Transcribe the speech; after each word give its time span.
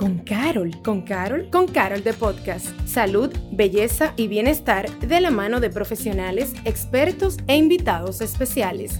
con 0.00 0.20
Carol, 0.20 0.80
con 0.82 1.02
Carol, 1.02 1.50
con 1.50 1.68
Carol 1.68 2.02
de 2.02 2.14
Podcast. 2.14 2.68
Salud, 2.86 3.30
belleza 3.52 4.14
y 4.16 4.28
bienestar 4.28 4.88
de 5.00 5.20
la 5.20 5.30
mano 5.30 5.60
de 5.60 5.68
profesionales, 5.68 6.54
expertos 6.64 7.36
e 7.48 7.58
invitados 7.58 8.22
especiales. 8.22 8.98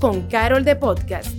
Con 0.00 0.28
Carol 0.28 0.64
de 0.64 0.76
Podcast. 0.76 1.38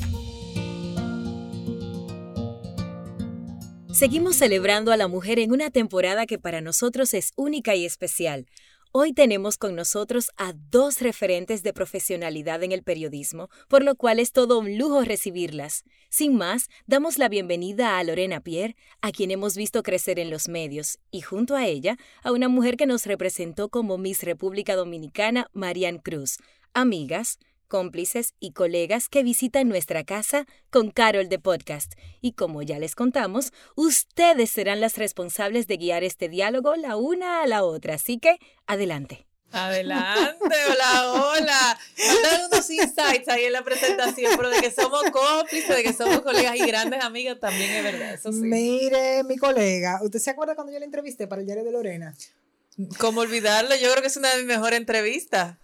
Seguimos 3.91 4.35
celebrando 4.35 4.91
a 4.91 4.97
la 4.97 5.07
mujer 5.07 5.39
en 5.39 5.51
una 5.51 5.71
temporada 5.71 6.27
que 6.27 6.37
para 6.37 6.61
nosotros 6.61 7.15
es 7.15 7.33
única 7.35 7.73
y 7.73 7.85
especial. 7.85 8.45
Hoy 8.93 9.13
tenemos 9.13 9.57
con 9.57 9.73
nosotros 9.73 10.31
a 10.35 10.51
dos 10.69 10.99
referentes 10.99 11.63
de 11.63 11.71
profesionalidad 11.71 12.61
en 12.61 12.73
el 12.73 12.83
periodismo, 12.83 13.47
por 13.69 13.83
lo 13.83 13.95
cual 13.95 14.19
es 14.19 14.33
todo 14.33 14.59
un 14.59 14.77
lujo 14.77 15.05
recibirlas. 15.05 15.85
Sin 16.09 16.35
más, 16.35 16.67
damos 16.87 17.17
la 17.17 17.29
bienvenida 17.29 17.97
a 17.97 18.03
Lorena 18.03 18.41
Pierre, 18.41 18.75
a 18.99 19.13
quien 19.13 19.31
hemos 19.31 19.55
visto 19.55 19.81
crecer 19.81 20.19
en 20.19 20.29
los 20.29 20.49
medios, 20.49 20.99
y 21.09 21.21
junto 21.21 21.55
a 21.55 21.67
ella, 21.67 21.95
a 22.21 22.33
una 22.33 22.49
mujer 22.49 22.75
que 22.75 22.85
nos 22.85 23.05
representó 23.05 23.69
como 23.69 23.97
Miss 23.97 24.23
República 24.23 24.75
Dominicana, 24.75 25.47
Marianne 25.53 26.01
Cruz. 26.01 26.39
Amigas, 26.73 27.39
cómplices 27.71 28.33
y 28.41 28.51
colegas 28.51 29.07
que 29.07 29.23
visitan 29.23 29.69
nuestra 29.69 30.03
casa 30.03 30.45
con 30.69 30.91
Carol 30.91 31.29
de 31.29 31.39
Podcast. 31.39 31.93
Y 32.19 32.33
como 32.33 32.63
ya 32.63 32.79
les 32.79 32.95
contamos, 32.95 33.53
ustedes 33.77 34.51
serán 34.51 34.81
las 34.81 34.97
responsables 34.97 35.67
de 35.67 35.77
guiar 35.77 36.03
este 36.03 36.27
diálogo 36.27 36.75
la 36.75 36.97
una 36.97 37.41
a 37.41 37.47
la 37.47 37.63
otra. 37.63 37.93
Así 37.93 38.19
que, 38.19 38.39
adelante. 38.67 39.25
Adelante, 39.53 40.55
hola, 40.69 41.11
hola. 41.13 41.79
Mandan 42.07 42.51
unos 42.51 42.69
insights 42.69 43.29
ahí 43.29 43.45
en 43.45 43.53
la 43.53 43.63
presentación, 43.63 44.33
pero 44.35 44.49
de 44.49 44.59
que 44.59 44.71
somos 44.71 45.03
cómplices, 45.09 45.73
de 45.73 45.83
que 45.83 45.93
somos 45.93 46.19
colegas 46.23 46.57
y 46.57 46.65
grandes 46.65 47.01
amigas 47.01 47.39
también 47.39 47.71
es 47.71 47.83
verdad, 47.85 48.13
eso 48.15 48.33
sí. 48.33 48.39
Mire, 48.39 49.23
mi 49.23 49.37
colega, 49.37 49.99
¿usted 50.03 50.19
se 50.19 50.29
acuerda 50.29 50.55
cuando 50.55 50.73
yo 50.73 50.79
la 50.79 50.85
entrevisté 50.85 51.25
para 51.25 51.39
el 51.39 51.45
diario 51.45 51.63
de 51.63 51.71
Lorena? 51.71 52.13
¿Cómo 52.97 53.21
olvidarlo? 53.21 53.75
Yo 53.75 53.89
creo 53.91 54.01
que 54.01 54.07
es 54.07 54.17
una 54.17 54.29
de 54.31 54.37
mis 54.39 54.45
mejores 54.45 54.77
entrevistas. 54.77 55.55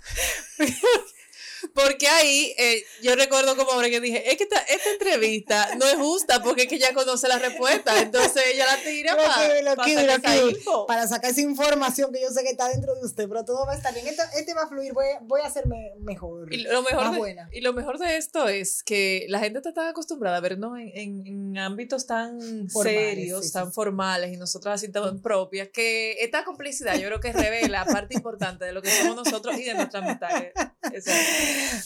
Porque 1.74 2.08
ahí, 2.08 2.54
eh, 2.58 2.84
yo 3.02 3.16
recuerdo 3.16 3.56
como 3.56 3.72
ahora 3.72 3.90
que 3.90 4.00
dije, 4.02 4.32
es 4.32 4.38
que 4.38 4.44
esta, 4.44 4.60
esta, 4.62 4.90
entrevista 4.92 5.76
no 5.76 5.86
es 5.86 5.96
justa 5.96 6.42
porque 6.42 6.64
es 6.64 6.68
que 6.68 6.76
ella 6.76 6.94
conoce 6.94 7.28
la 7.28 7.40
respuesta, 7.40 8.02
entonces 8.02 8.44
ella 8.54 8.66
la 8.66 8.78
tira 8.84 9.16
para, 9.16 9.76
para, 9.76 10.86
para 10.88 11.08
sacar 11.08 11.32
esa 11.32 11.42
información 11.42 12.12
que 12.12 12.22
yo 12.22 12.30
sé 12.30 12.44
que 12.44 12.50
está 12.50 12.70
dentro 12.70 12.96
de 12.96 13.06
usted, 13.06 13.28
pero 13.28 13.46
todo 13.46 13.66
va 13.66 13.74
a 13.74 13.76
estar 13.76 13.94
bien, 13.94 14.08
este, 14.08 14.24
este 14.38 14.54
va 14.54 14.64
a 14.64 14.68
fluir, 14.68 14.94
voy, 14.94 15.06
voy 15.22 15.42
a 15.42 15.48
hacerme 15.48 15.94
mejor, 16.00 16.52
y 16.54 16.64
lo 16.64 16.82
mejor 16.82 17.04
más 17.04 17.12
de, 17.12 17.18
buena. 17.18 17.50
Y 17.52 17.62
lo 17.62 17.74
mejor 17.74 18.00
de 18.00 18.18
esto 18.18 18.48
es 18.48 18.84
que 18.84 19.26
la 19.30 19.40
gente 19.40 19.60
está 19.60 19.74
tan 19.74 19.88
acostumbrada 19.88 20.38
a 20.38 20.42
vernos 20.42 20.78
en, 20.80 20.92
en, 20.96 21.28
en 21.28 21.58
ámbitos 21.58 22.08
tan 22.08 22.70
formales, 22.70 23.10
serios, 23.10 23.46
sí, 23.46 23.52
tan 23.54 23.68
sí. 23.68 23.74
formales, 23.74 24.34
y 24.34 24.38
nosotras 24.38 24.76
así 24.76 24.92
tan 24.92 25.22
propias, 25.22 25.70
que 25.70 26.14
esta 26.22 26.44
complicidad 26.44 26.96
yo 26.96 27.08
creo 27.08 27.20
que 27.20 27.34
revela 27.34 27.86
parte 27.86 28.16
importante 28.16 28.66
de 28.66 28.72
lo 28.72 28.82
que 28.82 28.90
somos 28.90 29.16
nosotros 29.16 29.58
y 29.58 29.64
de 29.64 29.74
nuestra 29.74 30.00
amistad. 30.00 30.30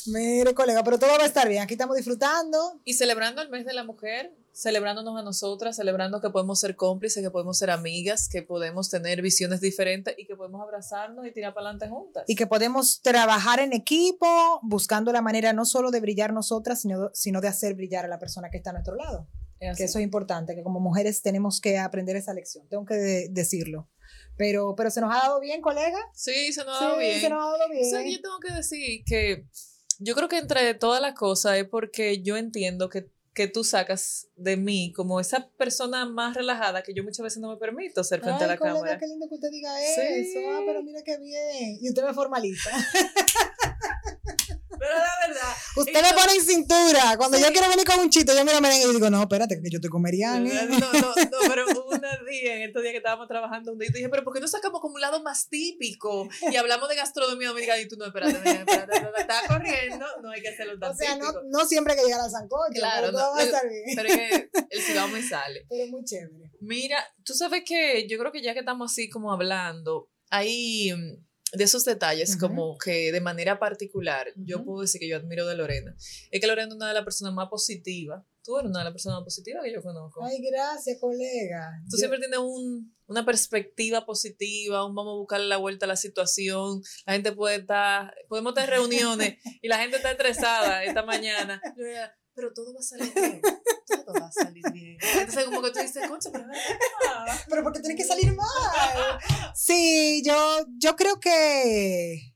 Mire, 0.07 0.53
colega, 0.53 0.83
pero 0.83 0.99
todo 0.99 1.11
va 1.17 1.23
a 1.23 1.27
estar 1.27 1.47
bien. 1.47 1.61
Aquí 1.61 1.73
estamos 1.73 1.95
disfrutando. 1.95 2.79
Y 2.85 2.93
celebrando 2.93 3.41
el 3.41 3.49
mes 3.49 3.65
de 3.65 3.73
la 3.73 3.83
mujer, 3.83 4.35
celebrándonos 4.53 5.19
a 5.19 5.23
nosotras, 5.23 5.75
celebrando 5.75 6.21
que 6.21 6.29
podemos 6.29 6.59
ser 6.59 6.75
cómplices, 6.75 7.23
que 7.23 7.31
podemos 7.31 7.57
ser 7.57 7.69
amigas, 7.69 8.27
que 8.27 8.41
podemos 8.41 8.89
tener 8.89 9.21
visiones 9.21 9.61
diferentes 9.61 10.15
y 10.17 10.25
que 10.25 10.35
podemos 10.35 10.61
abrazarnos 10.61 11.25
y 11.25 11.31
tirar 11.31 11.53
para 11.53 11.69
adelante 11.69 11.89
juntas. 11.89 12.23
Y 12.27 12.35
que 12.35 12.47
podemos 12.47 13.01
trabajar 13.01 13.59
en 13.59 13.73
equipo, 13.73 14.59
buscando 14.63 15.11
la 15.11 15.21
manera 15.21 15.53
no 15.53 15.65
solo 15.65 15.91
de 15.91 15.99
brillar 15.99 16.33
nosotras, 16.33 16.81
sino, 16.81 17.09
sino 17.13 17.41
de 17.41 17.47
hacer 17.47 17.75
brillar 17.75 18.05
a 18.05 18.07
la 18.07 18.19
persona 18.19 18.49
que 18.49 18.57
está 18.57 18.71
a 18.71 18.73
nuestro 18.73 18.95
lado. 18.95 19.27
Que 19.77 19.83
eso 19.83 19.99
es 19.99 20.03
importante, 20.03 20.55
que 20.55 20.63
como 20.63 20.79
mujeres 20.79 21.21
tenemos 21.21 21.61
que 21.61 21.77
aprender 21.77 22.15
esa 22.15 22.33
lección. 22.33 22.67
Tengo 22.67 22.83
que 22.83 22.95
de 22.95 23.29
decirlo. 23.29 23.87
Pero, 24.41 24.73
pero 24.75 24.89
se 24.89 24.99
nos 25.01 25.13
ha 25.13 25.19
dado 25.19 25.39
bien, 25.39 25.61
colega. 25.61 25.99
Sí, 26.15 26.51
se 26.51 26.65
nos 26.65 26.81
ha 26.81 26.85
dado 26.85 26.95
sí, 26.95 27.05
bien. 27.05 27.21
Se 27.21 27.29
nos 27.29 27.45
ha 27.45 27.51
dado 27.51 27.69
bien. 27.69 27.85
O 27.85 27.89
sea, 27.91 28.01
yo 28.01 28.19
tengo 28.19 28.39
que 28.39 28.51
decir 28.51 29.03
que 29.05 29.45
yo 29.99 30.15
creo 30.15 30.27
que 30.29 30.39
entre 30.39 30.73
todas 30.73 30.99
las 30.99 31.13
cosas 31.13 31.57
es 31.57 31.65
porque 31.65 32.23
yo 32.23 32.37
entiendo 32.37 32.89
que, 32.89 33.07
que 33.35 33.47
tú 33.47 33.63
sacas 33.63 34.29
de 34.35 34.57
mí 34.57 34.93
como 34.93 35.19
esa 35.19 35.47
persona 35.57 36.07
más 36.07 36.35
relajada 36.35 36.81
que 36.81 36.95
yo 36.95 37.03
muchas 37.03 37.23
veces 37.23 37.39
no 37.39 37.51
me 37.51 37.57
permito 37.57 38.03
ser 38.03 38.19
frente 38.21 38.45
Ay, 38.45 38.49
a 38.49 38.53
la 38.53 38.57
colega, 38.57 38.77
cámara. 38.77 38.97
qué 38.97 39.05
lindo 39.05 39.29
que 39.29 39.35
usted 39.35 39.51
diga 39.51 39.79
eso. 39.79 40.01
Sí. 40.01 40.43
Ah, 40.49 40.61
pero 40.65 40.81
mira 40.81 41.03
qué 41.05 41.19
bien. 41.19 41.77
Y 41.79 41.89
usted 41.89 42.03
me 42.03 42.15
formaliza. 42.15 42.71
Pero 44.81 44.95
la 44.95 45.27
verdad. 45.27 45.53
Usted 45.75 46.01
me 46.01 46.13
pone 46.19 46.33
en 46.33 46.43
cintura. 46.43 47.15
Cuando 47.17 47.37
sí. 47.37 47.43
yo 47.43 47.51
quiero 47.51 47.69
venir 47.69 47.85
con 47.85 47.99
un 47.99 48.09
chito, 48.09 48.33
yo 48.35 48.43
miro 48.43 48.59
merengue 48.61 48.89
y 48.89 48.93
digo, 48.95 49.11
no, 49.11 49.21
espérate, 49.21 49.61
que 49.61 49.69
yo 49.69 49.79
con 49.91 50.01
Meriani. 50.01 50.49
No, 50.49 50.65
no, 50.65 50.91
no, 50.91 51.13
no, 51.15 51.37
pero 51.47 51.65
un 51.67 52.01
día, 52.27 52.55
en 52.55 52.63
estos 52.63 52.81
días 52.81 52.93
que 52.93 52.97
estábamos 52.97 53.27
trabajando, 53.27 53.73
un 53.73 53.77
día, 53.77 53.91
dije, 53.93 54.09
pero 54.09 54.23
¿por 54.23 54.33
qué 54.33 54.39
no 54.39 54.47
sacamos 54.47 54.81
como 54.81 54.95
un 54.95 55.01
lado 55.01 55.21
más 55.21 55.49
típico? 55.49 56.27
Y 56.51 56.55
hablamos 56.55 56.89
de 56.89 56.95
gastronomía 56.95 57.49
dominicana 57.49 57.79
y 57.79 57.87
tú, 57.87 57.95
no, 57.95 58.05
espérate, 58.05 58.33
espérate, 58.33 58.71
espérate, 58.71 59.21
está 59.21 59.41
corriendo, 59.47 60.05
no 60.23 60.31
hay 60.31 60.41
que 60.41 60.49
hacerlo 60.49 60.79
tan 60.79 60.93
O 60.93 60.95
sea, 60.95 61.13
típico. 61.13 61.31
no, 61.31 61.59
no 61.59 61.65
siempre 61.67 61.93
hay 61.93 61.99
que 61.99 62.05
llegar 62.05 62.21
al 62.21 62.31
sancocho, 62.31 62.73
claro, 62.73 63.07
pero 63.07 63.11
no, 63.11 63.19
todo 63.19 63.31
va 63.33 63.39
a 63.39 63.43
estar 63.43 63.69
bien. 63.69 63.83
Pero 63.95 64.09
es 64.09 64.15
que 64.15 64.49
el 64.71 64.81
ciudad 64.81 65.07
me 65.09 65.21
sale. 65.21 65.65
Pero 65.69 65.85
muy 65.91 66.03
chévere. 66.03 66.51
Mira, 66.59 67.05
tú 67.23 67.33
sabes 67.33 67.61
que 67.63 68.07
yo 68.07 68.17
creo 68.17 68.31
que 68.31 68.41
ya 68.41 68.53
que 68.53 68.61
estamos 68.61 68.91
así 68.91 69.09
como 69.09 69.31
hablando, 69.31 70.09
hay 70.31 70.91
de 71.53 71.63
esos 71.63 71.85
detalles, 71.85 72.31
uh 72.31 72.33
-huh. 72.33 72.39
como 72.39 72.77
que 72.77 73.11
de 73.11 73.21
manera 73.21 73.59
particular, 73.59 74.27
uh 74.27 74.39
-huh. 74.39 74.45
yo 74.45 74.63
puedo 74.63 74.81
decir 74.81 74.99
que 74.99 75.07
yo 75.07 75.17
admiro 75.17 75.45
de 75.47 75.55
Lorena, 75.55 75.95
es 76.31 76.41
que 76.41 76.47
Lorena 76.47 76.69
es 76.69 76.75
una 76.75 76.87
de 76.87 76.93
las 76.93 77.03
personas 77.03 77.33
más 77.33 77.49
positivas. 77.49 78.23
Tú 78.43 78.57
eres 78.57 78.71
una 78.71 78.79
de 78.79 78.85
las 78.85 78.93
personas 78.93 79.17
más 79.17 79.25
positivas 79.25 79.63
que 79.63 79.71
yo 79.71 79.83
conozco. 79.83 80.23
Ay, 80.25 80.41
gracias, 80.41 80.97
colega. 80.99 81.79
Tú 81.89 81.95
yo... 81.95 81.99
siempre 81.99 82.19
tienes 82.19 82.39
un, 82.39 82.91
una 83.05 83.23
perspectiva 83.23 84.05
positiva, 84.05 84.85
un 84.85 84.95
vamos 84.95 85.13
a 85.13 85.17
buscarle 85.17 85.47
la 85.47 85.57
vuelta 85.57 85.85
a 85.85 85.87
la 85.87 85.95
situación. 85.95 86.81
La 87.05 87.13
gente 87.13 87.33
puede 87.33 87.57
estar, 87.57 88.15
podemos 88.27 88.53
tener 88.55 88.71
reuniones 88.71 89.37
y 89.61 89.67
la 89.67 89.77
gente 89.77 89.97
está 89.97 90.11
estresada 90.11 90.83
esta 90.83 91.03
mañana. 91.03 91.61
Yo 91.77 91.83
diría, 91.83 92.15
pero 92.33 92.53
todo 92.53 92.73
va 92.73 92.79
a 92.79 92.83
salir 92.83 93.13
bien. 93.15 93.41
Todo 93.87 94.13
va 94.13 94.27
a 94.27 94.31
salir 94.31 94.63
bien. 94.71 94.97
Entonces, 95.01 95.45
como 95.45 95.61
que 95.61 95.71
tú 95.71 95.79
dices, 95.79 96.07
concha, 96.07 96.29
pero 96.31 96.45
Pero 97.49 97.63
porque 97.63 97.79
tiene 97.79 97.95
que 97.95 98.03
salir 98.03 98.33
mal. 98.33 99.19
Sí, 99.55 100.21
yo, 100.25 100.65
yo 100.77 100.95
creo 100.95 101.19
que. 101.19 102.33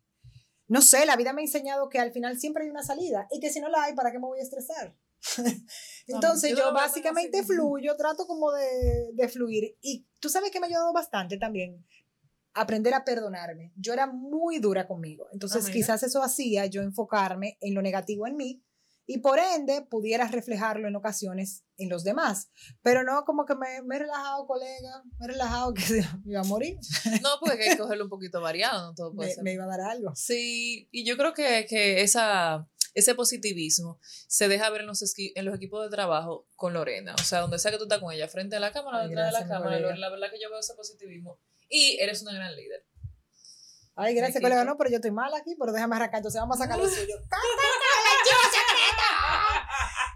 No 0.67 0.81
sé, 0.81 1.05
la 1.05 1.15
vida 1.15 1.31
me 1.31 1.41
ha 1.41 1.45
enseñado 1.45 1.89
que 1.89 1.99
al 1.99 2.11
final 2.11 2.39
siempre 2.39 2.63
hay 2.63 2.69
una 2.71 2.83
salida 2.83 3.27
y 3.31 3.39
que 3.39 3.51
si 3.51 3.59
no 3.59 3.69
la 3.69 3.83
hay, 3.83 3.93
¿para 3.93 4.11
qué 4.11 4.17
me 4.17 4.25
voy 4.25 4.39
a 4.39 4.43
estresar? 4.43 4.97
Entonces 6.07 6.51
no, 6.51 6.57
yo, 6.57 6.65
yo 6.65 6.73
básicamente 6.73 7.43
fluyo, 7.43 7.95
trato 7.95 8.25
como 8.25 8.51
de, 8.51 9.11
de 9.13 9.29
fluir. 9.29 9.77
Y 9.81 10.07
tú 10.19 10.29
sabes 10.29 10.49
que 10.49 10.59
me 10.59 10.65
ha 10.65 10.69
ayudado 10.69 10.91
bastante 10.91 11.37
también 11.37 11.85
aprender 12.55 12.93
a 12.93 13.03
perdonarme. 13.03 13.73
Yo 13.75 13.93
era 13.93 14.07
muy 14.07 14.59
dura 14.59 14.87
conmigo. 14.87 15.27
Entonces, 15.33 15.65
oh, 15.67 15.71
quizás 15.71 16.01
eso 16.03 16.23
hacía 16.23 16.65
yo 16.65 16.81
enfocarme 16.81 17.57
en 17.61 17.75
lo 17.75 17.81
negativo 17.81 18.25
en 18.25 18.37
mí 18.37 18.63
y 19.07 19.19
por 19.19 19.39
ende 19.39 19.81
pudieras 19.83 20.31
reflejarlo 20.31 20.87
en 20.87 20.95
ocasiones 20.95 21.63
en 21.77 21.89
los 21.89 22.03
demás. 22.03 22.49
Pero 22.81 23.03
no 23.03 23.23
como 23.25 23.45
que 23.45 23.55
me, 23.55 23.81
me 23.83 23.97
he 23.97 23.99
relajado, 23.99 24.47
colega, 24.47 25.03
me 25.19 25.25
he 25.25 25.29
relajado 25.29 25.73
que 25.75 25.81
se, 25.81 26.01
me 26.23 26.31
iba 26.33 26.41
a 26.41 26.45
morir. 26.45 26.77
No, 27.21 27.29
porque 27.39 27.63
hay 27.63 27.69
que 27.71 27.77
cogerlo 27.77 28.05
un 28.05 28.09
poquito 28.09 28.41
variado, 28.41 28.87
no 28.87 28.95
todo 28.95 29.13
puede 29.13 29.29
me, 29.29 29.35
ser. 29.35 29.43
Me 29.43 29.53
iba 29.53 29.65
a 29.65 29.67
dar 29.67 29.81
algo. 29.81 30.15
Sí, 30.15 30.87
y 30.91 31.05
yo 31.05 31.17
creo 31.17 31.33
que, 31.33 31.65
que 31.67 32.01
esa, 32.01 32.67
ese 32.95 33.13
positivismo 33.13 33.99
se 34.01 34.47
deja 34.47 34.69
ver 34.69 34.81
en 34.81 34.87
los, 34.87 35.03
en 35.17 35.45
los 35.45 35.55
equipos 35.55 35.83
de 35.83 35.89
trabajo 35.89 36.47
con 36.55 36.73
Lorena. 36.73 37.13
O 37.19 37.23
sea, 37.23 37.41
donde 37.41 37.59
sea 37.59 37.71
que 37.71 37.77
tú 37.77 37.83
estás 37.83 37.99
con 37.99 38.11
ella, 38.11 38.27
frente 38.27 38.55
a 38.55 38.59
la 38.59 38.71
cámara, 38.71 39.01
Ay, 39.01 39.09
detrás 39.09 39.33
de 39.33 39.39
la 39.39 39.47
cámara, 39.47 39.77
colega. 39.77 39.95
la 39.97 40.09
verdad 40.09 40.27
que 40.31 40.39
yo 40.41 40.49
veo 40.49 40.59
ese 40.59 40.73
positivismo. 40.73 41.39
Y 41.69 41.97
eres 41.99 42.21
una 42.21 42.33
gran 42.33 42.55
líder. 42.55 42.85
Ay, 43.97 44.13
gracias, 44.13 44.41
colega. 44.41 44.65
No, 44.65 44.77
pero 44.77 44.89
yo 44.89 44.97
estoy 44.97 45.11
mal 45.11 45.33
aquí, 45.33 45.55
pero 45.57 45.71
déjame 45.71 45.95
arrancar. 45.95 46.17
Entonces 46.19 46.39
vamos 46.39 46.59
a 46.59 46.63
sacar 46.63 46.77
lo 46.77 46.87
suyo. 46.89 47.15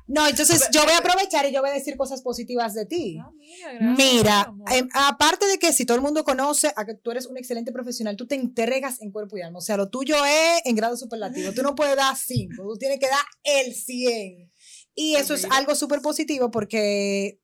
No, 0.10 0.28
entonces 0.28 0.70
yo 0.72 0.84
voy 0.84 0.94
a 0.94 0.98
aprovechar 0.98 1.46
y 1.46 1.54
yo 1.54 1.62
voy 1.62 1.70
a 1.70 1.74
decir 1.74 1.96
cosas 1.96 2.24
positivas 2.24 2.74
de 2.74 2.88
ti. 2.88 3.20
Ah, 3.22 3.30
mira, 3.32 3.96
mira 3.96 4.54
eh, 4.72 4.88
aparte 4.94 5.46
de 5.46 5.60
que 5.60 5.72
si 5.72 5.86
todo 5.86 5.96
el 5.98 6.02
mundo 6.02 6.24
conoce 6.24 6.74
a 6.76 6.84
que 6.84 6.96
tú 6.96 7.12
eres 7.12 7.28
un 7.28 7.38
excelente 7.38 7.72
profesional, 7.72 8.16
tú 8.16 8.26
te 8.26 8.34
entregas 8.34 9.02
en 9.02 9.12
cuerpo 9.12 9.38
y 9.38 9.42
alma. 9.42 9.60
O 9.60 9.62
sea, 9.62 9.78
lo 9.78 9.90
tuyo 9.90 10.16
es 10.26 10.62
en 10.66 10.76
grado 10.76 10.98
superlativo. 10.98 11.54
Tú 11.54 11.62
no 11.62 11.76
puedes 11.76 11.96
dar 11.96 12.18
5, 12.18 12.56
tú 12.58 12.76
tienes 12.80 13.00
que 13.00 13.08
dar 13.08 13.24
el 13.44 13.76
100. 13.76 14.52
Y 14.96 15.16
eso 15.16 15.36
es 15.36 15.46
algo 15.52 15.76
súper 15.76 16.02
positivo 16.02 16.50
porque 16.50 17.40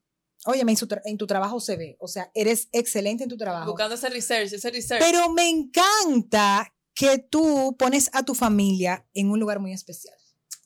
Oye, 0.48 0.62
en, 0.62 0.70
en, 1.06 1.18
tu 1.18 1.26
trabajo 1.26 1.60
se 1.60 1.76
ve, 1.76 1.98
o 2.00 2.08
sea, 2.08 2.30
eres 2.36 2.70
excelente 2.72 3.24
en 3.24 3.30
tu 3.30 3.38
trabajo. 3.38 3.66
Buscando 3.66 3.96
ese 3.96 4.10
research, 4.10 4.54
ese 4.54 4.70
research. 4.70 5.04
Pero 5.04 5.32
me 5.32 5.50
encanta 5.50 6.72
que 6.94 7.18
tú 7.18 7.76
pones 7.80 8.12
a 8.14 8.24
tu 8.24 8.36
familia 8.36 9.08
en 9.16 9.32
un 9.32 9.40
lugar 9.40 9.60
muy 9.60 9.74
especial. 9.74 10.16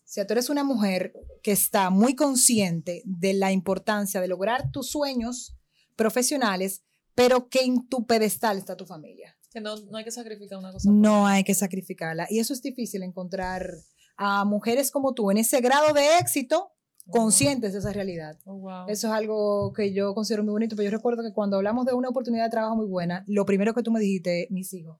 O 0.09 0.11
sea, 0.11 0.25
tú 0.25 0.33
eres 0.33 0.49
una 0.49 0.63
mujer 0.63 1.13
que 1.43 1.51
está 1.51 1.91
muy 1.91 2.15
consciente 2.15 3.03
de 3.05 3.35
la 3.35 3.51
importancia 3.51 4.19
de 4.19 4.27
lograr 4.27 4.71
tus 4.71 4.89
sueños 4.89 5.55
profesionales, 5.95 6.81
pero 7.13 7.47
que 7.47 7.63
en 7.63 7.87
tu 7.87 8.07
pedestal 8.07 8.57
está 8.57 8.75
tu 8.75 8.87
familia. 8.87 9.37
Que 9.51 9.61
no, 9.61 9.75
no 9.75 9.99
hay 9.99 10.03
que 10.03 10.09
sacrificar 10.09 10.57
una 10.57 10.71
cosa. 10.71 10.89
No 10.91 11.27
hay 11.27 11.43
que 11.43 11.53
sacrificarla. 11.53 12.25
Y 12.27 12.39
eso 12.39 12.53
es 12.53 12.63
difícil 12.63 13.03
encontrar 13.03 13.71
a 14.17 14.45
mujeres 14.45 14.89
como 14.89 15.13
tú 15.13 15.29
en 15.29 15.37
ese 15.37 15.61
grado 15.61 15.93
de 15.93 16.17
éxito 16.17 16.71
conscientes 17.11 17.73
de 17.73 17.79
esa 17.79 17.93
realidad. 17.93 18.39
Oh, 18.45 18.55
wow. 18.55 18.87
Eso 18.87 19.09
es 19.09 19.13
algo 19.13 19.73
que 19.73 19.93
yo 19.93 20.15
considero 20.15 20.43
muy 20.43 20.53
bonito, 20.53 20.75
pero 20.75 20.89
yo 20.89 20.97
recuerdo 20.97 21.21
que 21.21 21.33
cuando 21.33 21.57
hablamos 21.57 21.85
de 21.85 21.93
una 21.93 22.09
oportunidad 22.09 22.45
de 22.45 22.49
trabajo 22.49 22.75
muy 22.75 22.87
buena, 22.87 23.23
lo 23.27 23.45
primero 23.45 23.75
que 23.75 23.83
tú 23.83 23.91
me 23.91 23.99
dijiste, 23.99 24.47
mis 24.49 24.73
hijos. 24.73 24.99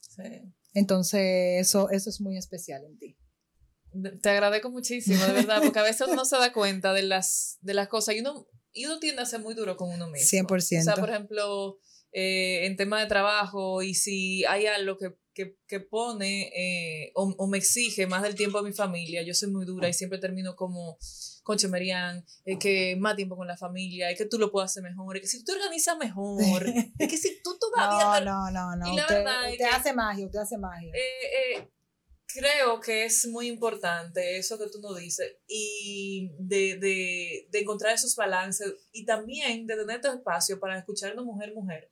Sí. 0.00 0.52
Entonces, 0.74 1.58
eso, 1.58 1.88
eso 1.88 2.10
es 2.10 2.20
muy 2.20 2.36
especial 2.36 2.84
en 2.84 2.98
ti. 2.98 3.17
Te 4.22 4.30
agradezco 4.30 4.70
muchísimo, 4.70 5.22
de 5.24 5.32
verdad, 5.32 5.60
porque 5.62 5.78
a 5.78 5.82
veces 5.82 6.02
uno 6.06 6.16
no 6.16 6.24
se 6.24 6.36
da 6.36 6.52
cuenta 6.52 6.92
de 6.92 7.02
las, 7.02 7.58
de 7.60 7.74
las 7.74 7.88
cosas 7.88 8.14
y 8.14 8.20
uno, 8.20 8.46
y 8.72 8.86
uno 8.86 8.98
tiende 8.98 9.22
a 9.22 9.26
ser 9.26 9.40
muy 9.40 9.54
duro 9.54 9.76
con 9.76 9.90
uno 9.90 10.08
mismo. 10.08 10.28
100%. 10.46 10.80
O 10.80 10.84
sea, 10.84 10.94
por 10.96 11.10
ejemplo, 11.10 11.78
eh, 12.12 12.66
en 12.66 12.76
tema 12.76 13.00
de 13.00 13.06
trabajo 13.06 13.82
y 13.82 13.94
si 13.94 14.44
hay 14.46 14.66
algo 14.66 14.96
que, 14.96 15.14
que, 15.34 15.56
que 15.66 15.80
pone 15.80 16.50
eh, 16.54 17.12
o, 17.14 17.34
o 17.38 17.46
me 17.46 17.58
exige 17.58 18.06
más 18.06 18.22
del 18.22 18.34
tiempo 18.34 18.60
de 18.62 18.68
mi 18.70 18.74
familia, 18.74 19.22
yo 19.22 19.34
soy 19.34 19.50
muy 19.50 19.64
dura 19.66 19.88
y 19.88 19.92
siempre 19.92 20.18
termino 20.18 20.56
como, 20.56 20.98
concho, 21.44 21.68
Merian, 21.68 22.24
es 22.44 22.58
que 22.58 22.96
más 22.98 23.14
tiempo 23.16 23.36
con 23.36 23.46
la 23.46 23.56
familia, 23.56 24.10
es 24.10 24.18
que 24.18 24.26
tú 24.26 24.38
lo 24.38 24.50
puedes 24.50 24.70
hacer 24.70 24.82
mejor, 24.82 25.16
es 25.16 25.22
que 25.22 25.28
si 25.28 25.38
tú 25.38 25.44
te 25.44 25.52
organizas 25.52 25.96
mejor, 25.98 26.66
es 26.98 27.08
que 27.08 27.16
si 27.16 27.40
tú 27.42 27.56
todavía... 27.58 28.20
No, 28.24 28.50
no, 28.50 28.50
no, 28.50 28.76
no. 28.76 28.92
Y 28.92 28.96
la 28.96 29.02
Usted, 29.02 29.14
verdad 29.16 29.44
es 29.46 29.52
usted 29.52 29.64
que- 29.64 29.70
hace 29.76 29.92
magia, 29.92 30.26
usted 30.26 30.38
hace 30.40 30.58
magia. 30.58 30.90
Eh, 30.94 31.56
eh, 31.58 31.68
creo 32.28 32.80
que 32.80 33.06
es 33.06 33.26
muy 33.26 33.48
importante 33.48 34.38
eso 34.38 34.58
que 34.58 34.68
tú 34.70 34.80
nos 34.80 34.98
dices 34.98 35.36
y 35.46 36.30
de, 36.38 36.76
de, 36.78 37.48
de 37.50 37.58
encontrar 37.58 37.94
esos 37.94 38.14
balances 38.14 38.74
y 38.92 39.04
también 39.04 39.66
de 39.66 39.76
tener 39.76 40.00
tu 40.00 40.08
espacio 40.08 40.60
para 40.60 40.78
escucharnos 40.78 41.24
mujer, 41.24 41.54
mujer. 41.54 41.90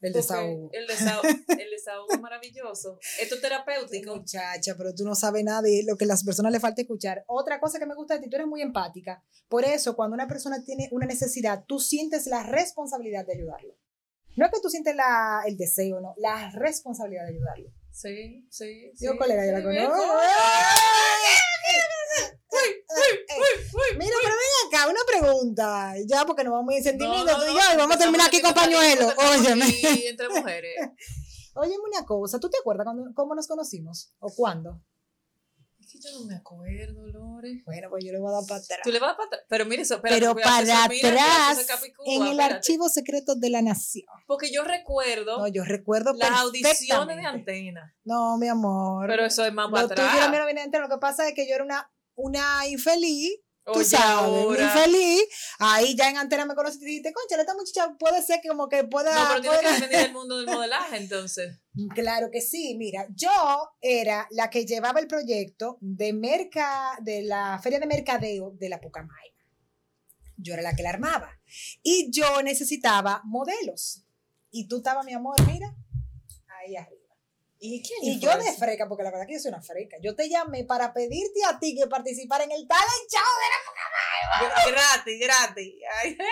el 0.00 0.12
desahogo. 0.12 0.70
El 0.72 0.86
desahogo, 0.86 1.28
el 1.28 1.70
desahogo 1.70 2.06
es 2.10 2.20
maravilloso. 2.20 2.98
Esto 3.20 3.34
es 3.36 3.40
terapéutico. 3.40 4.16
Muchacha, 4.16 4.74
pero 4.76 4.94
tú 4.94 5.04
no 5.04 5.14
sabes 5.14 5.44
nada 5.44 5.62
de 5.62 5.82
lo 5.86 5.96
que 5.96 6.04
a 6.04 6.08
las 6.08 6.24
personas 6.24 6.52
le 6.52 6.60
falta 6.60 6.82
escuchar. 6.82 7.24
Otra 7.26 7.58
cosa 7.58 7.78
que 7.78 7.86
me 7.86 7.94
gusta 7.94 8.14
de 8.14 8.20
ti, 8.20 8.30
tú 8.30 8.36
eres 8.36 8.48
muy 8.48 8.60
empática. 8.60 9.24
Por 9.48 9.64
eso, 9.64 9.96
cuando 9.96 10.14
una 10.14 10.28
persona 10.28 10.62
tiene 10.62 10.88
una 10.92 11.06
necesidad, 11.06 11.64
tú 11.66 11.78
sientes 11.78 12.26
la 12.26 12.42
responsabilidad 12.42 13.26
de 13.26 13.34
ayudarlo. 13.34 13.74
No 14.36 14.46
es 14.46 14.52
que 14.52 14.60
tú 14.62 14.68
sientes 14.68 14.94
la, 14.94 15.42
el 15.46 15.56
deseo, 15.56 16.00
no, 16.00 16.14
la 16.18 16.50
responsabilidad 16.50 17.24
de 17.24 17.30
ayudarlo. 17.30 17.72
Sí, 17.92 18.46
sí. 18.50 18.92
Yo, 19.00 19.12
sí, 19.12 19.18
colega, 19.18 19.46
yo 19.46 19.52
la 19.52 19.62
conozco. 19.62 20.04
Mira, 23.98 24.16
pero 24.22 24.34
ven 24.34 24.68
acá, 24.68 24.88
una 24.88 25.00
pregunta. 25.06 25.94
Ya, 26.06 26.24
porque 26.24 26.44
nos 26.44 26.52
vamos 26.52 26.74
a 26.74 26.78
ir 26.78 26.88
en 26.88 26.98
No, 26.98 27.08
no, 27.08 27.22
y 27.22 27.24
no, 27.24 27.46
yo, 27.46 27.78
vamos 27.78 27.96
a 27.96 27.98
terminar 27.98 28.26
aquí 28.28 28.40
con 28.40 28.54
pañuelo. 28.54 29.08
Óyeme. 29.16 29.66
Entre 30.08 30.28
mujeres. 30.28 30.74
Óyeme 31.54 31.82
una 31.92 32.06
cosa, 32.06 32.38
¿tú 32.38 32.48
te 32.48 32.58
acuerdas 32.58 32.84
cuando, 32.84 33.10
cómo 33.14 33.34
nos 33.34 33.48
conocimos? 33.48 34.12
¿O 34.20 34.32
cuándo? 34.34 34.80
Que 35.90 35.98
yo 35.98 36.20
no 36.20 36.24
me 36.26 36.36
acuerdo, 36.36 37.04
Lore. 37.08 37.62
Bueno, 37.64 37.88
pues 37.90 38.04
yo 38.04 38.12
le 38.12 38.20
voy 38.20 38.28
a 38.30 38.36
dar 38.36 38.44
para 38.46 38.60
atrás. 38.60 38.78
Tú 38.84 38.92
le 38.92 39.00
vas 39.00 39.14
para 39.16 39.26
atrás. 39.26 39.42
Pero 39.48 39.64
mire 39.66 39.82
eso, 39.82 39.96
espérate, 39.96 40.20
Pero 40.20 40.38
eso, 40.38 40.48
para 40.48 40.88
mira, 40.88 41.08
atrás, 41.08 41.50
eso 41.52 41.60
es 41.62 41.66
Capicúa, 41.66 42.04
en 42.06 42.22
el 42.22 42.28
espérate. 42.30 42.54
archivo 42.54 42.88
secreto 42.88 43.34
de 43.34 43.50
la 43.50 43.60
nación. 43.62 44.06
Porque 44.28 44.52
yo 44.52 44.62
recuerdo 44.62 45.38
No, 45.38 45.48
yo 45.48 45.64
recuerdo 45.64 46.12
las 46.12 46.30
audiciones 46.30 47.16
de 47.16 47.26
antena. 47.26 47.92
No, 48.04 48.36
mi 48.38 48.46
amor. 48.46 49.08
Pero 49.08 49.24
eso 49.24 49.44
es 49.44 49.52
más 49.52 49.68
para 49.70 49.86
atrás. 49.86 50.30
lo 50.80 50.88
que 50.88 50.98
pasa 51.00 51.26
es 51.26 51.34
que 51.34 51.48
yo 51.48 51.56
era 51.56 51.64
una, 51.64 51.90
una 52.14 52.68
infeliz, 52.68 53.40
tú 53.64 53.72
Oye, 53.80 53.84
sabes, 53.84 54.30
una 54.30 54.42
ahora. 54.42 54.62
infeliz. 54.62 55.22
Ahí 55.62 55.94
ya 55.94 56.08
en 56.08 56.16
antena 56.16 56.46
me 56.46 56.54
conociste 56.54 56.86
y 56.86 56.88
dijiste, 56.88 57.12
concha, 57.12 57.38
esta 57.38 57.54
muchacha 57.54 57.94
puede 57.98 58.22
ser 58.22 58.40
que 58.40 58.48
como 58.48 58.66
que 58.66 58.84
pueda... 58.84 59.14
No, 59.14 59.28
pero 59.28 59.40
tiene 59.42 59.56
pueda-". 59.58 59.74
que 59.74 59.80
venir 59.86 59.98
del 59.98 60.12
mundo 60.14 60.38
del 60.38 60.46
modelaje, 60.46 60.96
entonces. 60.96 61.60
Claro 61.94 62.30
que 62.32 62.40
sí, 62.40 62.76
mira, 62.78 63.06
yo 63.14 63.30
era 63.82 64.26
la 64.30 64.48
que 64.48 64.64
llevaba 64.64 65.00
el 65.00 65.06
proyecto 65.06 65.76
de 65.82 66.14
merca, 66.14 66.98
de 67.02 67.22
la 67.22 67.60
feria 67.62 67.78
de 67.78 67.86
mercadeo 67.86 68.52
de 68.52 68.70
la 68.70 68.80
Pucamaima. 68.80 69.36
Yo 70.38 70.54
era 70.54 70.62
la 70.62 70.74
que 70.74 70.82
la 70.82 70.90
armaba. 70.90 71.38
Y 71.82 72.10
yo 72.10 72.42
necesitaba 72.42 73.20
modelos. 73.24 74.04
Y 74.50 74.66
tú 74.66 74.78
estabas, 74.78 75.04
mi 75.04 75.12
amor, 75.12 75.36
mira, 75.46 75.76
ahí 76.58 76.74
arriba. 76.76 76.99
¿Y 77.62 78.18
yo 78.18 78.30
de 78.38 78.52
freca, 78.54 78.88
porque 78.88 79.02
la 79.04 79.10
verdad 79.10 79.26
que 79.26 79.34
yo 79.34 79.38
soy 79.40 79.50
una 79.50 79.60
freca. 79.60 79.98
Yo 80.02 80.16
te 80.16 80.30
llamé 80.30 80.64
para 80.64 80.94
pedirte 80.94 81.44
a 81.46 81.58
ti 81.58 81.76
que 81.76 81.86
participara 81.86 82.44
en 82.44 82.52
el 82.52 82.66
talent 82.66 83.10
show. 83.10 84.72
Gratis, 84.72 85.20
gratis. 85.20 85.74
Ay. 86.02 86.16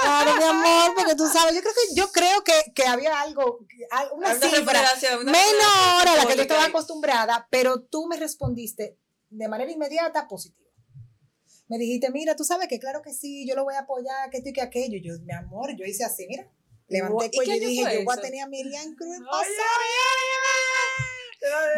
Claro, 0.00 0.36
mi 0.36 0.44
amor, 0.44 0.94
porque 0.94 1.16
tú 1.16 1.26
sabes, 1.26 1.54
yo 1.56 1.60
creo 1.60 1.72
que, 1.74 1.94
yo 1.94 2.12
creo 2.12 2.44
que, 2.44 2.72
que 2.72 2.86
había 2.86 3.20
algo, 3.20 3.66
al- 3.90 4.10
una 4.12 4.28
Una 4.28 4.34
cifra 4.48 4.84
una 5.20 5.32
menor 5.32 6.08
a 6.08 6.16
la 6.16 6.26
que 6.26 6.36
yo 6.36 6.42
estaba 6.42 6.66
acostumbrada, 6.66 7.48
pero 7.50 7.82
tú 7.82 8.06
me 8.06 8.16
respondiste 8.16 8.96
de 9.28 9.48
manera 9.48 9.72
inmediata 9.72 10.28
positiva. 10.28 10.70
Me 11.66 11.78
dijiste, 11.78 12.10
mira, 12.12 12.36
tú 12.36 12.44
sabes 12.44 12.68
que 12.68 12.78
claro 12.78 13.02
que 13.02 13.12
sí, 13.12 13.44
yo 13.48 13.56
lo 13.56 13.64
voy 13.64 13.74
a 13.74 13.80
apoyar, 13.80 14.30
que 14.30 14.36
esto 14.38 14.50
y 14.50 14.52
que 14.52 14.62
aquello. 14.62 14.98
Y 14.98 15.02
yo, 15.02 15.14
mi 15.24 15.32
amor, 15.32 15.74
yo 15.76 15.84
hice 15.84 16.04
así, 16.04 16.26
mira. 16.28 16.48
Levanté 16.86 17.26
el 17.26 17.30
¿Y 17.32 17.36
cuello 17.36 17.54
y 17.54 17.60
dije, 17.60 17.94
yo 17.98 18.04
voy 18.04 18.16
a 18.16 18.20
tener 18.20 18.40
a 18.42 18.46
Miriam 18.46 18.94
Cruz 18.96 19.18
pasada. 19.30 19.46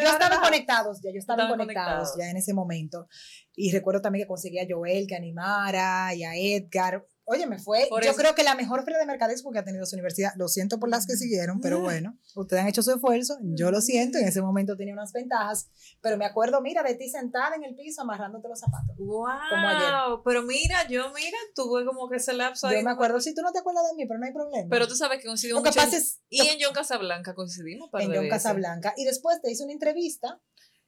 Yo 0.02 0.08
estaba 0.11 0.40
conectados 0.40 1.00
ya, 1.02 1.11
yo 1.12 1.19
estaba 1.19 1.43
Estaban 1.43 1.58
conectados 1.58 2.11
conectados. 2.11 2.19
ya 2.19 2.31
en 2.31 2.37
ese 2.37 2.55
momento. 2.55 3.08
Y 3.55 3.72
recuerdo 3.72 4.00
también 4.00 4.25
que 4.25 4.28
conseguí 4.28 4.58
a 4.58 4.67
Joel 4.69 5.06
que 5.06 5.17
animara 5.17 6.14
y 6.14 6.25
a 6.25 6.34
Edgar. 6.37 7.06
Oye, 7.32 7.46
me 7.46 7.60
fue, 7.60 7.86
Por 7.88 8.02
yo 8.02 8.10
eso- 8.10 8.18
creo 8.18 8.34
que 8.34 8.42
la 8.42 8.56
mejor 8.56 8.82
feria 8.82 8.98
de 8.98 9.06
mercadeo 9.06 9.36
que 9.52 9.58
ha 9.60 9.64
tenido 9.64 9.86
su 9.86 9.94
universidad. 9.94 10.32
Lo 10.36 10.48
siento 10.48 10.80
por 10.80 10.88
las 10.88 11.06
que 11.06 11.16
siguieron, 11.16 11.60
pero 11.60 11.78
bueno, 11.80 12.18
ustedes 12.34 12.62
han 12.62 12.68
hecho 12.68 12.82
su 12.82 12.90
esfuerzo. 12.90 13.38
Yo 13.40 13.70
lo 13.70 13.80
siento, 13.80 14.18
en 14.18 14.26
ese 14.26 14.42
momento 14.42 14.76
tenía 14.76 14.92
unas 14.94 15.12
ventajas. 15.12 15.68
Pero 16.00 16.16
me 16.16 16.24
acuerdo, 16.24 16.60
mira, 16.60 16.82
de 16.82 16.94
ti 16.96 17.08
sentada 17.08 17.54
en 17.54 17.62
el 17.62 17.76
piso 17.76 18.02
amarrándote 18.02 18.48
los 18.48 18.58
zapatos. 18.58 18.96
Wow, 18.98 19.28
ayer. 19.28 20.20
pero 20.24 20.42
mira, 20.42 20.88
yo 20.88 21.12
mira, 21.14 21.38
tuve 21.54 21.84
como 21.84 22.08
que 22.08 22.16
ese 22.16 22.32
lapso 22.32 22.66
ahí. 22.66 22.78
Yo 22.78 22.82
me 22.82 22.90
acuerdo, 22.90 23.20
si 23.20 23.32
tú 23.34 23.42
no 23.42 23.52
te 23.52 23.60
acuerdas 23.60 23.84
de 23.90 23.94
mí, 23.96 24.06
pero 24.08 24.18
no 24.18 24.26
hay 24.26 24.32
problema. 24.32 24.68
Pero 24.68 24.88
tú 24.88 24.96
sabes 24.96 25.18
que 25.20 25.26
coincidimos 25.26 25.62
mucho. 25.62 25.80
en- 25.80 25.94
es 25.94 26.20
y 26.28 26.40
en 26.48 26.58
John 26.60 26.74
Casablanca 26.74 27.34
coincidimos 27.34 27.90
en 27.94 28.12
John. 28.12 28.28
Casablanca. 28.28 28.92
Y 28.96 29.04
después 29.04 29.40
te 29.40 29.50
hice 29.52 29.62
una 29.62 29.72
entrevista. 29.72 30.40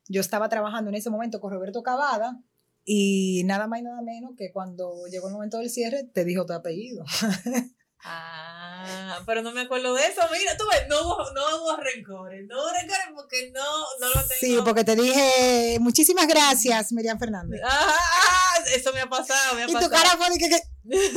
Yo 0.09 0.21
estaba 0.21 0.49
trabajando 0.49 0.91
en 0.91 0.97
ese 0.97 1.11
momento 1.11 1.41
con 1.41 1.53
Roberto 1.53 1.83
Cavada. 1.85 2.41
Y 2.85 3.43
nada 3.45 3.67
más 3.69 3.81
y 3.81 3.83
nada 3.83 4.03
menos 4.03 4.33
que 4.37 4.53
cuando 4.53 5.07
llegó 5.11 5.29
el 5.29 5.35
momento 5.35 5.59
del 5.59 5.71
cierre, 5.71 6.05
te 6.13 6.25
dijo 6.25 6.47
tu 6.47 6.53
apellido. 6.53 7.05
Ah, 8.05 9.21
pero 9.27 9.43
no 9.43 9.53
me 9.53 9.61
acuerdo 9.61 9.95
de 9.95 10.05
eso. 10.05 10.21
Mira, 10.33 10.57
tú 10.57 10.65
ves, 10.69 10.89
no 10.89 11.01
hubo, 11.03 11.19
no 11.35 11.43
hubo 11.63 11.77
rencores. 11.77 12.45
No 12.49 12.57
hubo 12.61 12.73
rencores 12.73 13.07
porque 13.15 13.53
no, 13.53 13.63
no 14.01 14.09
lo 14.09 14.15
tengo. 14.15 14.41
Sí, 14.41 14.59
porque 14.65 14.83
te 14.83 14.97
dije, 14.97 15.77
muchísimas 15.81 16.27
gracias, 16.27 16.93
Miriam 16.93 17.17
Fernández. 17.19 17.61
Ah, 17.65 17.95
ah, 17.95 18.55
eso 18.75 18.93
me 18.93 19.01
ha 19.03 19.09
pasado, 19.09 19.55
me 19.55 19.63
ha 19.63 19.65
Y 19.67 19.69
tu 19.69 19.75
pasado. 19.75 19.93
cara 19.93 20.17
fue 20.17 20.31
de 20.31 20.39
que, 20.39 20.49
que 20.49 20.61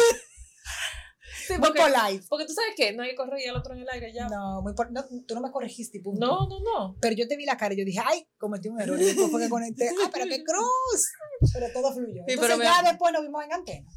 Sí, 1.48 1.54
muy 1.54 1.62
porque, 1.70 1.82
polite. 1.82 2.26
porque 2.30 2.46
tú 2.46 2.54
sabes 2.54 2.74
que 2.76 2.94
no 2.94 3.04
hay 3.04 3.10
que 3.12 3.16
correr 3.16 3.40
y 3.42 3.44
el 3.50 3.56
otro 3.56 3.74
en 3.74 3.82
el 3.82 3.90
aire 3.90 4.14
ya. 4.14 4.28
No, 4.28 4.62
muy 4.62 4.74
por- 4.74 4.92
no, 4.92 5.04
tú 5.28 5.36
no 5.36 5.42
me 5.42 5.52
corregiste, 5.52 6.00
punto. 6.02 6.26
no, 6.26 6.48
no. 6.48 6.60
no. 6.60 6.98
Pero 7.02 7.16
yo 7.16 7.28
te 7.28 7.38
vi 7.38 7.46
la 7.46 7.58
cara 7.58 7.74
y 7.74 7.78
yo 7.78 7.86
dije, 7.86 8.00
ay, 8.04 8.28
cometí 8.38 8.68
un 8.70 8.80
error. 8.82 9.00
Y 9.00 9.06
después 9.06 9.30
fue 9.32 9.42
que 9.42 9.50
conecté, 9.50 9.90
ah, 9.90 10.10
pero 10.12 10.26
qué 10.26 10.44
cruz. 10.44 11.08
Pero 11.54 11.68
todo 11.74 11.94
fluyó. 11.94 12.24
Sí, 12.28 12.34
Entonces 12.34 12.40
pero 12.42 12.58
me- 12.58 12.66
ya 12.66 12.82
después 12.90 13.14
nos 13.14 13.22
vimos 13.24 13.44
en 13.44 13.54
antena. 13.54 13.90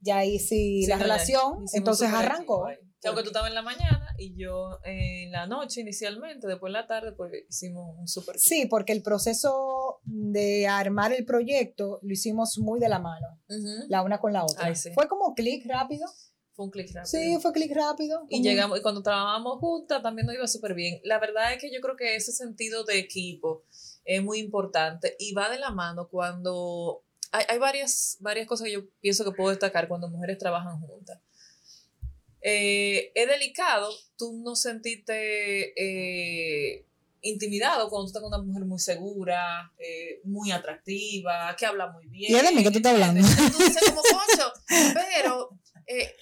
Ya 0.00 0.18
ahí 0.18 0.38
sí, 0.38 0.84
la 0.86 0.96
ya 0.96 1.02
relación, 1.02 1.64
entonces 1.72 2.10
arrancó. 2.12 2.66
Aunque 3.06 3.22
tú 3.22 3.28
estabas 3.28 3.50
en 3.50 3.54
la 3.54 3.60
mañana 3.62 4.06
y 4.18 4.34
yo 4.34 4.78
en 4.84 5.30
la 5.30 5.46
noche 5.46 5.82
inicialmente, 5.82 6.46
después 6.46 6.70
en 6.70 6.72
la 6.74 6.86
tarde, 6.86 7.12
pues 7.12 7.32
hicimos 7.50 7.96
un 7.98 8.04
equipo. 8.04 8.32
Sí, 8.38 8.66
porque 8.66 8.92
el 8.92 9.02
proceso 9.02 10.00
de 10.04 10.66
armar 10.66 11.12
el 11.12 11.24
proyecto 11.26 11.98
lo 12.02 12.12
hicimos 12.12 12.58
muy 12.58 12.80
de 12.80 12.88
la 12.88 12.98
mano, 12.98 13.26
Ujú. 13.48 13.86
la 13.88 14.02
una 14.02 14.20
con 14.20 14.32
la 14.32 14.44
otra. 14.44 14.64
Ay, 14.66 14.74
sí. 14.76 14.90
Fue 14.94 15.06
como 15.08 15.34
clic 15.34 15.66
rápido. 15.66 16.06
Fue 16.54 16.64
un 16.66 16.70
clic 16.70 16.86
rápido. 16.94 17.06
Sí, 17.06 17.38
fue 17.40 17.52
clic 17.52 17.72
rápido. 17.74 18.26
Y 18.28 18.40
llegamos, 18.42 18.78
y 18.78 18.82
cuando 18.82 19.02
trabajábamos 19.02 19.58
juntas 19.58 20.02
también 20.02 20.26
nos 20.26 20.36
iba 20.36 20.46
súper 20.46 20.74
bien. 20.74 21.00
La 21.02 21.18
verdad 21.18 21.52
es 21.52 21.60
que 21.60 21.72
yo 21.72 21.80
creo 21.80 21.96
que 21.96 22.14
ese 22.14 22.32
sentido 22.32 22.84
de 22.84 22.98
equipo 22.98 23.64
es 24.04 24.22
muy 24.22 24.38
importante 24.38 25.16
y 25.18 25.32
va 25.32 25.50
de 25.50 25.58
la 25.58 25.70
mano 25.70 26.08
cuando 26.08 27.02
hay, 27.32 27.44
hay 27.48 27.58
varias, 27.58 28.18
varias 28.20 28.46
cosas 28.46 28.66
que 28.66 28.72
yo 28.72 28.86
pienso 29.00 29.24
que 29.24 29.32
puedo 29.32 29.50
destacar 29.50 29.88
cuando 29.88 30.08
mujeres 30.08 30.38
trabajan 30.38 30.80
juntas. 30.80 31.18
Eh, 32.40 33.10
es 33.14 33.26
delicado 33.26 33.88
tú 34.18 34.40
no 34.44 34.54
sentirte 34.54 35.72
eh, 35.76 36.84
intimidado 37.22 37.88
cuando 37.88 38.04
tú 38.04 38.08
estás 38.08 38.22
con 38.22 38.32
una 38.34 38.42
mujer 38.42 38.64
muy 38.66 38.78
segura, 38.78 39.72
eh, 39.78 40.20
muy 40.24 40.52
atractiva, 40.52 41.56
que 41.58 41.66
habla 41.66 41.90
muy 41.90 42.06
bien. 42.06 42.30
¿Y 42.30 42.34
de 42.40 42.52
mí 42.52 42.62
que 42.62 42.70
tú 42.70 42.76
estás 42.76 42.92
hablando? 42.92 43.26
Tú 43.26 43.58
dices 43.58 43.82
como, 43.88 44.02
"Concho", 44.02 44.52
pero 44.68 45.50
eh, 45.86 46.14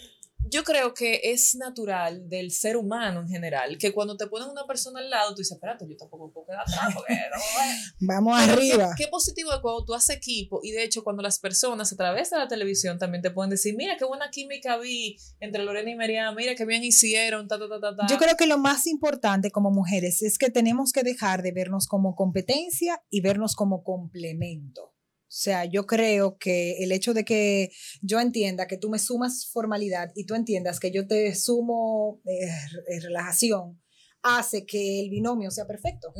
yo 0.53 0.65
creo 0.65 0.93
que 0.93 1.21
es 1.25 1.55
natural 1.55 2.29
del 2.29 2.51
ser 2.51 2.77
humano 2.77 3.21
en 3.21 3.29
general, 3.29 3.79
que 3.79 3.93
cuando 3.93 4.19
te 4.19 4.27
ponen 4.27 4.51
una 4.51 4.67
persona 4.67 5.01
al 5.01 5.09
lado, 5.09 5.31
tú 5.31 5.39
dices, 5.39 5.53
espérate, 5.53 5.89
yo 5.89 5.97
tampoco 5.97 6.31
puedo 6.31 6.47
quedar 6.47 6.61
atrás, 6.61 6.95
porque 6.95 7.15
no, 7.15 7.65
eh". 7.65 7.77
Vamos 8.01 8.39
Pero 8.39 8.53
arriba. 8.53 8.95
Qué, 8.97 9.05
qué 9.05 9.11
positivo 9.11 9.51
es 9.53 9.61
cuando 9.61 9.85
tú 9.85 9.95
haces 9.95 10.17
equipo 10.17 10.61
y 10.63 10.73
de 10.73 10.85
hecho 10.85 11.03
cuando 11.03 11.23
las 11.23 11.39
personas 11.39 11.91
a 11.93 11.97
través 11.97 12.31
de 12.31 12.37
la 12.37 12.49
televisión 12.49 12.99
también 12.99 13.23
te 13.23 13.31
pueden 13.31 13.51
decir, 13.51 13.75
mira 13.75 13.97
qué 13.97 14.05
buena 14.05 14.31
química 14.31 14.77
vi 14.77 15.17
entre 15.41 15.65
Lorena 15.65 15.91
y 15.91 15.97
Miriam, 15.97 16.35
mira 16.37 16.55
qué 16.55 16.67
bien 16.67 16.85
hicieron, 16.85 17.49
ta, 17.49 17.59
ta, 17.59 17.69
ta, 17.69 17.81
ta, 17.81 17.97
ta. 17.97 18.07
Yo 18.09 18.19
creo 18.19 18.37
que 18.37 18.47
lo 18.47 18.59
más 18.59 18.87
importante 18.87 19.51
como 19.51 19.71
mujeres 19.71 20.21
es 20.21 20.37
que 20.37 20.51
tenemos 20.51 20.93
que 20.93 21.03
dejar 21.03 21.43
de 21.43 21.53
vernos 21.53 21.87
como 21.87 22.15
competencia 22.15 23.03
y 23.09 23.23
vernos 23.23 23.57
como 23.57 23.83
complemento. 23.83 24.92
Sea, 25.35 25.65
yo 25.65 25.87
creo 25.87 26.37
que 26.37 26.85
el 26.85 26.93
hecho 26.93 27.15
de 27.15 27.25
que 27.25 27.71
yo 28.03 28.21
entienda 28.21 28.67
que 28.67 28.77
tú 28.77 28.91
me 28.91 28.99
sumas 28.99 29.47
formalidad 29.51 30.13
y 30.15 30.27
tú 30.27 30.35
entiendas 30.35 30.79
que 30.79 30.91
yo 30.91 31.07
te 31.07 31.35
sumo 31.35 32.21
eh, 32.27 32.45
eh, 32.45 33.01
relajación, 33.01 33.81
hace 34.23 34.67
que 34.67 35.01
el 35.01 35.11
binomio 35.11 35.51
sea 35.51 35.67
perfecto, 35.67 36.13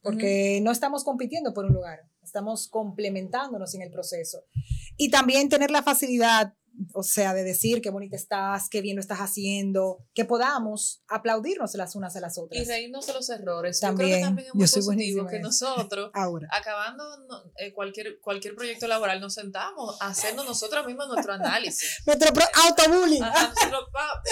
porque 0.00 0.60
no 0.62 0.70
estamos 0.70 1.04
compitiendo 1.04 1.52
por 1.52 1.66
un 1.66 1.72
lugar, 1.72 2.00
estamos 2.22 2.68
complementándonos 2.68 3.74
en 3.74 3.82
el 3.82 3.90
proceso. 3.90 4.44
Y 4.96 5.10
también 5.10 5.48
tener 5.48 5.70
la 5.70 5.82
facilidad, 5.82 6.54
o 6.94 7.02
sea, 7.02 7.34
de 7.34 7.44
decir 7.44 7.80
qué 7.82 7.90
bonita 7.90 8.16
estás, 8.16 8.68
qué 8.68 8.80
bien 8.80 8.96
lo 8.96 9.00
estás 9.00 9.18
haciendo, 9.18 10.04
que 10.14 10.24
podamos 10.24 11.02
aplaudirnos 11.08 11.74
las 11.74 11.94
unas 11.96 12.16
a 12.16 12.20
las 12.20 12.36
ujú. 12.38 12.48
Y 12.50 12.60
otras. 12.60 12.68
reírnos 12.68 13.06
de 13.06 13.12
los 13.12 13.28
errores. 13.30 13.80
yo 13.80 13.94
creo 13.94 13.96
que 13.96 14.02
También, 14.20 14.22
también 14.22 14.48
es 14.48 14.54
muy 14.54 14.66
positivo 14.66 15.26
que 15.26 15.38
nosotros 15.40 16.10
Ahora. 16.14 16.48
acabando 16.50 17.04
no, 17.28 17.42
eh, 17.56 17.72
cualquier, 17.72 18.18
cualquier 18.20 18.54
proyecto 18.54 18.86
laboral, 18.86 19.20
nos 19.20 19.34
sentamos 19.34 19.96
haciendo 20.00 20.44
nosotros 20.44 20.86
mismos 20.86 21.08
nuestro 21.08 21.32
análisis. 21.34 22.00
Nuestro 22.06 22.30
autobullying. 22.66 23.22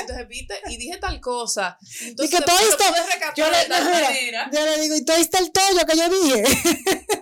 Entonces, 0.01 0.29
viste, 0.29 0.55
y 0.69 0.77
dije 0.77 0.97
tal 0.99 1.21
cosa. 1.21 1.79
Entonces, 2.03 2.39
que 2.39 2.45
todo 2.45 2.57
lo 2.57 2.69
esto- 2.69 2.85
yo 3.37 3.51
le- 3.51 3.65
tal 3.69 4.13
mira. 4.25 4.51
Yo 4.53 4.65
le 4.67 4.81
digo, 4.81 4.97
y 4.97 5.05
todo 5.05 5.17
está 5.17 5.39
el 5.39 5.53
tollo 5.53 5.87
que 5.87 5.97
yo 5.97 6.09
dije. 6.09 6.45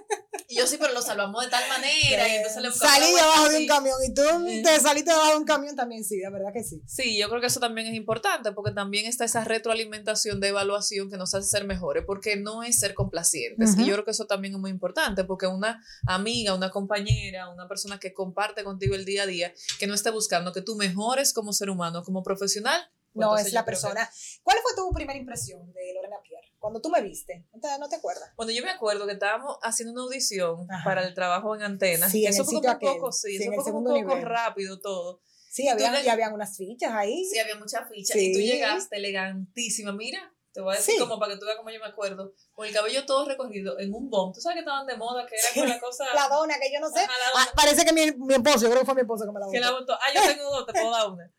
Y 0.50 0.56
yo 0.56 0.66
sí, 0.66 0.78
pero 0.80 0.94
lo 0.94 1.02
salvamos 1.02 1.44
de 1.44 1.50
tal 1.50 1.68
manera. 1.68 2.26
y 2.26 2.36
entonces 2.36 2.62
le 2.62 2.70
Salí 2.72 3.12
debajo 3.14 3.48
de 3.50 3.58
un 3.58 3.66
camión 3.66 3.96
y 4.02 4.14
tú 4.14 4.22
te 4.64 4.80
saliste 4.80 5.10
debajo 5.10 5.30
de 5.32 5.36
un 5.36 5.44
camión 5.44 5.76
también, 5.76 6.02
sí, 6.04 6.18
la 6.20 6.30
verdad 6.30 6.54
que 6.54 6.64
sí. 6.64 6.80
Sí, 6.86 7.18
yo 7.18 7.28
creo 7.28 7.40
que 7.42 7.48
eso 7.48 7.60
también 7.60 7.86
es 7.86 7.94
importante 7.94 8.52
porque 8.52 8.70
también 8.72 9.04
está 9.04 9.26
esa 9.26 9.44
retroalimentación 9.44 10.40
de 10.40 10.48
evaluación 10.48 11.10
que 11.10 11.18
nos 11.18 11.34
hace 11.34 11.48
ser 11.48 11.64
mejores, 11.66 12.04
porque 12.06 12.36
no 12.36 12.62
es 12.62 12.78
ser 12.78 12.94
complacientes. 12.94 13.76
Y 13.78 13.84
yo 13.84 13.92
creo 13.92 14.04
que 14.06 14.12
eso 14.12 14.26
también 14.26 14.54
es 14.54 14.60
muy 14.60 14.70
importante 14.70 15.22
porque 15.24 15.46
una 15.46 15.84
amiga, 16.06 16.54
una 16.54 16.70
compañera, 16.70 17.50
una 17.50 17.68
persona 17.68 18.00
que 18.00 18.14
comparte 18.14 18.64
contigo 18.64 18.94
el 18.94 19.04
día 19.04 19.24
a 19.24 19.26
día, 19.26 19.52
que 19.78 19.86
no 19.86 19.92
esté 19.94 20.08
buscando 20.10 20.54
que 20.54 20.62
tú 20.62 20.76
mejores 20.76 21.34
como 21.34 21.52
ser 21.52 21.68
humano, 21.68 22.02
como 22.02 22.22
profesional. 22.22 22.80
pues 23.12 23.26
No, 23.26 23.36
es 23.36 23.52
la 23.52 23.62
que- 23.62 23.66
persona. 23.66 24.08
¿Cuál 24.42 24.58
fue 24.62 24.74
tu 24.76 24.90
primera 24.94 25.18
impresión 25.18 25.72
de 25.72 25.92
Lorena 25.94 26.16
Pierre? 26.22 26.37
Cuando 26.68 26.82
tú 26.82 26.90
me 26.90 27.00
viste, 27.00 27.46
¿no 27.54 27.60
te, 27.60 27.68
no 27.78 27.88
te 27.88 27.96
acuerdas? 27.96 28.30
Bueno, 28.36 28.52
yo 28.52 28.62
me 28.62 28.70
acuerdo 28.70 29.06
que 29.06 29.14
estábamos 29.14 29.56
haciendo 29.62 29.92
una 29.94 30.02
audición 30.02 30.70
Ajá. 30.70 30.84
para 30.84 31.06
el 31.06 31.14
trabajo 31.14 31.54
en 31.56 31.62
antena. 31.62 32.08
Sí, 32.10 32.26
eso 32.26 32.44
fue 32.44 32.60
como 32.60 32.72
un 32.72 32.78
poco, 32.78 33.10
sí, 33.12 33.38
Sí, 33.38 33.44
eso 33.44 33.52
fue 33.54 33.72
como 33.72 33.78
un 33.78 33.84
poco 34.02 34.14
nivel. 34.16 34.22
rápido 34.28 34.78
todo. 34.80 35.22
Sí, 35.50 35.66
había, 35.66 35.90
le- 35.90 36.04
y 36.04 36.08
habían 36.08 36.34
unas 36.34 36.56
fichas 36.58 36.92
ahí. 36.92 37.24
Sí, 37.24 37.38
había 37.38 37.56
mucha 37.56 37.86
ficha. 37.86 38.12
Sí. 38.12 38.26
Y 38.30 38.32
tú 38.34 38.38
llegaste 38.40 38.96
elegantísima. 38.96 39.92
Mira, 39.92 40.32
te 40.52 40.60
voy 40.60 40.74
a 40.74 40.76
decir 40.78 40.94
Sí. 40.94 41.00
como 41.00 41.18
para 41.18 41.34
que 41.34 41.38
tú 41.40 41.44
veas 41.46 41.56
como 41.58 41.70
yo 41.70 41.78
me 41.78 41.86
acuerdo. 41.86 42.32
Con 42.52 42.66
el 42.66 42.72
cabello 42.72 43.04
todo 43.06 43.24
recogido 43.26 43.78
en 43.78 43.92
un 43.94 44.08
bomb. 44.10 44.34
Tú 44.34 44.40
sabes 44.40 44.56
que 44.56 44.60
estaban 44.60 44.86
de 44.86 44.96
moda, 44.96 45.26
que 45.26 45.36
era 45.36 45.48
con 45.54 45.68
la 45.68 45.80
cosa. 45.80 46.04
La 46.14 46.28
dona, 46.28 46.54
que 46.58 46.72
yo 46.72 46.80
no 46.80 46.88
sé. 46.90 47.00
Ajá, 47.00 47.12
Ah, 47.36 47.48
parece 47.54 47.84
que 47.84 47.92
mi, 47.92 48.10
mi 48.12 48.34
esposo, 48.34 48.60
yo 48.62 48.68
creo 48.70 48.80
que 48.80 48.86
fue 48.86 48.94
mi 48.94 49.02
esposo 49.02 49.24
que 49.26 49.32
me 49.32 49.40
la 49.40 49.46
que 49.52 49.60
la 49.60 49.70
botó. 49.70 49.92
botó. 49.92 49.98
Ah, 50.02 50.12
yo 50.14 50.20
tengo 50.34 50.50
dos, 50.50 50.66
te 50.66 50.72
puedo 50.72 50.90
dar 50.90 51.08
una. 51.10 51.30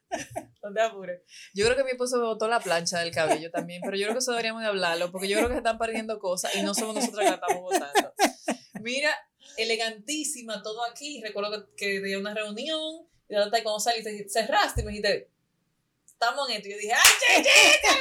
No 0.63 0.73
te 0.73 0.81
apures. 0.81 1.21
Yo 1.53 1.65
creo 1.65 1.75
que 1.77 1.83
mi 1.83 1.91
esposo 1.91 2.17
me 2.17 2.23
botó 2.23 2.47
la 2.47 2.59
plancha 2.59 2.99
del 2.99 3.11
cabello 3.13 3.51
también, 3.51 3.81
pero 3.83 3.97
yo 3.97 4.05
creo 4.05 4.13
que 4.15 4.19
eso 4.19 4.31
deberíamos 4.31 4.61
de 4.61 4.67
hablarlo, 4.69 5.11
porque 5.11 5.27
yo 5.27 5.37
creo 5.37 5.47
que 5.49 5.55
se 5.55 5.59
están 5.59 5.77
perdiendo 5.77 6.17
cosas 6.19 6.55
y 6.55 6.61
no 6.61 6.73
somos 6.73 6.95
nosotros 6.95 7.19
que 7.19 7.25
la 7.29 7.35
estamos 7.35 7.61
botando. 7.61 8.13
Mira, 8.81 9.11
elegantísima, 9.57 10.61
todo 10.61 10.83
aquí. 10.85 11.21
Recuerdo 11.21 11.51
que, 11.51 11.75
que 11.75 11.99
tenía 12.01 12.19
una 12.19 12.33
reunión 12.33 13.07
y 13.27 13.35
cuando 13.35 13.79
saliste, 13.79 14.27
cerraste 14.29 14.81
y 14.81 14.83
me 14.85 14.89
dijiste, 14.91 15.29
estamos 16.21 16.49
en 16.49 16.57
esto. 16.57 16.67
Y 16.67 16.71
yo 16.73 16.77
dije, 16.77 16.93
¡ay, 16.93 17.43
chichita! 17.43 17.95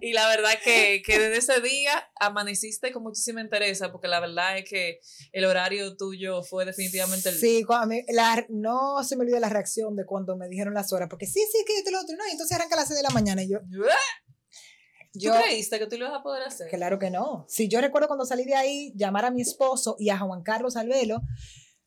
Y 0.00 0.12
la 0.12 0.26
verdad 0.28 0.50
que, 0.62 1.02
que 1.06 1.18
desde 1.18 1.38
ese 1.38 1.60
día 1.60 2.10
amaneciste 2.16 2.92
con 2.92 3.02
muchísima 3.04 3.40
interés, 3.40 3.80
porque 3.92 4.08
la 4.08 4.20
verdad 4.20 4.58
es 4.58 4.68
que 4.68 5.00
el 5.32 5.44
horario 5.44 5.96
tuyo 5.96 6.42
fue 6.42 6.64
definitivamente 6.64 7.28
el... 7.28 7.38
Sí, 7.38 7.62
cuando 7.64 7.86
me- 7.86 8.04
la- 8.08 8.44
no 8.48 9.02
se 9.04 9.16
me 9.16 9.22
olvida 9.22 9.40
la 9.40 9.48
reacción 9.48 9.94
de 9.96 10.04
cuando 10.04 10.36
me 10.36 10.48
dijeron 10.48 10.74
las 10.74 10.92
horas, 10.92 11.08
porque 11.08 11.26
sí, 11.26 11.40
sí, 11.50 11.64
que 11.66 11.88
y 11.88 11.92
lo 11.92 12.00
otro, 12.00 12.16
no, 12.16 12.26
y 12.26 12.32
entonces 12.32 12.56
arranca 12.56 12.74
a 12.74 12.78
las 12.80 12.88
6 12.88 12.98
de 12.98 13.02
la 13.04 13.10
mañana 13.10 13.42
y 13.42 13.48
yo, 13.50 13.58
¿Tú 15.12 15.20
yo, 15.20 15.32
creíste 15.32 15.78
que 15.78 15.86
tú 15.86 15.96
lo 15.96 16.06
ibas 16.06 16.18
a 16.18 16.22
poder 16.24 16.42
hacer? 16.42 16.68
claro 16.70 16.98
que 16.98 17.08
no. 17.08 17.46
Si 17.48 17.68
yo 17.68 17.80
recuerdo 17.80 18.08
cuando 18.08 18.26
salí 18.26 18.44
de 18.44 18.56
ahí, 18.56 18.92
llamar 18.96 19.24
a 19.24 19.30
mi 19.30 19.42
esposo 19.42 19.94
y 19.98 20.10
a 20.10 20.18
Juan 20.18 20.42
Carlos 20.42 20.76
Albelo, 20.76 21.20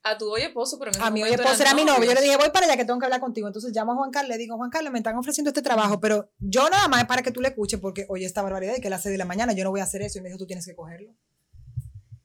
A 0.09 0.17
tu 0.17 0.31
hoy 0.31 0.41
esposo, 0.41 0.77
pero 0.79 0.91
en 0.91 0.95
ese 0.95 1.05
a 1.05 1.11
mi 1.11 1.23
hoy 1.23 1.31
esposo 1.31 1.61
era 1.61 1.73
mi 1.73 1.83
novio, 1.83 2.05
yo 2.05 2.13
le 2.13 2.21
dije, 2.21 2.37
voy 2.37 2.49
para 2.49 2.65
allá 2.65 2.77
que 2.77 2.85
tengo 2.85 2.99
que 2.99 3.05
hablar 3.05 3.19
contigo. 3.19 3.47
Entonces 3.47 3.73
llamo 3.73 3.93
a 3.93 3.95
Juan 3.95 4.11
Carlos, 4.11 4.29
le 4.29 4.37
digo, 4.37 4.55
Juan 4.55 4.69
Carlos, 4.69 4.91
me 4.91 4.99
están 4.99 5.15
ofreciendo 5.17 5.49
este 5.49 5.61
trabajo, 5.61 5.99
pero 5.99 6.29
yo 6.39 6.69
nada 6.69 6.87
más 6.87 7.01
es 7.01 7.07
para 7.07 7.21
que 7.21 7.31
tú 7.31 7.41
le 7.41 7.49
escuches, 7.49 7.79
porque 7.79 8.05
oye, 8.09 8.25
esta 8.25 8.41
barbaridad 8.41 8.75
y 8.77 8.81
que 8.81 8.87
a 8.87 8.91
las 8.91 9.03
6 9.03 9.11
de 9.11 9.17
la 9.17 9.25
mañana 9.25 9.53
yo 9.53 9.63
no 9.63 9.71
voy 9.71 9.81
a 9.81 9.83
hacer 9.83 10.01
eso. 10.01 10.19
Y 10.19 10.21
me 10.21 10.29
dijo, 10.29 10.39
tú 10.39 10.47
tienes 10.47 10.65
que 10.65 10.75
cogerlo. 10.75 11.13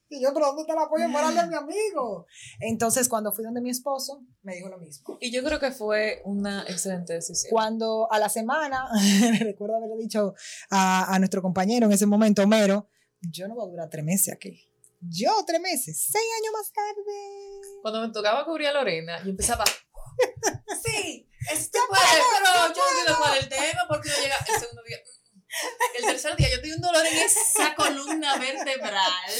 Y 0.09 0.23
yo, 0.23 0.35
pero 0.35 0.49
¿dónde 0.49 0.63
está 0.63 0.75
el 0.75 0.81
apoyo 0.81 1.09
moral 1.09 1.35
de 1.35 1.47
mi 1.47 1.55
amigo? 1.55 2.27
Entonces, 2.61 3.09
cuando 3.09 3.33
fui 3.33 3.45
donde 3.45 3.63
mi 3.63 3.71
esposo, 3.71 4.23
me 4.43 4.55
dijo 4.55 4.69
lo 4.69 4.77
mismo. 4.77 5.17
Y 5.21 5.33
yo 5.33 5.43
creo 5.43 5.59
que 5.59 5.71
fue 5.71 6.21
una 6.27 6.65
excelente 6.69 7.15
decisión. 7.15 7.51
Cuando 7.51 8.13
a 8.13 8.19
la 8.19 8.29
semana, 8.29 8.91
recuerdo 9.41 9.77
haberle 9.77 9.97
dicho 9.97 10.35
a, 10.69 11.15
a 11.15 11.19
nuestro 11.19 11.41
compañero 11.41 11.87
en 11.87 11.93
ese 11.93 12.05
momento, 12.05 12.43
Homero, 12.43 12.91
yo 13.23 13.49
no 13.49 13.55
voy 13.55 13.67
a 13.67 13.71
durar 13.71 13.89
tres 13.89 14.05
meses 14.05 14.35
aquí. 14.35 14.61
Yo 15.09 15.33
tres 15.47 15.61
meses, 15.61 16.09
seis 16.11 16.25
años 16.41 16.53
más 16.53 16.73
tarde. 16.73 17.81
Cuando 17.83 18.01
me 18.03 18.13
tocaba 18.13 18.45
cubrir 18.45 18.69
a 18.69 18.73
Lorena, 18.73 19.21
yo 19.25 19.31
empezaba, 19.31 19.65
sí, 20.85 21.29
este 21.51 21.79
puede, 21.89 22.03
pero 22.39 22.75
yo 22.75 22.83
no 23.09 23.19
cuál 23.19 23.37
es 23.37 23.43
el 23.43 23.49
tema, 23.49 23.85
porque 23.89 24.09
no 24.11 24.17
llega 24.17 24.37
el 24.39 24.61
segundo 24.61 24.83
día. 24.85 24.99
mm, 24.99 25.97
El 25.99 26.05
tercer 26.05 26.37
día 26.37 26.51
yo 26.51 26.61
tenía 26.61 26.77
un 26.77 26.83
dolor 26.83 27.05
en 27.05 27.19
esa 27.19 27.75
columna 27.75 28.37
vertebral. 28.37 29.33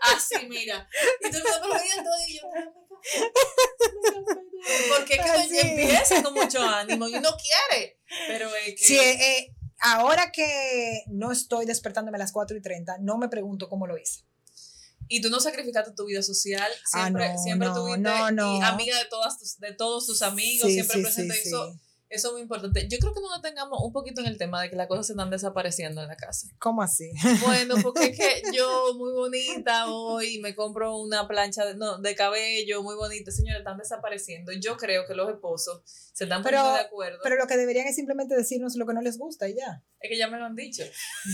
Así, 0.00 0.46
mira. 0.48 0.88
Y 1.20 1.30
todo 1.30 1.42
el 1.54 1.60
mundo 1.60 1.74
me 1.74 2.26
y 2.26 2.38
yo. 2.38 2.42
Porque 4.96 5.14
es 5.14 5.48
que 5.50 5.60
empieza 5.60 6.22
con 6.22 6.32
mucho 6.32 6.62
ánimo 6.62 7.08
y 7.08 7.16
uno 7.16 7.28
quiere. 7.36 8.00
Pero 8.26 8.54
es 8.56 8.74
que. 8.74 8.84
Sí, 8.84 8.98
eh, 8.98 9.38
eh, 9.38 9.54
ahora 9.80 10.32
que 10.32 11.02
no 11.08 11.30
estoy 11.30 11.66
despertándome 11.66 12.16
a 12.16 12.20
las 12.20 12.32
4 12.32 12.56
y 12.56 12.62
30, 12.62 12.96
no 13.00 13.18
me 13.18 13.28
pregunto 13.28 13.68
cómo 13.68 13.86
lo 13.86 13.98
hice. 13.98 14.24
Y 15.08 15.20
tú 15.20 15.30
no 15.30 15.40
sacrificaste 15.40 15.92
tu 15.92 16.06
vida 16.06 16.22
social, 16.22 16.70
Ah, 16.92 17.04
siempre, 17.04 17.32
no, 17.32 17.42
siempre 17.42 17.68
no, 17.68 17.74
tuviste 17.74 18.32
no, 18.32 18.62
amiga 18.62 18.98
de 18.98 19.04
todas 19.06 19.38
tus, 19.38 19.58
de 19.58 19.72
todos 19.72 20.06
tus 20.06 20.22
amigos, 20.22 20.68
Sí, 20.68 20.74
siempre 20.74 21.02
presente. 21.02 21.40
Eso. 21.40 21.78
Eso 22.14 22.28
es 22.28 22.32
muy 22.32 22.42
importante. 22.42 22.86
Yo 22.88 22.98
creo 22.98 23.12
que 23.12 23.20
no 23.20 23.28
nos 23.28 23.42
tengamos 23.42 23.78
un 23.82 23.92
poquito 23.92 24.20
en 24.20 24.26
el 24.26 24.38
tema 24.38 24.62
de 24.62 24.70
que 24.70 24.76
las 24.76 24.86
cosas 24.86 25.06
se 25.06 25.12
están 25.12 25.30
desapareciendo 25.30 26.02
en 26.02 26.08
la 26.08 26.16
casa. 26.16 26.48
¿Cómo 26.58 26.82
así? 26.82 27.10
Bueno, 27.44 27.74
porque 27.82 28.06
es 28.06 28.16
que 28.18 28.42
yo 28.54 28.94
muy 28.94 29.12
bonita 29.12 29.86
hoy 29.90 30.38
me 30.40 30.54
compro 30.54 30.96
una 30.98 31.26
plancha 31.28 31.64
de, 31.64 31.74
no, 31.76 31.98
de 31.98 32.14
cabello 32.14 32.82
muy 32.82 32.94
bonita. 32.94 33.30
Señores, 33.30 33.58
están 33.60 33.78
desapareciendo. 33.78 34.52
Yo 34.52 34.76
creo 34.76 35.06
que 35.06 35.14
los 35.14 35.28
esposos 35.30 35.82
se 36.12 36.24
están 36.24 36.42
Pero- 36.42 36.58
poniendo 36.58 36.78
de 36.78 36.84
acuerdo. 36.86 37.18
Pero 37.22 37.36
lo 37.36 37.46
que 37.46 37.56
deberían 37.56 37.86
es 37.86 37.96
simplemente 37.96 38.34
decirnos 38.36 38.76
lo 38.76 38.86
que 38.86 38.94
no 38.94 39.02
les 39.02 39.18
gusta 39.18 39.48
y 39.48 39.56
ya. 39.56 39.82
es 40.00 40.08
que 40.10 40.16
ya 40.18 40.28
me 40.28 40.38
lo 40.38 40.44
han 40.44 40.54
dicho. 40.54 40.84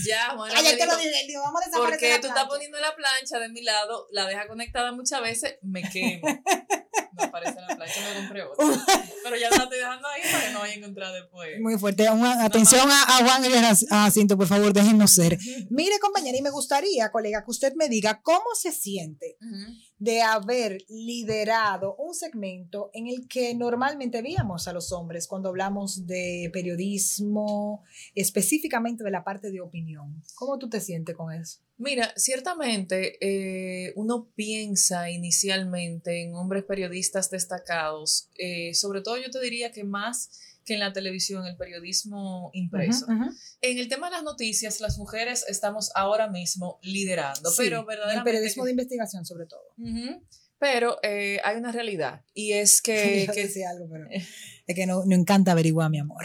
Ya, 0.07 0.29
Juana 0.35 0.53
Ay, 0.57 0.63
me 0.63 0.71
ya 0.71 0.77
te 0.77 0.85
lo 0.85 0.97
dije, 0.97 1.27
digo, 1.27 1.41
vamos 1.43 1.61
a 1.61 1.65
desaparecer 1.65 2.09
Porque 2.09 2.21
tú 2.21 2.27
estás 2.27 2.47
poniendo 2.47 2.79
la 2.79 2.95
plancha 2.95 3.39
de 3.39 3.49
mi 3.49 3.61
lado, 3.61 4.07
la 4.11 4.25
deja 4.27 4.47
conectada 4.47 4.91
muchas 4.91 5.21
veces, 5.21 5.57
me 5.61 5.81
quemo. 5.83 6.27
Aparece 7.23 7.61
la 7.61 7.75
plancha, 7.75 8.01
me 8.09 8.19
compré 8.19 8.43
otra. 8.43 8.65
Pero 9.23 9.35
ya 9.37 9.49
la 9.49 9.55
estoy 9.63 9.77
dejando 9.77 10.07
ahí 10.07 10.21
para 10.31 10.45
que 10.45 10.51
no 10.53 10.59
vaya 10.59 10.73
a 10.73 10.77
encontrar 10.77 11.13
después. 11.13 11.59
Muy 11.61 11.77
fuerte. 11.77 12.09
Una- 12.09 12.43
atención 12.45 12.89
a, 12.89 13.01
a 13.03 13.25
Juan 13.25 13.45
y 13.45 13.53
a 13.53 13.75
Jacinto, 14.03 14.37
por 14.37 14.47
favor, 14.47 14.73
déjennos 14.73 15.11
ser. 15.11 15.37
Mire, 15.69 15.99
compañera, 15.99 16.37
y 16.37 16.41
me 16.41 16.49
gustaría, 16.49 17.11
colega, 17.11 17.43
que 17.43 17.51
usted 17.51 17.73
me 17.75 17.89
diga 17.89 18.21
cómo 18.23 18.45
se 18.55 18.71
siente 18.71 19.37
Ujú. 19.41 19.73
De 20.01 20.23
haber 20.23 20.83
liderado 20.89 21.95
un 21.97 22.15
segmento 22.15 22.89
en 22.91 23.05
el 23.05 23.27
que 23.27 23.53
normalmente 23.53 24.23
veíamos 24.23 24.67
a 24.67 24.73
los 24.73 24.91
hombres 24.91 25.27
cuando 25.27 25.49
hablamos 25.49 26.07
de 26.07 26.49
periodismo, 26.51 27.83
específicamente 28.15 29.03
de 29.03 29.11
la 29.11 29.23
parte 29.23 29.51
de 29.51 29.61
opinión. 29.61 30.23
¿Cómo 30.33 30.57
tú 30.57 30.69
te 30.69 30.81
sientes 30.81 31.15
con 31.15 31.31
eso? 31.31 31.59
Mira, 31.77 32.11
ciertamente 32.15 33.17
eh, 33.21 33.93
uno 33.95 34.27
piensa 34.33 35.11
inicialmente 35.11 36.23
en 36.23 36.33
hombres 36.33 36.63
periodistas 36.63 37.29
destacados, 37.29 38.31
eh, 38.39 38.73
sobre 38.73 39.01
todo 39.01 39.19
yo 39.19 39.29
te 39.29 39.39
diría 39.39 39.71
que 39.71 39.83
más 39.83 40.31
que 40.71 40.75
en 40.75 40.79
la 40.79 40.93
televisión, 40.93 41.45
el 41.45 41.57
periodismo 41.57 42.49
impreso. 42.53 43.05
Ujú, 43.07 43.25
ujú. 43.25 43.35
En 43.59 43.77
el 43.77 43.89
tema 43.89 44.07
de 44.09 44.15
las 44.15 44.23
noticias, 44.23 44.79
las 44.79 44.97
mujeres 44.97 45.43
estamos 45.49 45.91
ahora 45.95 46.29
mismo 46.29 46.79
liderando, 46.81 47.49
Sí, 47.49 47.57
pero 47.57 47.75
en 47.75 47.81
el 47.81 47.87
verdaderamente... 47.87 48.31
periodismo 48.31 48.63
de 48.63 48.71
investigación, 48.71 49.25
sobre 49.25 49.47
todo. 49.47 49.63
Ujú. 49.77 50.25
Pero 50.59 50.97
eh, 51.03 51.41
hay 51.43 51.57
una 51.57 51.73
realidad 51.73 52.23
y 52.33 52.53
es 52.53 52.81
que, 52.81 53.25
Yo 53.27 53.33
que, 53.33 53.43
decía 53.47 53.69
algo, 53.71 53.89
pero 53.91 54.05
es 54.09 54.75
que 54.75 54.85
no, 54.85 55.03
no 55.05 55.13
encanta 55.13 55.51
averiguar, 55.51 55.89
mi 55.89 55.99
amor. 55.99 56.23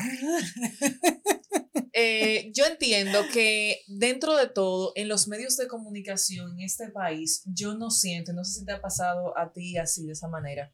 eh, 1.92 2.52
yo 2.54 2.66
entiendo 2.66 3.24
que 3.32 3.80
dentro 3.88 4.36
de 4.36 4.46
todo, 4.46 4.92
en 4.94 5.08
los 5.08 5.26
medios 5.26 5.56
de 5.56 5.66
comunicación 5.66 6.52
en 6.52 6.60
este 6.60 6.88
país, 6.90 7.42
yo 7.46 7.74
no 7.74 7.90
siento, 7.90 8.32
no 8.32 8.44
sé 8.44 8.60
si 8.60 8.64
te 8.64 8.70
ha 8.72 8.80
pasado 8.80 9.36
a 9.36 9.52
ti 9.52 9.76
así 9.76 10.06
de 10.06 10.12
esa 10.12 10.28
manera, 10.28 10.72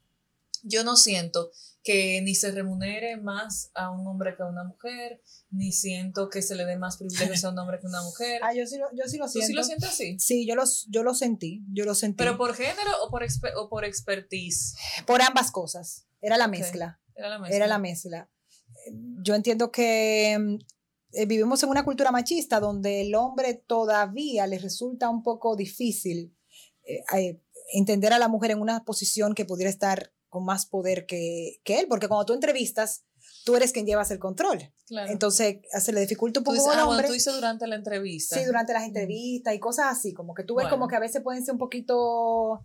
yo 0.62 0.84
no 0.84 0.96
siento 0.96 1.50
que 1.84 2.20
ni 2.22 2.34
se 2.34 2.50
remunere 2.52 3.16
más 3.16 3.70
a 3.74 3.90
un 3.90 4.06
hombre 4.06 4.34
que 4.36 4.42
a 4.42 4.46
una 4.46 4.64
mujer, 4.64 5.20
ni 5.50 5.72
siento 5.72 6.28
que 6.28 6.40
se 6.42 6.54
le 6.54 6.64
dé 6.64 6.76
más 6.76 6.96
privilegios 6.96 7.44
a 7.44 7.50
un 7.50 7.58
hombre 7.58 7.78
que 7.80 7.86
a 7.86 7.90
una 7.90 8.02
mujer. 8.02 8.40
Ah, 8.44 8.54
yo 8.54 8.66
sí 8.66 8.78
lo, 8.78 8.86
yo 8.94 9.04
sí 9.08 9.18
lo 9.18 9.24
¿Tú 9.26 9.32
siento. 9.32 9.46
sí 9.48 9.52
lo 9.54 9.64
sientes 9.64 9.88
así? 9.88 10.18
Sí, 10.20 10.46
yo 10.46 10.54
lo, 10.54 10.62
yo 10.88 11.02
lo 11.02 11.14
sentí, 11.14 11.64
yo 11.72 11.84
lo 11.84 11.94
sentí. 11.94 12.16
¿Pero 12.18 12.36
por 12.38 12.54
género 12.54 12.90
o 13.04 13.10
por, 13.10 13.22
expe- 13.24 13.52
o 13.56 13.68
por 13.68 13.84
expertise? 13.84 14.76
Por 15.06 15.22
ambas 15.22 15.50
cosas. 15.50 16.06
Era 16.20 16.36
la 16.36 16.46
mezcla. 16.48 17.00
Era 17.16 17.28
la 17.28 17.38
mezcla. 17.38 17.56
Era 17.56 17.66
la 17.66 17.78
mezcla. 17.78 18.30
Yo 19.22 19.34
entiendo 19.34 19.70
que 19.72 20.36
mm, 20.38 20.54
eh, 21.14 21.26
vivimos 21.26 21.62
en 21.62 21.68
una 21.68 21.84
cultura 21.84 22.10
machista 22.12 22.60
donde 22.60 23.02
el 23.02 23.14
hombre 23.14 23.54
todavía 23.54 24.46
le 24.46 24.58
resulta 24.58 25.10
un 25.10 25.22
poco 25.22 25.56
difícil 25.56 26.34
eh, 26.84 27.02
eh, 27.16 27.40
entender 27.74 28.12
a 28.12 28.18
la 28.18 28.28
mujer 28.28 28.52
en 28.52 28.60
una 28.60 28.84
posición 28.84 29.34
que 29.34 29.44
pudiera 29.44 29.70
estar 29.70 30.12
con 30.32 30.46
más 30.46 30.64
poder 30.64 31.04
que, 31.04 31.60
que 31.62 31.78
él, 31.78 31.86
porque 31.90 32.08
cuando 32.08 32.24
tú 32.24 32.32
entrevistas, 32.32 33.04
tú 33.44 33.54
eres 33.54 33.70
quien 33.70 33.84
llevas 33.84 34.10
el 34.10 34.18
control. 34.18 34.72
Claro. 34.86 35.12
Entonces, 35.12 35.58
se 35.78 35.92
le 35.92 36.00
dificulta 36.00 36.40
un 36.40 36.44
tú 36.44 36.48
poco 36.52 36.54
dices, 36.54 36.72
al 36.72 36.78
ah, 36.78 36.82
hombre. 36.84 36.96
bueno, 36.96 37.08
tú 37.08 37.12
dices 37.12 37.34
durante 37.34 37.66
la 37.66 37.76
entrevista. 37.76 38.38
Sí, 38.38 38.44
durante 38.46 38.72
las 38.72 38.84
entrevistas 38.84 39.54
y 39.54 39.58
cosas 39.60 39.86
así, 39.90 40.14
como 40.14 40.32
que 40.32 40.42
tú 40.44 40.54
ves 40.54 40.64
Bueno. 40.64 40.70
como 40.76 40.88
que 40.88 40.96
a 40.96 41.00
veces 41.00 41.22
pueden 41.22 41.44
ser 41.44 41.52
un 41.52 41.58
poquito... 41.58 42.64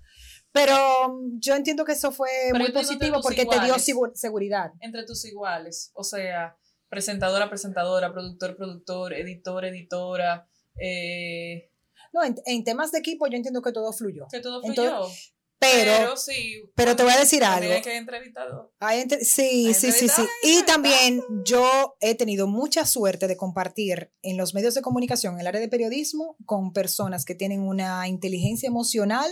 Pero 0.53 0.75
mm, 1.09 1.39
yo 1.41 1.55
entiendo 1.55 1.83
que 1.83 1.91
eso 1.91 2.13
fue 2.13 2.29
Pero 2.53 2.63
muy 2.63 2.71
positivo 2.71 3.19
porque 3.21 3.45
te 3.45 3.59
dio 3.59 3.75
iguales. 3.85 4.17
seguridad. 4.17 4.71
Entre 4.79 5.03
tus 5.03 5.25
iguales. 5.25 5.91
O 5.93 6.05
sea, 6.05 6.55
presentadora, 6.87 7.49
presentadora, 7.49 8.13
productor, 8.13 8.55
productor, 8.55 9.13
editor, 9.13 9.65
editora. 9.65 10.47
Eh, 10.81 11.69
No, 12.13 12.23
en, 12.23 12.35
en 12.45 12.63
temas 12.63 12.93
de 12.93 12.99
equipo 12.99 13.27
yo 13.27 13.35
entiendo 13.35 13.61
que 13.61 13.73
todo 13.73 13.91
fluyó. 13.91 14.25
que 14.31 14.39
todo 14.39 14.61
Entonces, 14.63 15.33
fluyó. 15.59 15.85
Pero, 15.97 16.17
sí. 16.17 16.63
pero 16.75 16.95
te 16.95 17.03
voy 17.03 17.13
a 17.13 17.17
decir 17.19 17.43
algo. 17.43 17.71
hay 17.71 17.81
que 17.81 17.97
entrevistado. 17.97 18.73
hay 18.79 19.01
entre- 19.01 19.23
sí, 19.25 19.67
Hay 19.67 19.73
sí, 19.73 19.91
sí, 19.91 20.07
sí. 20.09 20.21
Y 20.43 20.63
también 20.63 21.23
yo 21.45 21.95
he 21.99 22.15
tenido 22.15 22.47
mucha 22.47 22.85
suerte 22.85 23.27
de 23.27 23.37
compartir 23.37 24.11
en 24.21 24.37
los 24.37 24.53
medios 24.53 24.73
de 24.75 24.81
comunicación, 24.81 25.35
en 25.35 25.41
el 25.41 25.47
área 25.47 25.61
de 25.61 25.69
periodismo, 25.69 26.37
con 26.45 26.73
personas 26.73 27.25
que 27.25 27.35
tienen 27.35 27.61
una 27.61 28.07
inteligencia 28.07 28.67
emocional 28.67 29.31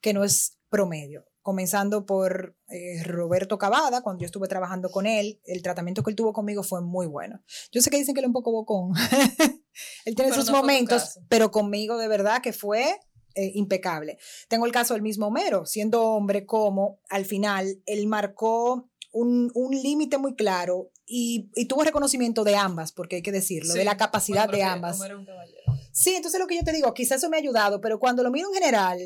que 0.00 0.12
no 0.12 0.24
es 0.24 0.58
promedio. 0.68 1.24
Comenzando 1.42 2.06
por 2.06 2.56
eh, 2.68 3.02
Roberto 3.02 3.58
Cavada, 3.58 4.02
cuando 4.02 4.20
yo 4.20 4.26
estuve 4.26 4.46
trabajando 4.46 4.90
con 4.90 5.06
él, 5.06 5.40
el 5.44 5.60
tratamiento 5.60 6.02
que 6.04 6.10
él 6.10 6.16
tuvo 6.16 6.32
conmigo 6.32 6.62
fue 6.62 6.82
muy 6.82 7.06
bueno. 7.06 7.42
Yo 7.72 7.80
sé 7.80 7.90
que 7.90 7.96
dicen 7.96 8.14
que 8.14 8.20
él 8.20 8.26
es 8.26 8.28
un 8.28 8.32
poco 8.32 8.52
bocón. 8.52 8.92
él 10.04 10.14
tiene 10.14 10.30
Pero 10.30 10.34
sus 10.36 10.50
no 10.50 10.58
momentos, 10.58 11.18
pero 11.28 11.50
conmigo 11.50 11.98
de 11.98 12.06
verdad 12.06 12.42
que 12.42 12.52
fue 12.52 12.96
eh, 13.34 13.52
impecable. 13.54 14.18
Tengo 14.48 14.66
el 14.66 14.72
caso 14.72 14.94
del 14.94 15.02
mismo 15.02 15.26
Homero, 15.26 15.66
siendo 15.66 16.02
hombre, 16.02 16.46
como 16.46 17.00
al 17.08 17.24
final 17.24 17.82
él 17.86 18.06
marcó 18.06 18.88
un, 19.12 19.50
un 19.54 19.70
límite 19.82 20.18
muy 20.18 20.34
claro 20.34 20.90
y, 21.06 21.50
y 21.54 21.66
tuvo 21.66 21.82
reconocimiento 21.84 22.44
de 22.44 22.56
ambas, 22.56 22.92
porque 22.92 23.16
hay 23.16 23.22
que 23.22 23.32
decirlo, 23.32 23.74
de 23.74 23.84
la 23.84 23.96
capacidad 23.96 24.48
de 24.48 24.62
ambas. 24.62 24.96
Homero 24.96 25.14
era 25.14 25.18
un 25.20 25.26
caballero. 25.26 25.58
Sí, 25.92 26.14
entonces 26.14 26.40
lo 26.40 26.46
que 26.46 26.56
yo 26.56 26.64
te 26.64 26.72
digo, 26.72 26.94
quizás 26.94 27.18
eso 27.18 27.28
me 27.28 27.36
ha 27.36 27.40
ayudado, 27.40 27.80
pero 27.80 27.98
cuando 28.00 28.22
lo 28.22 28.30
miro 28.30 28.48
en 28.48 28.54
general, 28.54 28.98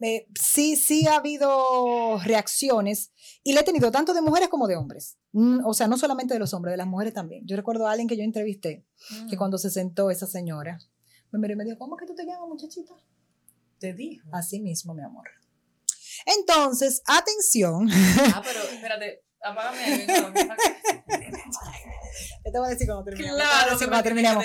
eh, 0.00 0.28
sí, 0.40 0.76
sí 0.76 1.08
ha 1.08 1.16
habido 1.16 2.18
reacciones 2.24 3.10
y 3.42 3.52
le 3.52 3.60
he 3.60 3.64
tenido 3.64 3.90
tanto 3.90 4.14
de 4.14 4.22
mujeres 4.22 4.48
como 4.48 4.68
de 4.68 4.76
hombres. 4.76 5.18
Mm, 5.32 5.66
o 5.66 5.74
sea, 5.74 5.88
no 5.88 5.98
solamente 5.98 6.34
de 6.34 6.40
los 6.40 6.54
hombres, 6.54 6.72
de 6.74 6.76
las 6.76 6.86
mujeres 6.86 7.12
también. 7.14 7.44
Yo 7.46 7.56
recuerdo 7.56 7.86
a 7.88 7.90
alguien 7.90 8.06
que 8.08 8.16
yo 8.16 8.22
entrevisté, 8.22 8.86
que 9.28 9.34
Mm. 9.34 9.38
cuando 9.38 9.58
se 9.58 9.70
sentó 9.70 10.10
esa 10.10 10.26
señora, 10.28 10.78
me 11.32 11.40
miró 11.40 11.54
y 11.54 11.56
me 11.56 11.64
dijo, 11.64 11.78
¿cómo 11.78 11.96
que 11.96 12.06
tú 12.06 12.14
te 12.14 12.24
llamas, 12.24 12.48
muchachita? 12.48 12.94
Te 13.78 13.92
dijo. 13.94 14.28
Así 14.32 14.60
mismo, 14.60 14.94
mi 14.94 15.02
amor. 15.02 15.28
Entonces, 16.26 17.02
atención. 17.06 17.88
Ah, 18.34 18.42
pero 18.44 18.60
espérate. 18.62 19.22
Apágame 19.40 19.84
ahí. 19.84 20.06
Yo 22.44 22.52
te 22.52 22.58
voy 22.58 22.66
a 22.66 22.70
decir 22.70 22.86
cuando 22.86 23.04
terminemos. 23.04 23.38
te 23.38 23.44
voy 23.44 23.46
a 23.46 23.50
Claro, 23.50 23.72
decir 23.72 23.88
cuando 23.88 24.02
terminemos. 24.04 24.44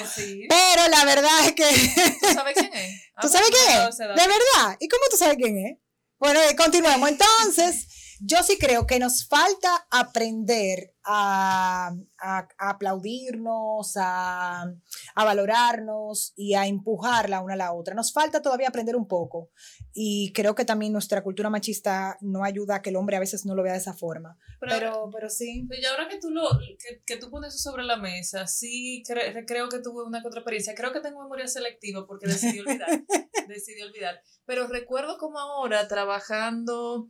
Pero 0.49 0.87
la 0.89 1.05
verdad 1.05 1.45
es 1.45 1.53
que 1.53 2.17
¿Tú 2.21 2.33
sabes 2.33 2.53
quién 2.57 2.73
es? 2.73 3.03
Ah, 3.15 3.21
¿Tú 3.21 3.27
pues 3.27 3.33
sabes 3.33 3.49
me 3.51 3.57
has 3.57 3.65
quién 3.65 3.89
es? 3.89 3.97
¿De 3.97 4.27
verdad? 4.27 4.77
¿Y 4.79 4.87
cómo 4.87 5.03
tú 5.11 5.17
sabes 5.17 5.37
quién 5.37 5.55
es? 5.57 5.77
Bueno, 6.17 6.39
eh, 6.41 6.55
continuemos. 6.55 7.07
Entonces, 7.09 8.17
yo 8.21 8.41
sí 8.41 8.57
creo 8.57 8.87
que 8.87 8.97
nos 8.97 9.27
falta 9.27 9.82
aprender 9.95 10.95
a, 11.05 11.93
a- 12.19 12.47
a 12.57 12.69
aplaudirnos, 12.69 13.93
a, 13.97 14.63
a 14.63 15.23
valorarnos 15.25 16.33
y 16.35 16.55
a 16.55 16.65
empujar 16.65 17.29
la 17.29 17.41
una 17.41 17.53
a 17.53 17.57
la 17.57 17.73
otra. 17.73 17.93
Nos 17.93 18.11
falta 18.11 18.41
todavía 18.41 18.69
aprender 18.69 18.95
un 18.95 19.07
poco. 19.07 19.51
Y 19.93 20.31
creo 20.33 20.55
que 20.55 20.65
también 20.65 20.91
nuestra 20.93 21.21
cultura 21.21 21.51
machista 21.51 22.17
no 22.21 22.43
ayuda 22.43 22.75
a 22.75 22.81
que 22.81 22.89
el 22.89 22.95
hombre 22.95 23.17
a 23.17 23.19
veces 23.19 23.45
no 23.45 23.53
lo 23.53 23.61
vea 23.61 23.73
de 23.73 23.79
esa 23.79 23.93
forma. 23.93 24.37
Pero, 24.59 24.71
Pero, 24.73 25.09
pero 25.13 25.29
sí. 25.29 25.67
y 25.69 25.85
ahora 25.85 26.07
que 26.07 26.19
tú, 26.19 26.31
lo, 26.31 26.43
que, 26.79 27.03
que 27.05 27.17
tú 27.17 27.29
pones 27.29 27.53
eso 27.53 27.69
sobre 27.69 27.83
la 27.83 27.97
mesa, 27.97 28.47
sí 28.47 29.03
cre- 29.07 29.43
creo 29.45 29.69
que 29.69 29.79
tuve 29.79 30.03
una 30.03 30.19
otra 30.25 30.39
experiencia. 30.39 30.73
Creo 30.73 30.91
que 30.91 31.01
tengo 31.01 31.21
memoria 31.21 31.47
selectiva 31.47 32.07
porque 32.07 32.27
decidí 32.27 32.59
olvidar. 32.61 32.89
decidí 33.47 33.81
olvidar. 33.83 34.19
Pero 34.45 34.65
recuerdo 34.67 35.17
como 35.19 35.37
ahora, 35.39 35.87
trabajando 35.87 37.09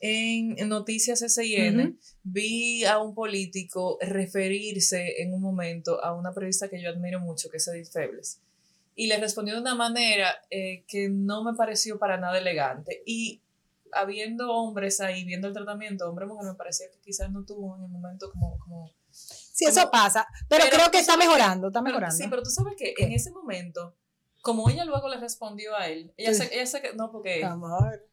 en, 0.00 0.68
Noticias 0.68 1.20
SIN, 1.20 1.80
Ujú. 1.80 1.96
vi 2.22 2.84
a 2.84 2.98
un 2.98 3.14
político 3.14 3.98
referirse 4.00 5.22
en 5.22 5.34
un 5.34 5.42
momento 5.42 6.02
a 6.02 6.14
una 6.14 6.32
periodista 6.32 6.68
que 6.68 6.80
yo 6.82 6.90
admiro 6.90 7.20
mucho, 7.20 7.50
que 7.50 7.58
es 7.58 7.68
Edith 7.68 7.90
Febles. 7.92 8.40
Y 8.96 9.06
le 9.06 9.18
respondió 9.18 9.54
de 9.54 9.60
una 9.60 9.74
manera 9.74 10.34
eh, 10.50 10.84
que 10.88 11.08
no 11.08 11.44
me 11.44 11.54
pareció 11.54 11.98
para 11.98 12.18
nada 12.18 12.38
elegante. 12.38 13.02
Y 13.06 13.40
habiendo 13.92 14.52
hombres 14.52 15.00
ahí 15.00 15.24
viendo 15.24 15.48
el 15.48 15.54
tratamiento, 15.54 16.08
hombre-mujer, 16.08 16.46
me 16.50 16.54
parecía 16.54 16.86
que 16.90 16.98
quizás 17.00 17.30
no 17.30 17.44
tuvo 17.44 17.76
en 17.76 17.84
el 17.84 17.88
momento 17.88 18.30
como... 18.30 18.58
como 18.58 18.90
Sí, 19.10 19.64
eso 19.66 19.80
como- 19.80 19.90
pasa. 19.90 20.26
Pero, 20.48 20.64
Pero 20.64 20.76
creo 20.76 20.90
que 20.90 20.98
está 21.00 21.16
mejorando, 21.16 21.66
está 21.68 21.80
pero- 21.80 21.92
mejorando. 21.94 22.16
sí, 22.16 22.24
pero 22.30 22.42
tú 22.42 22.50
sabes 22.50 22.74
que 22.76 22.94
¿Qué? 22.94 23.04
en 23.04 23.12
ese 23.12 23.30
momento, 23.30 23.94
como 24.42 24.70
ella 24.70 24.84
luego 24.84 25.08
le 25.08 25.18
respondió 25.18 25.76
a 25.76 25.88
él, 25.88 26.12
ella 26.16 26.32
se, 26.32 26.54
ella 26.54 26.64
se, 26.66 26.80
no, 26.94 27.10
porque 27.10 27.44
Amor. 27.44 28.06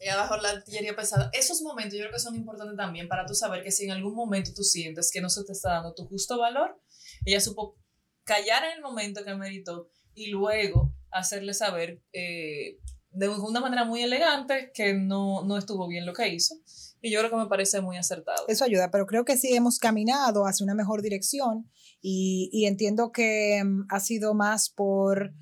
Ella 0.00 0.16
bajó 0.16 0.36
la 0.36 0.50
artillería 0.50 0.96
pesada. 0.96 1.30
Esos 1.32 1.62
momentos 1.62 1.94
yo 1.94 2.00
creo 2.00 2.12
que 2.12 2.18
son 2.18 2.34
importantes 2.34 2.76
también 2.76 3.08
para 3.08 3.26
tú 3.26 3.34
saber 3.34 3.62
que 3.62 3.70
si 3.70 3.84
en 3.84 3.92
algún 3.92 4.14
momento 4.14 4.50
tú 4.54 4.62
sientes 4.62 5.10
que 5.12 5.20
no 5.20 5.30
se 5.30 5.44
te 5.44 5.52
está 5.52 5.74
dando 5.74 5.94
tu 5.94 6.06
justo 6.06 6.38
valor, 6.38 6.80
ella 7.24 7.40
supo 7.40 7.78
callar 8.24 8.64
en 8.64 8.72
el 8.72 8.82
momento 8.82 9.24
que 9.24 9.34
meritó 9.34 9.90
y 10.14 10.28
luego 10.28 10.94
hacerle 11.10 11.54
saber 11.54 12.02
eh, 12.12 12.78
de 13.10 13.28
una 13.28 13.60
manera 13.60 13.84
muy 13.84 14.02
elegante 14.02 14.72
que 14.74 14.94
no, 14.94 15.44
no 15.44 15.56
estuvo 15.56 15.86
bien 15.88 16.04
lo 16.04 16.12
que 16.12 16.28
hizo. 16.28 16.56
Y 17.00 17.12
yo 17.12 17.20
creo 17.20 17.30
que 17.30 17.36
me 17.36 17.46
parece 17.46 17.80
muy 17.80 17.96
acertado. 17.96 18.46
Eso 18.48 18.64
ayuda, 18.64 18.90
pero 18.90 19.06
creo 19.06 19.24
que 19.24 19.36
sí 19.36 19.54
hemos 19.54 19.78
caminado 19.78 20.46
hacia 20.46 20.64
una 20.64 20.74
mejor 20.74 21.02
dirección 21.02 21.70
y, 22.00 22.48
y 22.52 22.66
entiendo 22.66 23.12
que 23.12 23.62
mm, 23.62 23.86
ha 23.90 24.00
sido 24.00 24.34
más 24.34 24.70
por 24.70 25.32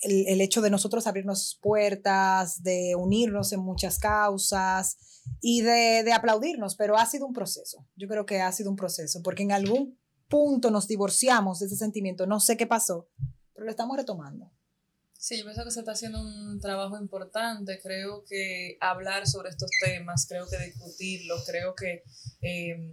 el, 0.00 0.26
el 0.28 0.40
hecho 0.40 0.60
de 0.60 0.70
nosotros 0.70 1.06
abrirnos 1.06 1.58
puertas, 1.62 2.62
de 2.62 2.94
unirnos 2.96 3.52
en 3.52 3.60
muchas 3.60 3.98
causas 3.98 4.98
y 5.40 5.62
de, 5.62 6.02
de 6.04 6.12
aplaudirnos, 6.12 6.76
pero 6.76 6.96
ha 6.96 7.06
sido 7.06 7.26
un 7.26 7.32
proceso. 7.32 7.86
Yo 7.96 8.08
creo 8.08 8.26
que 8.26 8.40
ha 8.40 8.52
sido 8.52 8.70
un 8.70 8.76
proceso, 8.76 9.22
porque 9.22 9.42
en 9.42 9.52
algún 9.52 9.98
punto 10.28 10.70
nos 10.70 10.88
divorciamos 10.88 11.60
de 11.60 11.66
ese 11.66 11.76
sentimiento, 11.76 12.26
no 12.26 12.40
sé 12.40 12.56
qué 12.56 12.66
pasó, 12.66 13.08
pero 13.54 13.64
lo 13.64 13.70
estamos 13.70 13.96
retomando. 13.96 14.50
Sí, 15.18 15.38
yo 15.38 15.44
pienso 15.44 15.64
que 15.64 15.70
se 15.70 15.80
está 15.80 15.92
haciendo 15.92 16.20
un 16.20 16.60
trabajo 16.60 16.98
importante. 16.98 17.80
Creo 17.82 18.22
que 18.24 18.76
hablar 18.80 19.26
sobre 19.26 19.48
estos 19.48 19.70
temas, 19.82 20.26
creo 20.28 20.46
que 20.46 20.58
discutirlos, 20.58 21.44
creo 21.46 21.74
que 21.74 22.04
eh, 22.42 22.92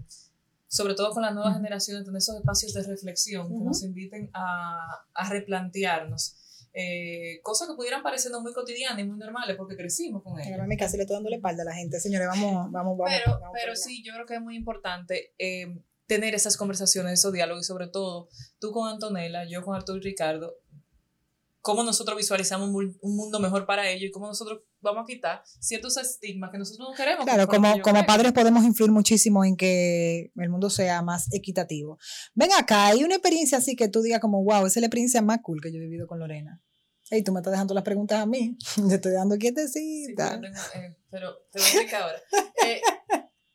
sobre 0.68 0.96
todo 0.96 1.12
con 1.12 1.22
las 1.22 1.36
nuevas 1.36 1.56
generaciones, 1.56 2.06
tener 2.06 2.18
esos 2.18 2.38
espacios 2.38 2.74
de 2.74 2.84
reflexión 2.84 3.50
que 3.50 3.54
Ujú. 3.54 3.66
nos 3.66 3.84
inviten 3.84 4.32
a, 4.34 5.06
a 5.13 5.30
replantearnos 5.30 6.38
eh, 6.74 7.40
cosas 7.44 7.68
que 7.68 7.76
pudieran 7.76 8.02
parecernos 8.02 8.42
muy 8.42 8.52
cotidianas 8.52 9.00
y 9.00 9.04
muy 9.04 9.18
normales 9.18 9.56
porque 9.56 9.76
crecimos 9.76 10.24
con 10.24 10.40
ellas. 10.40 10.60
Ahora 10.60 10.68
casi 10.78 10.98
le 10.98 11.04
estoy 11.04 11.16
dando 11.16 11.30
la 11.30 11.36
espalda 11.36 11.62
a 11.62 11.66
la 11.66 11.74
gente, 11.74 12.00
señores, 12.00 12.28
vamos, 12.28 12.72
vamos, 12.72 12.98
vamos. 12.98 13.14
Pero, 13.18 13.40
vamos 13.40 13.58
pero 13.62 13.76
sí, 13.76 14.04
yo 14.04 14.14
creo 14.14 14.26
que 14.26 14.36
es 14.36 14.42
muy 14.42 14.56
importante 14.56 15.34
eh, 15.38 15.80
tener 16.08 16.34
esas 16.34 16.58
conversaciones, 16.58 17.14
esos 17.14 17.32
diálogos 17.32 17.66
y 17.66 17.68
sobre 17.68 17.88
todo 17.88 18.28
tú 18.60 18.72
con 18.72 18.90
Antonella, 18.90 19.46
yo 19.48 19.64
con 19.64 19.76
Arturo 19.76 20.00
y 20.00 20.02
Ricardo, 20.02 20.56
cómo 21.62 21.84
nosotros 21.84 22.18
visualizamos 22.18 22.70
un 22.70 23.16
mundo 23.16 23.40
mejor 23.40 23.66
para 23.66 23.90
ellos 23.90 24.10
y 24.10 24.12
cómo 24.12 24.28
nosotros 24.28 24.62
vamos 24.84 25.04
a 25.04 25.06
quitar 25.08 25.41
ciertos 25.60 25.98
estigmas 25.98 26.52
que 26.52 26.58
nosotros 26.60 26.89
no 26.89 26.96
queremos. 26.96 27.26
que 27.26 27.32
Claro, 27.32 27.48
como, 27.48 27.82
como 27.82 28.06
padres 28.06 28.32
podemos 28.34 28.63
influir 28.63 28.91
muchísimo 28.91 29.43
en 29.43 29.56
que 29.58 30.32
el 30.36 30.50
mundo 30.50 30.69
sea 30.69 31.02
más 31.02 31.32
equitativo. 31.34 31.98
Ven 32.36 32.52
acá, 32.54 32.88
hay 32.88 33.04
una 33.04 33.15
experiencia 33.15 33.58
así 33.58 33.76
que 33.76 33.88
tú 33.88 34.02
digas 34.02 34.19
como, 34.19 34.43
wow, 34.43 34.65
esa 34.67 34.80
es 34.80 34.82
la 34.82 34.88
experiencia 34.88 35.22
más 35.22 35.39
cool 35.41 35.60
que 35.62 35.72
yo 35.72 35.78
he 35.80 35.82
vivido 35.82 36.06
con 36.06 36.19
Lorena. 36.19 36.62
Ey, 37.10 37.24
tú 37.24 37.32
me 37.34 37.39
estás 37.41 37.52
dejando 37.52 37.74
las 37.74 37.84
preguntas 37.84 38.19
a 38.22 38.26
mí. 38.26 38.58
Te 38.89 38.96
estoy 38.96 39.12
dando 39.13 39.36
Sí, 39.36 39.39
quietecita. 39.39 40.39
pero, 40.39 40.41
tengo- 40.41 40.62
eh, 40.76 40.96
pero 41.12 41.38
te 41.52 41.60
voy 41.60 41.67
a 41.67 41.72
explicar 41.72 42.02
ahora. 42.04 42.22
Eh, 42.65 42.82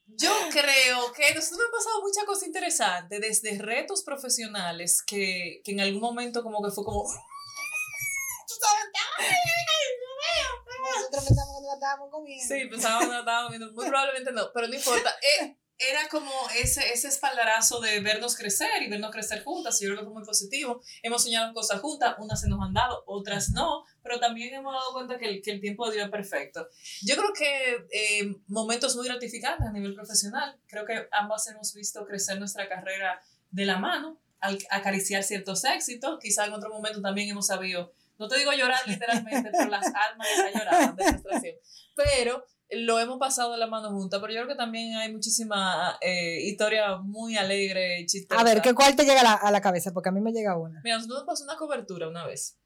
yo 0.07 0.31
creo 0.51 1.13
que 1.13 1.35
nosotros 1.35 1.61
hemos 1.61 1.79
pasado 1.85 2.03
muchas 2.03 2.25
cosas 2.25 2.47
interesantes, 2.47 3.21
desde 3.21 3.59
retos 3.59 4.03
profesionales 4.03 5.03
que, 5.07 5.61
que 5.65 5.73
en 5.73 5.81
algún 5.81 6.01
momento 6.01 6.43
como 6.43 6.63
que 6.63 6.71
fue 6.73 6.85
como... 6.85 7.05
"Tú 7.05 8.55
sabes, 8.61 8.85
ay, 9.19 9.27
ay, 9.27 9.33
ay, 9.35 9.85
ay, 10.27 10.78
nosotros 10.97 11.25
pensamos 11.25 11.51
cuando 11.53 11.69
la 11.69 11.75
estábamos 11.75 12.11
comiendo. 12.11 12.55
Sí, 12.55 12.65
pensábamos 12.69 13.05
que 13.07 13.13
la 13.13 13.19
estábamos 13.21 13.47
comiendo. 13.53 13.73
Muy 13.73 13.87
probablemente 13.87 14.33
no, 14.33 14.51
pero 14.53 14.69
no 14.69 14.75
importa. 14.75 15.15
Eh, 15.41 15.57
era 15.79 16.09
como 16.09 16.31
ese, 16.57 16.93
ese 16.93 17.07
espaldarazo 17.07 17.81
de 17.81 18.01
vernos 18.01 18.37
crecer 18.37 18.83
y 18.83 18.89
vernos 18.89 19.13
crecer 19.13 19.45
juntas. 19.45 19.81
Y 19.81 19.85
yo 19.85 19.91
creo 19.91 20.01
que 20.01 20.07
fue 20.07 20.15
muy 20.15 20.25
positivo. 20.25 20.83
Hemos 21.03 21.23
soñado 21.23 21.55
cosas 21.55 21.81
juntas, 21.81 22.17
unas 22.19 22.41
se 22.41 22.49
nos 22.49 22.61
han 22.61 22.75
dado, 22.75 23.05
otras 23.07 23.51
no, 23.51 23.85
pero 24.03 24.19
también 24.19 24.53
hemos 24.55 24.75
dado 24.75 24.93
cuenta 24.93 25.19
que 25.19 25.27
el, 25.27 25.41
que 25.41 25.53
el 25.53 25.61
tiempo 25.61 25.89
dio 25.91 26.11
perfecto. 26.11 26.67
Yo 27.03 27.15
creo 27.15 27.33
que 27.33 27.87
eh, 27.93 28.35
momentos 28.49 28.97
muy 28.97 29.07
gratificantes 29.07 29.69
a 29.69 29.73
nivel 29.73 29.95
profesional. 29.95 30.61
Creo 30.67 30.85
que 30.85 31.07
ambas 31.13 31.47
hemos 31.47 31.73
visto 31.75 32.05
crecer 32.05 32.39
nuestra 32.41 32.69
carrera 32.69 33.23
de 33.51 33.65
la 33.65 33.79
mano, 33.79 34.21
al 34.41 34.59
acariciar 34.71 35.23
ciertos 35.23 35.65
éxitos. 35.65 36.19
Quizá 36.21 36.47
en 36.47 36.55
otro 36.55 36.71
momento 36.71 37.01
también 37.01 37.29
hemos 37.29 37.47
sabido, 37.47 37.93
no 38.19 38.29
te 38.29 38.39
digo 38.39 38.53
llorar 38.53 38.81
literalmente, 38.87 39.51
pero 39.53 39.71
las 39.71 39.87
almas 39.87 40.29
ya 40.37 40.59
lloraban 40.59 40.97
de 40.97 41.05
frustración. 41.05 41.55
Pero 41.95 42.45
lo 42.71 42.99
hemos 42.99 43.19
pasado 43.19 43.53
de 43.53 43.59
la 43.59 43.67
mano 43.67 43.91
juntas, 43.91 44.21
pero 44.21 44.33
yo 44.33 44.41
creo 44.41 44.49
que 44.49 44.55
también 44.55 44.97
hay 44.97 45.13
muchísima 45.13 45.99
eh, 46.01 46.41
historia 46.43 46.97
muy 46.97 47.37
alegre, 47.37 48.05
chistosa. 48.07 48.41
A 48.41 48.45
ver, 48.45 48.61
¿qué 48.61 48.75
cuál 48.75 48.95
te 48.95 49.05
llega 49.05 49.21
a 49.21 49.25
la, 49.25 49.35
a 49.35 49.51
la 49.51 49.61
cabeza? 49.61 49.93
Porque 49.93 50.11
a 50.11 50.13
mí 50.13 50.21
me 50.21 50.33
llega 50.33 50.59
una. 50.59 50.81
Mira, 50.85 50.97
nosotros 50.97 51.21
nos 51.21 51.27
pasó 51.27 51.45
una 51.45 51.57
cobertura 51.57 52.09
una 52.09 52.27
vez. 52.27 52.59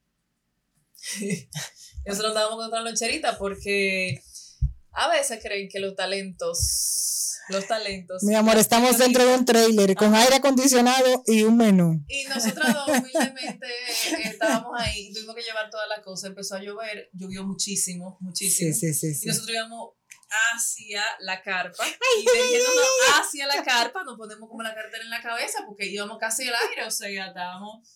nosotros 2.07 2.31
andábamos 2.31 2.57
con 2.57 2.67
otra 2.67 2.81
loncherita 2.81 3.37
porque 3.39 4.23
a 4.93 5.09
veces 5.09 5.41
creen 5.43 5.69
que 5.69 5.81
los 5.81 5.95
talentos, 5.95 7.39
los 7.49 7.67
talentos. 7.67 8.23
Mi 8.23 8.35
amor, 8.35 8.59
estamos 8.59 8.99
dentro 8.99 9.25
de 9.25 9.35
un 9.35 9.45
trailer 9.45 9.95
con 9.95 10.15
aire 10.15 10.37
acondicionado 10.37 11.23
y 11.27 11.43
un 11.43 11.57
menú. 11.57 12.05
Y 12.09 12.25
nosotras 12.25 12.75
dos 12.75 12.89
humildemente 12.89 13.67
estábamos 14.25 14.73
ahí, 14.79 15.13
tuvimos 15.13 15.35
que 15.35 15.43
llevar 15.43 15.71
toda 15.71 15.87
la 15.87 16.03
cosa, 16.03 16.27
empezó 16.29 16.57
a 16.57 16.63
llover, 16.63 17.09
llovió 17.13 17.45
muchísimo, 17.45 18.19
muchísimo. 18.21 18.75
Sí, 18.75 18.93
sí, 18.93 19.15
sí. 19.15 19.25
Y 19.25 19.29
nosotros 19.29 19.55
íbamos 19.55 19.91
hacia 20.55 21.03
la 21.21 21.43
carpa 21.43 21.85
y 21.87 22.21
dirigiéndonos 22.21 22.87
hacia 23.21 23.47
la 23.47 23.63
carpa 23.63 24.03
nos 24.03 24.17
ponemos 24.17 24.49
como 24.49 24.63
la 24.63 24.75
cartera 24.75 25.05
en 25.05 25.11
la 25.11 25.21
cabeza 25.21 25.59
porque 25.67 25.87
íbamos 25.87 26.19
casi 26.19 26.49
al 26.49 26.55
aire, 26.71 26.87
o 26.87 26.91
sea, 26.91 27.11
ya 27.11 27.27
estábamos 27.27 27.87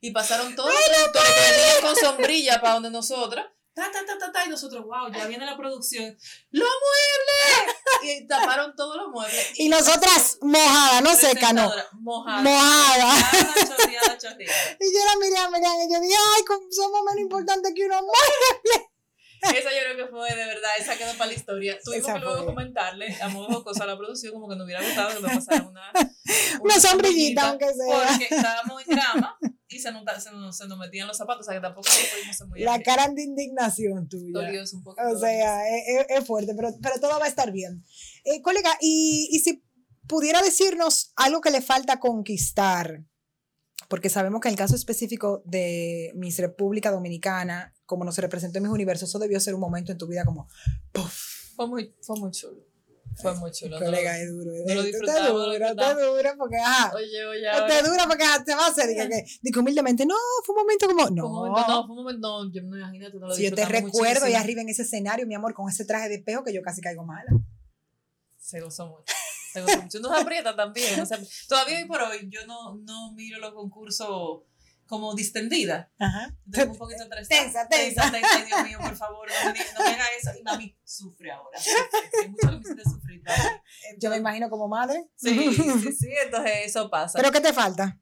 y 0.00 0.12
pasaron 0.12 0.54
todos 0.54 0.70
los 0.70 0.80
productores 0.84 1.32
que 1.32 1.50
venían 1.50 1.82
con 1.82 1.96
sombrilla 1.96 2.60
para 2.60 2.74
donde 2.74 2.90
nosotras 2.90 3.46
ta, 3.76 3.92
ta, 3.92 4.06
ta, 4.06 4.18
ta, 4.18 4.32
ta, 4.32 4.46
y 4.46 4.48
nosotros, 4.48 4.82
wow, 4.86 5.12
ya 5.12 5.26
viene 5.26 5.44
la 5.44 5.54
producción, 5.54 6.16
¡los 6.50 6.68
muebles! 6.86 7.76
Y 8.04 8.26
taparon 8.26 8.74
todos 8.74 8.96
los 8.96 9.08
muebles. 9.08 9.50
Y 9.56 9.68
nosotras 9.68 10.38
mojadas, 10.40 11.02
no 11.02 11.14
seca, 11.14 11.52
no. 11.52 11.70
Mojada. 12.00 12.40
Mojada. 12.40 13.14
Chorreada, 13.30 13.76
chorreada, 13.76 14.18
chorreada. 14.18 14.76
Y 14.80 14.94
yo 14.94 15.04
la 15.04 15.16
miré 15.20 15.36
a 15.36 15.50
Miriam 15.50 15.76
y 15.88 15.92
yo 15.92 16.00
dije, 16.00 16.14
ay, 16.14 16.42
somos 16.70 17.02
menos 17.04 17.20
importantes 17.20 17.72
que 17.76 17.84
unos 17.84 18.00
muebles. 18.00 18.90
Esa 19.42 19.70
yo 19.70 19.80
creo 19.80 19.96
que 19.96 20.06
fue 20.06 20.34
de 20.34 20.46
verdad, 20.46 20.70
esa 20.78 20.96
quedó 20.96 21.12
para 21.12 21.26
la 21.26 21.34
historia. 21.34 21.78
Tuvimos 21.84 22.10
que 22.10 22.18
luego 22.18 22.46
comentarle 22.46 23.14
a 23.20 23.28
modo 23.28 23.46
jocoso 23.48 23.82
a 23.82 23.86
la 23.86 23.96
producción 23.96 24.32
como 24.32 24.48
que 24.48 24.56
nos 24.56 24.64
hubiera 24.64 24.82
gustado 24.82 25.14
que 25.16 25.20
nos 25.20 25.32
pasaran 25.32 25.66
una, 25.68 25.92
Una 26.60 26.80
sombrillita, 26.80 27.50
aunque 27.50 27.66
sea. 27.74 28.08
Porque 28.08 28.34
estábamos 28.34 28.82
en 28.88 28.96
cama 28.96 29.38
y 29.68 29.78
se 29.80 29.90
nos, 29.92 30.04
se 30.22 30.30
nos, 30.30 30.56
se 30.56 30.66
nos 30.68 30.78
metían 30.78 31.08
los 31.08 31.16
zapatos, 31.16 31.46
o 31.46 31.50
sea 31.50 31.54
que 31.58 31.62
tampoco 31.62 31.88
nos 31.88 32.08
pudimos 32.08 32.48
muy 32.48 32.60
La 32.60 32.80
cara 32.82 33.08
de 33.08 33.22
indignación 33.22 34.08
tuya. 34.08 34.30
Dolidos 34.32 34.72
un 34.74 34.82
poco. 34.82 35.00
O 35.02 35.18
sea, 35.18 35.62
es, 35.68 36.06
es- 36.08 36.24
fuerte, 36.26 36.54
pero, 36.54 36.70
pero 36.80 37.00
todo 37.00 37.18
va 37.18 37.24
a 37.26 37.28
estar 37.28 37.50
bien. 37.52 37.84
Eh, 38.24 38.42
colega, 38.42 38.70
y, 38.80 39.28
y 39.32 39.38
si 39.40 39.62
pudiera 40.06 40.40
decirnos 40.42 41.12
algo 41.16 41.40
que 41.40 41.50
le 41.50 41.60
falta 41.62 41.98
conquistar, 41.98 43.04
porque 43.88 44.08
sabemos 44.08 44.40
que 44.40 44.48
en 44.48 44.52
el 44.54 44.58
caso 44.58 44.74
específico 44.74 45.42
de 45.44 46.12
Miss 46.14 46.38
República 46.38 46.90
Dominicana, 46.90 47.74
como 47.86 48.04
nos 48.04 48.18
representó 48.18 48.58
en 48.58 48.64
mis 48.64 48.72
universos, 48.72 49.08
eso 49.08 49.18
debió 49.18 49.38
ser 49.40 49.54
un 49.54 49.60
momento 49.60 49.92
en 49.92 49.98
tu 49.98 50.06
vida 50.06 50.24
como, 50.24 50.48
¡puf! 50.92 51.54
fue, 51.56 51.66
muy, 51.68 51.94
fue 52.02 52.18
muy 52.18 52.30
chulo. 52.32 52.65
Fue 53.20 53.34
muy 53.34 53.50
chulo. 53.50 53.78
colega, 53.78 54.18
es 54.18 54.30
duro. 54.30 54.50
no 54.66 54.74
lo 54.74 54.80
es- 54.80 54.86
disfrutamos, 54.86 55.22
te 55.22 55.28
no 55.32 55.38
lo 55.38 55.44
dura, 55.44 55.58
te 55.58 55.74
disfrutamos. 55.74 56.16
dura, 56.16 56.34
porque, 56.36 56.56
ajá. 56.58 56.92
Oye, 56.94 57.24
oye, 57.24 57.40
Te 57.40 57.48
ahora. 57.48 57.82
dura 57.82 58.04
porque 58.06 58.24
ajá, 58.24 58.44
te 58.44 58.54
va 58.54 58.64
a 58.66 58.68
hacer, 58.68 58.88
diga 58.88 59.08
que, 59.08 59.24
diga 59.42 59.60
humildemente, 59.60 60.04
no, 60.06 60.14
fue 60.44 60.54
un 60.54 60.60
momento 60.62 60.86
como, 60.86 61.10
no. 61.10 61.22
Fue 61.22 61.30
un 61.30 61.34
momento, 61.48 61.68
no, 61.72 61.86
fue 61.86 61.96
un 61.96 62.02
momento, 62.02 62.28
no, 62.44 62.52
yo 62.52 62.62
no 62.62 62.76
imagínate, 62.76 63.18
no 63.18 63.26
lo 63.28 63.34
Si 63.34 63.42
yo 63.42 63.54
te 63.54 63.64
recuerdo 63.64 64.28
y 64.28 64.34
arriba 64.34 64.60
en 64.60 64.68
ese 64.68 64.82
escenario, 64.82 65.26
mi 65.26 65.34
amor, 65.34 65.54
con 65.54 65.68
ese 65.68 65.84
traje 65.84 66.08
de 66.08 66.16
espejo 66.16 66.44
que 66.44 66.52
yo 66.52 66.62
casi 66.62 66.80
caigo 66.80 67.04
mala. 67.04 67.30
Se 68.38 68.60
gozó 68.60 68.86
mucho. 68.86 69.14
Se 69.52 69.60
gozó 69.62 69.82
mucho. 69.82 69.98
Uno 69.98 70.14
se 70.14 70.20
aprieta 70.20 70.54
también. 70.54 71.00
o 71.00 71.06
sea, 71.06 71.18
todavía 71.48 71.78
hoy 71.78 71.84
por 71.86 72.00
hoy 72.02 72.28
yo 72.28 72.46
no, 72.46 72.76
no 72.84 73.12
miro 73.14 73.38
los 73.40 73.52
concursos 73.54 74.42
como 74.86 75.14
distendida. 75.14 75.90
Ajá. 75.98 76.32
Estoy 76.46 76.68
un 76.68 76.78
poquito. 76.78 77.04
Tensa, 77.28 77.68
tensa. 77.68 78.10
tensa. 78.10 78.44
Dios 78.44 78.62
mío, 78.64 78.78
por 78.80 78.96
favor, 78.96 79.28
no 79.44 79.52
me, 79.52 79.58
no 79.58 79.84
me 79.84 79.90
haga 79.90 80.04
eso. 80.18 80.30
Y 80.38 80.42
mami 80.42 80.76
sufre 80.84 81.30
ahora. 81.30 81.58
Sufre. 81.58 82.22
Hay 82.22 82.28
mucho 82.28 82.48
que 82.48 82.56
me 82.56 82.60
hiciste 82.60 82.82
sufrir. 82.84 83.22
Yo 83.98 84.10
me 84.10 84.16
imagino 84.16 84.48
como 84.48 84.68
madre. 84.68 85.08
Sí, 85.16 85.54
sí, 85.54 85.92
sí, 85.92 86.08
entonces 86.24 86.52
eso 86.66 86.88
pasa. 86.88 87.18
¿Pero 87.18 87.32
qué 87.32 87.40
te 87.40 87.52
falta? 87.52 87.98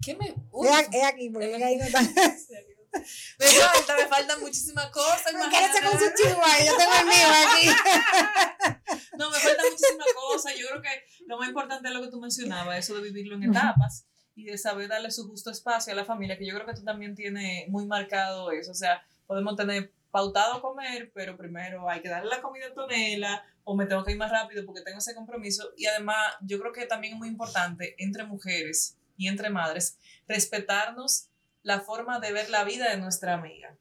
¿Qué 0.00 0.14
me.? 0.14 0.34
Uy, 0.50 0.68
Es, 0.68 1.04
aquí, 1.04 1.30
porque 1.30 1.62
ahí 1.62 1.76
no 1.76 1.84
está. 1.84 2.00
me 2.00 3.46
falta, 3.46 3.96
me 3.96 4.06
faltan 4.06 4.40
muchísimas 4.40 4.86
cosas. 4.90 5.32
Quédese 5.50 5.82
con 5.82 5.98
su 5.98 6.40
ahí, 6.42 6.66
yo 6.66 6.76
tengo 6.76 6.92
el 7.00 7.06
mío 7.06 7.28
aquí. 7.46 7.68
No, 9.18 9.30
me 9.30 9.38
faltan 9.38 9.66
muchísimas 9.70 10.06
cosas. 10.14 10.54
Yo 10.58 10.66
creo 10.68 10.80
que 10.80 11.04
lo 11.26 11.36
más 11.36 11.48
importante 11.48 11.88
es 11.88 11.94
lo 11.94 12.00
que 12.00 12.08
tú 12.08 12.18
mencionabas, 12.20 12.78
eso 12.78 12.94
de 12.94 13.02
vivirlo 13.02 13.36
en 13.36 13.50
etapas 13.50 14.06
y 14.40 14.44
de 14.44 14.58
saber 14.58 14.88
darle 14.88 15.10
su 15.10 15.28
justo 15.28 15.50
espacio 15.50 15.92
a 15.92 15.96
la 15.96 16.04
familia, 16.04 16.38
que 16.38 16.46
yo 16.46 16.54
creo 16.54 16.66
que 16.66 16.74
tú 16.74 16.82
también 16.84 17.14
tienes 17.14 17.68
muy 17.68 17.86
marcado 17.86 18.50
eso. 18.52 18.70
O 18.70 18.74
sea, 18.74 19.04
podemos 19.26 19.56
tener 19.56 19.92
pautado 20.10 20.60
comer, 20.60 21.12
pero 21.14 21.36
primero 21.36 21.88
hay 21.88 22.00
que 22.00 22.08
darle 22.08 22.30
la 22.30 22.42
comida 22.42 22.64
a 22.64 22.68
Antonella 22.68 23.44
o 23.64 23.76
me 23.76 23.86
tengo 23.86 24.02
que 24.04 24.12
ir 24.12 24.18
más 24.18 24.30
rápido 24.30 24.64
porque 24.66 24.82
tengo 24.82 24.98
ese 24.98 25.14
compromiso. 25.14 25.70
Y 25.76 25.86
además, 25.86 26.16
yo 26.40 26.58
creo 26.58 26.72
que 26.72 26.86
también 26.86 27.14
es 27.14 27.18
muy 27.18 27.28
importante 27.28 27.94
entre 27.98 28.24
mujeres 28.24 28.96
y 29.16 29.28
entre 29.28 29.50
madres 29.50 29.98
respetarnos 30.26 31.28
la 31.62 31.80
forma 31.80 32.18
de 32.20 32.32
ver 32.32 32.50
la 32.50 32.64
vida 32.64 32.90
de 32.90 32.96
nuestra 32.96 33.34
amiga. 33.34 33.76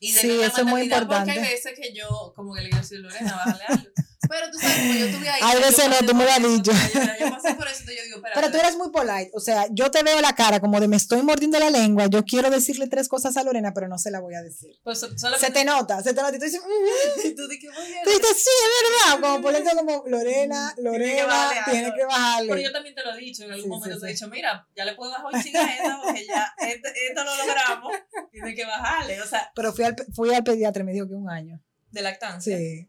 Y 0.00 0.12
de 0.12 0.20
Sí, 0.20 0.40
eso 0.40 0.62
es 0.62 0.64
muy 0.64 0.82
Porque 0.88 0.94
importante. 0.94 1.30
hay 1.30 1.38
veces 1.38 1.78
que 1.80 1.94
yo, 1.94 2.32
como 2.34 2.54
que 2.54 2.62
le 2.62 2.68
digo 2.70 2.80
Lorena, 2.90 3.36
bájale 3.36 3.64
algo. 3.68 3.90
Pero 4.32 4.50
tú 4.50 4.58
sabes, 4.58 4.76
como 4.78 4.94
yo 4.94 5.04
estuve 5.06 5.28
ahí. 5.28 5.40
Hay 5.44 5.60
veces 5.60 5.88
no, 5.90 6.06
tú 6.06 6.14
me 6.14 6.24
lo 6.24 6.30
has 6.30 6.42
dicho. 6.42 6.72
Yo, 6.72 7.30
pasé 7.30 7.54
por 7.54 7.68
eso, 7.68 7.84
yo 7.84 8.02
digo, 8.02 8.16
espérate. 8.16 8.32
Pero 8.34 8.50
tú 8.50 8.56
eres 8.56 8.76
muy 8.78 8.90
polite. 8.90 9.30
O 9.34 9.40
sea, 9.40 9.66
yo 9.70 9.90
te 9.90 10.02
veo 10.02 10.18
la 10.22 10.32
cara 10.34 10.58
como 10.58 10.80
de 10.80 10.88
me 10.88 10.96
estoy 10.96 11.20
mordiendo 11.22 11.58
la 11.58 11.68
lengua. 11.68 12.06
Yo 12.06 12.24
quiero 12.24 12.48
decirle 12.48 12.86
tres 12.88 13.08
cosas 13.08 13.36
a 13.36 13.42
Lorena, 13.44 13.74
pero 13.74 13.88
no 13.88 13.98
se 13.98 14.10
la 14.10 14.20
voy 14.20 14.34
a 14.34 14.40
decir. 14.42 14.74
Pues 14.82 15.00
Se 15.00 15.50
te 15.50 15.64
nota, 15.66 16.02
se 16.02 16.14
te 16.14 16.22
nota. 16.22 16.34
Y 16.34 16.38
tú 16.38 16.44
dices, 16.46 16.60
"Mm". 16.62 17.26
y 17.28 17.34
tú 17.34 17.46
dices, 17.46 17.70
tú 18.04 18.10
dices, 18.10 18.36
sí, 18.42 18.50
es 18.64 19.12
verdad. 19.12 19.20
Como 19.20 19.42
por 19.42 19.54
eso, 19.54 19.70
como 19.76 20.04
Lorena, 20.06 20.74
Lorena, 20.78 21.50
tiene 21.70 21.92
que 21.94 22.04
bajarle. 22.06 22.48
Pero 22.48 22.62
yo 22.62 22.72
también 22.72 22.94
te 22.94 23.02
lo 23.02 23.14
he 23.14 23.18
dicho, 23.18 23.44
en 23.44 23.50
algún 23.52 23.64
Sí, 23.64 23.68
momento 23.68 23.96
sí, 23.96 24.00
te 24.00 24.06
he 24.08 24.12
dicho, 24.14 24.28
mira, 24.28 24.66
ya 24.74 24.84
le 24.86 24.94
puedo 24.94 25.10
bajar 25.12 25.26
un 25.34 25.42
chinga 25.42 25.62
esta 25.74 26.00
porque 26.02 26.26
ya 26.26 26.54
este- 26.66 26.92
esto 27.08 27.22
lo 27.24 27.36
logramos, 27.36 27.92
tiene 28.30 28.54
que 28.54 28.64
bajarle, 28.64 29.20
o 29.20 29.26
sea, 29.26 29.52
Pero 29.54 29.72
fui 29.74 29.84
al, 29.84 29.96
fui 30.14 30.32
al 30.34 30.42
pediatra 30.42 30.82
y 30.82 30.86
me 30.86 30.92
dijo 30.92 31.06
que 31.06 31.14
un 31.14 31.28
año. 31.28 31.60
de 31.90 32.00
lactancia. 32.02 32.56
Sí. 32.56 32.88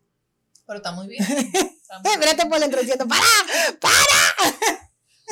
Pero 0.65 0.77
está 0.77 0.91
muy 0.91 1.07
bien. 1.07 1.23
está 1.81 1.99
muy 1.99 2.17
mírate 2.17 2.45
por 2.45 2.57
el 2.57 2.63
entrecito. 2.63 3.07
¡Para! 3.07 3.97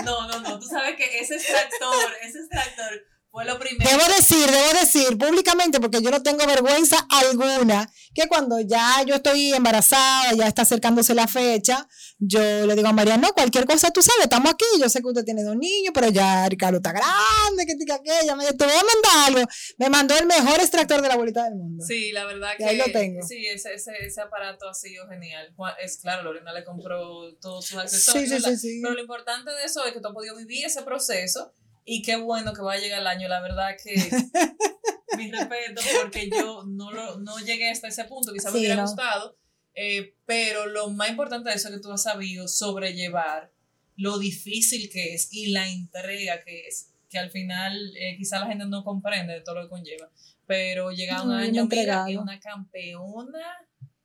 No, 0.04 0.28
no, 0.28 0.39
no, 0.39 0.60
tú 0.60 0.67
sabes 0.67 0.96
que 0.96 1.20
ese 1.20 1.36
extractor, 1.36 2.12
ese 2.22 2.39
extractor 2.39 3.06
fue 3.32 3.46
lo 3.46 3.58
primero. 3.58 3.89
Debo 3.89 4.04
decir, 4.15 4.46
debo 4.46 4.80
decir 4.80 5.17
públicamente, 5.17 5.80
porque 5.80 6.02
yo 6.02 6.12
no 6.12 6.22
tengo 6.22 6.46
vergüenza 6.46 6.98
alguna, 7.10 7.89
que 8.13 8.28
cuando 8.28 8.60
ya 8.60 9.04
yo 9.06 9.15
estoy 9.15 9.54
embarazada, 9.54 10.34
ya 10.34 10.48
está 10.48 10.63
acercándose 10.63 11.13
la 11.15 11.28
fecha, 11.28 11.88
yo 12.20 12.39
le 12.67 12.76
digo 12.76 12.89
a 12.89 12.94
María, 12.94 13.15
no, 13.17 13.32
cualquier 13.34 13.65
cosa, 13.65 13.89
tú 13.91 14.02
sabes, 14.02 14.24
estamos 14.24 14.52
aquí, 14.54 14.65
yo 14.80 14.89
sé 14.89 15.02
que 15.02 15.08
usted 15.08 15.24
tiene 15.24 15.44
dos 15.44 15.56
niños, 15.56 15.91
pero 15.94 16.10
ya 16.10 16.48
Ricardo 16.50 16.78
está 16.78 16.91
grande, 16.91 17.65
que 17.65 17.76
tica 17.76 17.96
aquella, 17.96 18.36
me 18.36 18.46
te 18.52 18.65
voy 18.65 18.74
a 18.74 18.84
mandar 18.84 19.28
algo. 19.39 19.52
Me 19.78 19.89
mandó 19.89 20.17
el 20.17 20.26
mejor 20.26 20.60
extractor 20.60 21.02
de 21.02 21.08
la 21.08 21.15
bolita 21.15 21.46
del 21.46 21.56
mundo. 21.56 21.84
Sí, 21.86 22.12
la 22.12 22.26
verdad 22.26 22.52
Y 22.56 22.58
que 22.58 22.65
ahí 22.65 22.78
lo 22.78 22.91
tengo. 22.91 23.26
sí, 23.26 23.46
ese, 23.48 23.74
ese, 23.74 23.91
ese 24.06 24.22
aparato 24.22 24.67
ha 24.70 24.74
sido 24.74 25.08
genial. 25.08 25.54
Juan- 25.56 25.74
Es 25.82 25.98
claro, 25.98 26.24
Lorena 26.24 26.52
le 26.54 26.63
compró 26.65 27.34
todos 27.41 27.65
sus 27.65 27.78
sí, 27.78 27.82
accesorios. 27.82 28.28
sí, 28.30 28.34
¿verdad? 28.36 28.50
sí, 28.50 28.58
sí. 28.58 28.80
Pero 28.82 28.94
lo 28.96 29.02
importante 29.02 29.52
de 29.52 29.63
eso 29.63 29.86
es 29.86 29.94
que 29.94 30.02
tú 30.02 30.08
has 30.10 30.13
podido 30.13 30.36
vivir 30.36 30.65
ese 30.65 30.82
proceso 30.84 31.54
y 31.93 32.01
qué 32.04 32.15
bueno 32.15 32.54
que 32.54 32.62
va 32.62 32.73
a 32.73 32.77
llegar 32.80 33.01
el 33.01 33.08
año. 33.08 33.27
La 33.27 33.41
verdad 33.41 33.75
que 33.84 33.93
mi 35.17 35.30
respeto 35.32 35.82
porque 36.01 36.30
yo 36.30 36.63
no, 36.67 36.91
lo, 36.91 37.19
no 37.19 37.38
llegué 37.39 37.69
hasta 37.69 37.88
ese 37.89 38.06
punto, 38.06 38.32
quizás 38.32 38.51
me 38.54 38.60
Sí, 38.60 38.65
hubiera 38.65 38.75
no. 38.82 38.88
gustado, 38.88 39.38
eh, 39.75 40.15
pero 40.25 40.67
lo 40.67 40.89
más 40.89 41.10
importante 41.10 41.49
de 41.49 41.56
eso 41.56 41.67
es 41.67 41.75
que 41.75 41.82
tú 41.82 41.91
has 41.91 42.04
sabido 42.04 42.47
sobrellevar 42.47 43.51
lo 43.97 44.19
difícil 44.19 44.89
que 44.89 45.13
es 45.13 45.27
y 45.34 45.47
la 45.51 45.67
entrega 45.67 46.43
que 46.43 46.67
es, 46.67 46.93
que 47.10 47.17
al 47.19 47.30
final 47.30 47.73
eh, 47.97 48.15
quizás 48.17 48.39
la 48.41 48.47
gente 48.47 48.65
no 48.67 48.84
comprende 48.86 49.34
de 49.34 49.41
todo 49.41 49.56
lo 49.56 49.63
que 49.63 49.69
conlleva. 49.69 50.10
Pero 50.47 50.91
llega 50.91 51.21
un 51.23 51.30
No, 51.30 51.36
año, 51.36 51.67
mira, 51.69 52.06
una 52.19 52.39
campeona 52.39 53.43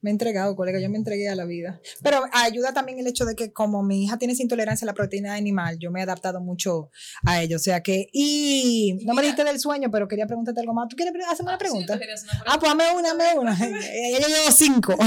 Me 0.07 0.11
he 0.11 0.13
entregado, 0.13 0.55
colega, 0.55 0.79
yo 0.79 0.89
me 0.89 0.99
entregué 0.99 1.29
a 1.29 1.35
la 1.35 1.45
vida. 1.47 1.81
Pero 2.01 2.23
ayuda 2.33 2.73
también 2.73 3.01
el 3.01 3.09
hecho 3.09 3.25
de 3.25 3.35
que 3.35 3.53
como 3.53 3.83
mi 3.83 4.05
hija 4.05 4.17
tiene 4.19 4.35
intolerancia 4.39 4.85
a 4.85 4.87
la 4.87 4.95
proteína 4.95 5.35
animal, 5.35 5.81
yo 5.81 5.91
me 5.91 5.99
he 5.99 6.03
adaptado 6.05 6.41
mucho 6.41 6.91
a 7.25 7.43
ello. 7.43 7.57
O 7.57 7.59
sea 7.59 7.83
que, 7.83 8.07
y 8.13 9.01
no 9.05 9.15
me 9.15 9.23
dijiste 9.23 9.43
del 9.43 9.59
sueño, 9.59 9.91
pero 9.91 10.07
quería 10.07 10.27
preguntarte 10.29 10.61
algo 10.61 10.75
más. 10.75 10.87
¿Tú 10.89 10.95
quieres 10.95 11.13
hacerme 11.29 11.51
una 11.51 11.55
Ah, 11.55 11.59
sí, 11.59 11.65
pregunta? 11.65 11.95
tú 11.95 11.99
querías 11.99 12.23
una 12.23 12.45
Ah, 12.47 12.57
pues 12.61 12.71
hazme 12.71 12.85
una, 12.97 13.11
hazme 13.11 13.25
una. 13.37 13.59
Yo 14.21 14.29
llevo 14.29 14.53
cinco. 14.53 14.95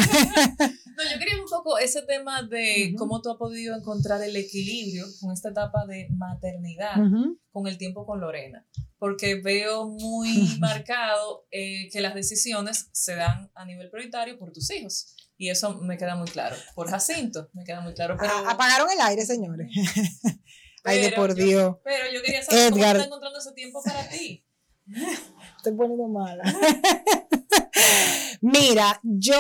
No, 1.04 1.10
yo 1.12 1.18
quería 1.18 1.42
un 1.42 1.50
poco 1.50 1.78
ese 1.80 2.02
tema 2.02 2.44
de 2.44 2.90
Ujú. 2.90 2.98
cómo 2.98 3.22
tú 3.22 3.32
has 3.32 3.38
podido 3.38 3.76
encontrar 3.76 4.22
el 4.22 4.36
equilibrio 4.36 5.06
con 5.22 5.32
esta 5.32 5.50
etapa 5.50 5.86
de 5.88 6.08
maternidad, 6.12 6.98
Ujú. 7.00 7.40
con 7.52 7.68
el 7.68 7.78
tiempo 7.78 8.06
con 8.06 8.20
Lorena, 8.20 8.66
porque 8.98 9.36
veo 9.36 9.88
muy 9.88 10.30
marcado 10.60 11.48
eh, 11.52 11.90
que 11.92 12.02
las 12.02 12.14
decisiones 12.16 12.90
se 12.92 13.16
dan 13.16 13.50
a 13.56 13.66
nivel 13.66 13.90
prioritario 13.90 14.38
por 14.38 14.52
tus 14.52 14.70
hijos. 14.72 15.16
Y 15.38 15.50
eso 15.50 15.80
me 15.80 15.98
queda 15.98 16.18
muy 16.18 16.28
claro. 16.28 16.58
Por 16.76 16.90
Jacinto, 16.90 17.50
me 17.54 17.64
queda 17.64 17.80
muy 17.80 17.94
claro. 17.94 18.18
Pero, 18.20 18.34
A- 18.34 18.52
Apagaron 18.52 18.90
el 18.92 19.00
aire, 19.00 19.26
señores. 19.26 19.70
Ay, 20.84 21.00
de 21.02 21.12
por 21.14 21.30
yo- 21.38 21.46
Dios. 21.46 21.76
Pero 21.84 22.12
yo 22.14 22.22
quería 22.22 22.44
saber 22.44 22.72
cómo 22.72 22.78
Edgar. 22.82 22.96
estás 22.98 23.08
encontrando 23.08 23.40
ese 23.40 23.52
tiempo 23.54 23.82
para 23.84 24.10
ti. 24.10 24.46
Estoy 25.60 25.74
poniendo 25.74 26.08
mala. 26.08 26.42
Mira, 28.42 29.02
yo 29.04 29.36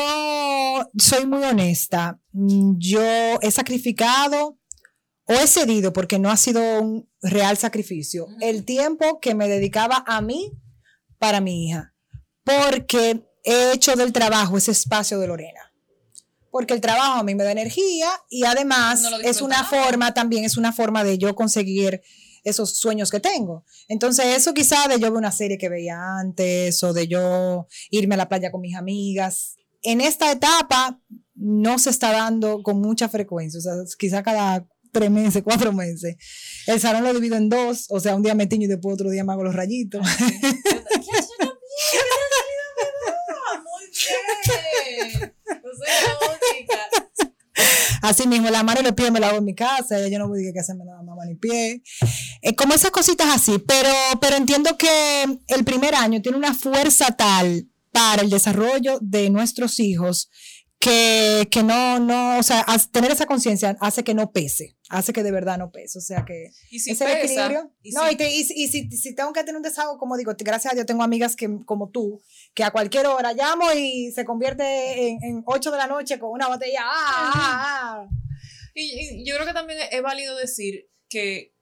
soy 0.97 1.25
muy 1.25 1.41
honesta. 1.43 2.19
Yo 2.33 3.39
he 3.41 3.51
sacrificado 3.51 4.59
o 5.25 5.33
he 5.33 5.47
cedido, 5.47 5.93
porque 5.93 6.19
no 6.19 6.29
ha 6.29 6.35
sido 6.35 6.81
un 6.81 7.09
real 7.21 7.55
sacrificio, 7.55 8.27
el 8.41 8.65
tiempo 8.65 9.21
que 9.21 9.33
me 9.33 9.47
dedicaba 9.47 10.03
a 10.05 10.19
mí 10.19 10.51
para 11.19 11.39
mi 11.39 11.67
hija. 11.67 11.93
Porque 12.43 13.23
he 13.45 13.71
hecho 13.71 13.95
del 13.95 14.11
trabajo 14.11 14.57
ese 14.57 14.71
espacio 14.71 15.19
de 15.19 15.27
Lorena. 15.27 15.71
Porque 16.51 16.73
el 16.73 16.81
trabajo 16.81 17.19
a 17.19 17.23
mí 17.23 17.33
me 17.33 17.45
da 17.45 17.51
energía 17.51 18.09
y 18.29 18.43
además 18.43 19.03
No 19.03 19.19
es 19.19 19.41
una 19.41 19.63
forma, 19.63 20.13
también 20.13 20.43
es 20.43 20.57
una 20.57 20.73
forma 20.73 21.05
de 21.05 21.17
yo 21.17 21.33
conseguir 21.33 22.01
esos 22.43 22.77
sueños 22.77 23.09
que 23.11 23.19
tengo. 23.19 23.65
Entonces, 23.87 24.25
eso 24.37 24.53
quizá 24.53 24.87
de 24.87 24.95
yo 24.95 25.11
ver 25.11 25.13
una 25.13 25.31
serie 25.31 25.57
que 25.57 25.69
veía 25.69 25.97
antes 26.19 26.81
o 26.83 26.93
de 26.93 27.07
yo 27.07 27.67
irme 27.89 28.15
a 28.15 28.17
la 28.19 28.29
playa 28.29 28.51
con 28.51 28.61
mis 28.61 28.75
amigas. 28.75 29.55
En 29.81 30.01
esta 30.01 30.31
etapa 30.31 30.99
no 31.35 31.79
se 31.79 31.89
está 31.89 32.11
dando 32.11 32.61
con 32.63 32.81
mucha 32.81 33.07
frecuencia, 33.09 33.59
o 33.59 33.61
sea, 33.61 33.73
quizá 33.97 34.23
cada 34.23 34.67
tres 34.91 35.09
meses, 35.11 35.41
cuatro 35.43 35.71
meses. 35.71 36.15
El 36.67 36.79
salón 36.79 37.03
lo 37.03 37.13
divido 37.13 37.35
en 37.37 37.47
dos, 37.47 37.85
o 37.89 37.99
sea, 37.99 38.15
un 38.15 38.23
día 38.23 38.35
me 38.35 38.47
tiño 38.47 38.65
y 38.65 38.67
después 38.67 38.93
otro 38.95 39.09
día 39.09 39.23
me 39.23 39.31
hago 39.33 39.43
los 39.43 39.55
rayitos. 39.55 40.05
Sí. 40.19 40.39
Yo- 40.41 40.49
Ya, 40.51 41.19
yo 41.21 41.35
también, 41.39 41.57
qué 41.91 41.97
salida 42.09 42.65
me 42.75 42.83
da. 43.05 43.63
Muy 43.63 43.85
bien. 43.95 45.35
No 45.47 45.69
soy 45.77 45.91
lógica. 46.27 46.81
Así 48.09 48.27
mismo, 48.27 48.49
la 48.49 48.63
mano 48.63 48.81
y 48.81 48.83
los 48.83 48.93
pies 48.93 49.11
me 49.11 49.19
la 49.19 49.29
hago 49.29 49.37
en 49.37 49.45
mi 49.45 49.53
casa, 49.53 50.07
yo 50.07 50.17
no 50.17 50.27
voy 50.27 50.37
a 50.37 50.39
decir 50.39 50.53
que 50.53 50.59
hacerme 50.61 50.83
nada 50.83 51.03
mamá 51.03 51.25
ni 51.27 51.35
pie. 51.35 51.83
Eh, 52.41 52.55
como 52.55 52.73
esas 52.73 52.89
cositas 52.89 53.27
así, 53.27 53.59
pero, 53.59 53.89
pero 54.19 54.35
entiendo 54.35 54.75
que 54.77 55.25
el 55.47 55.63
primer 55.63 55.93
año 55.93 56.19
tiene 56.19 56.35
una 56.37 56.55
fuerza 56.55 57.15
tal 57.15 57.67
para 57.91 58.23
el 58.23 58.31
desarrollo 58.31 58.97
de 59.01 59.29
nuestros 59.29 59.79
hijos 59.79 60.31
que, 60.79 61.47
que 61.51 61.61
no, 61.61 61.99
no, 61.99 62.39
o 62.39 62.43
sea, 62.43 62.65
tener 62.91 63.11
esa 63.11 63.27
conciencia 63.27 63.77
hace 63.79 64.03
que 64.03 64.15
no 64.15 64.31
pese, 64.31 64.75
hace 64.89 65.13
que 65.13 65.23
de 65.23 65.31
verdad 65.31 65.57
no 65.57 65.71
pese, 65.71 65.99
o 65.99 66.01
sea 66.01 66.25
que 66.25 66.51
Y 66.71 66.79
si 66.79 66.91
pesa, 66.91 67.19
equilibrio. 67.19 67.71
y 67.83 67.91
no, 67.91 68.05
si- 68.07 68.13
y, 68.13 68.17
te- 68.17 68.31
y, 68.35 68.39
y 68.41 68.67
si, 68.67 68.89
si 68.91 69.15
tengo 69.15 69.31
que 69.33 69.41
tener 69.41 69.55
un 69.55 69.61
desahogo, 69.61 69.97
como 69.97 70.17
digo, 70.17 70.33
gracias 70.37 70.73
a 70.73 70.75
Dios 70.75 70.85
tengo 70.87 71.03
amigas 71.03 71.35
que, 71.35 71.47
como 71.65 71.89
tú, 71.89 72.21
que 72.53 72.63
a 72.63 72.71
cualquier 72.71 73.05
hora 73.07 73.33
llamo 73.33 73.71
y 73.73 74.11
se 74.11 74.25
convierte 74.25 75.07
en, 75.09 75.23
en 75.23 75.43
8 75.45 75.71
de 75.71 75.77
la 75.77 75.87
noche 75.87 76.17
con 76.19 76.31
una 76.31 76.47
botella. 76.47 76.81
¡Ah, 76.83 77.31
ah, 77.35 78.03
ah! 78.03 78.07
Y, 78.73 79.21
y 79.21 79.25
yo 79.25 79.35
creo 79.35 79.45
que 79.47 79.53
también 79.53 79.79
es 79.91 80.01
válido 80.01 80.35
decir 80.37 80.89
que, 81.09 81.53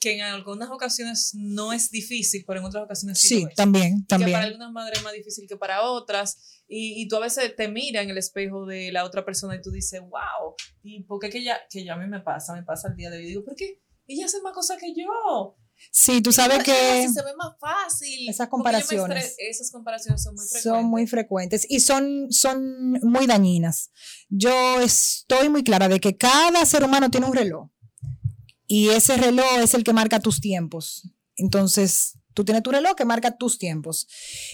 que 0.00 0.14
en 0.14 0.22
algunas 0.22 0.70
ocasiones 0.70 1.32
no 1.34 1.72
es 1.72 1.90
difícil, 1.90 2.44
pero 2.46 2.60
en 2.60 2.66
otras 2.66 2.84
ocasiones 2.84 3.18
sí, 3.20 3.28
Sí, 3.28 3.42
lo 3.42 3.48
es. 3.48 3.54
también, 3.54 4.00
Que 4.02 4.06
para 4.08 4.18
también. 4.20 4.36
algunas 4.40 4.72
madres 4.72 4.98
es 4.98 5.04
más 5.04 5.12
difícil 5.12 5.46
que 5.48 5.56
para 5.56 5.82
otras. 5.82 6.55
Y, 6.68 7.02
y 7.02 7.08
tú 7.08 7.16
a 7.16 7.20
veces 7.20 7.54
te 7.54 7.68
miras 7.68 8.04
en 8.04 8.10
el 8.10 8.18
espejo 8.18 8.66
de 8.66 8.90
la 8.92 9.04
otra 9.04 9.24
persona 9.24 9.54
y 9.54 9.62
tú 9.62 9.70
dices, 9.70 10.00
wow, 10.00 10.54
¿y 10.82 11.04
por 11.04 11.20
qué 11.20 11.30
que 11.30 11.42
ya, 11.42 11.58
que 11.70 11.84
ya 11.84 11.94
a 11.94 11.96
mí 11.96 12.06
me 12.08 12.20
pasa? 12.20 12.54
Me 12.54 12.62
pasa 12.62 12.88
el 12.88 12.96
día 12.96 13.10
de 13.10 13.18
hoy. 13.18 13.24
Y 13.24 13.28
digo, 13.28 13.44
¿por 13.44 13.54
qué? 13.54 13.82
Ella 14.06 14.26
hace 14.26 14.40
más 14.42 14.52
cosas 14.52 14.78
que 14.78 14.94
yo. 14.94 15.56
Sí, 15.90 16.22
tú 16.22 16.32
sabes 16.32 16.62
que 16.64 16.72
se 16.72 17.22
ve 17.22 17.36
más 17.36 17.54
fácil. 17.60 18.28
Esas 18.28 18.48
comparaciones 18.48 19.36
esas 19.38 19.70
comparaciones 19.70 20.22
son 20.22 20.34
muy 20.34 20.46
frecuentes. 20.46 20.62
son 20.62 20.84
muy 20.86 21.06
frecuentes 21.06 21.66
y 21.68 21.80
son, 21.80 22.32
son 22.32 22.92
muy 23.02 23.26
dañinas. 23.26 23.90
Yo 24.28 24.80
estoy 24.80 25.48
muy 25.48 25.62
clara 25.64 25.88
de 25.88 26.00
que 26.00 26.16
cada 26.16 26.64
ser 26.64 26.84
humano 26.84 27.10
tiene 27.10 27.26
un 27.26 27.34
reloj 27.34 27.68
y 28.66 28.88
ese 28.88 29.16
reloj 29.16 29.58
es 29.58 29.74
el 29.74 29.84
que 29.84 29.92
marca 29.92 30.20
tus 30.20 30.40
tiempos. 30.40 31.10
Entonces, 31.36 32.18
tú 32.36 32.44
tienes 32.44 32.62
tu 32.62 32.70
reloj 32.70 32.94
que 32.94 33.06
marca 33.06 33.30
tus 33.30 33.58
tiempos. 33.58 34.06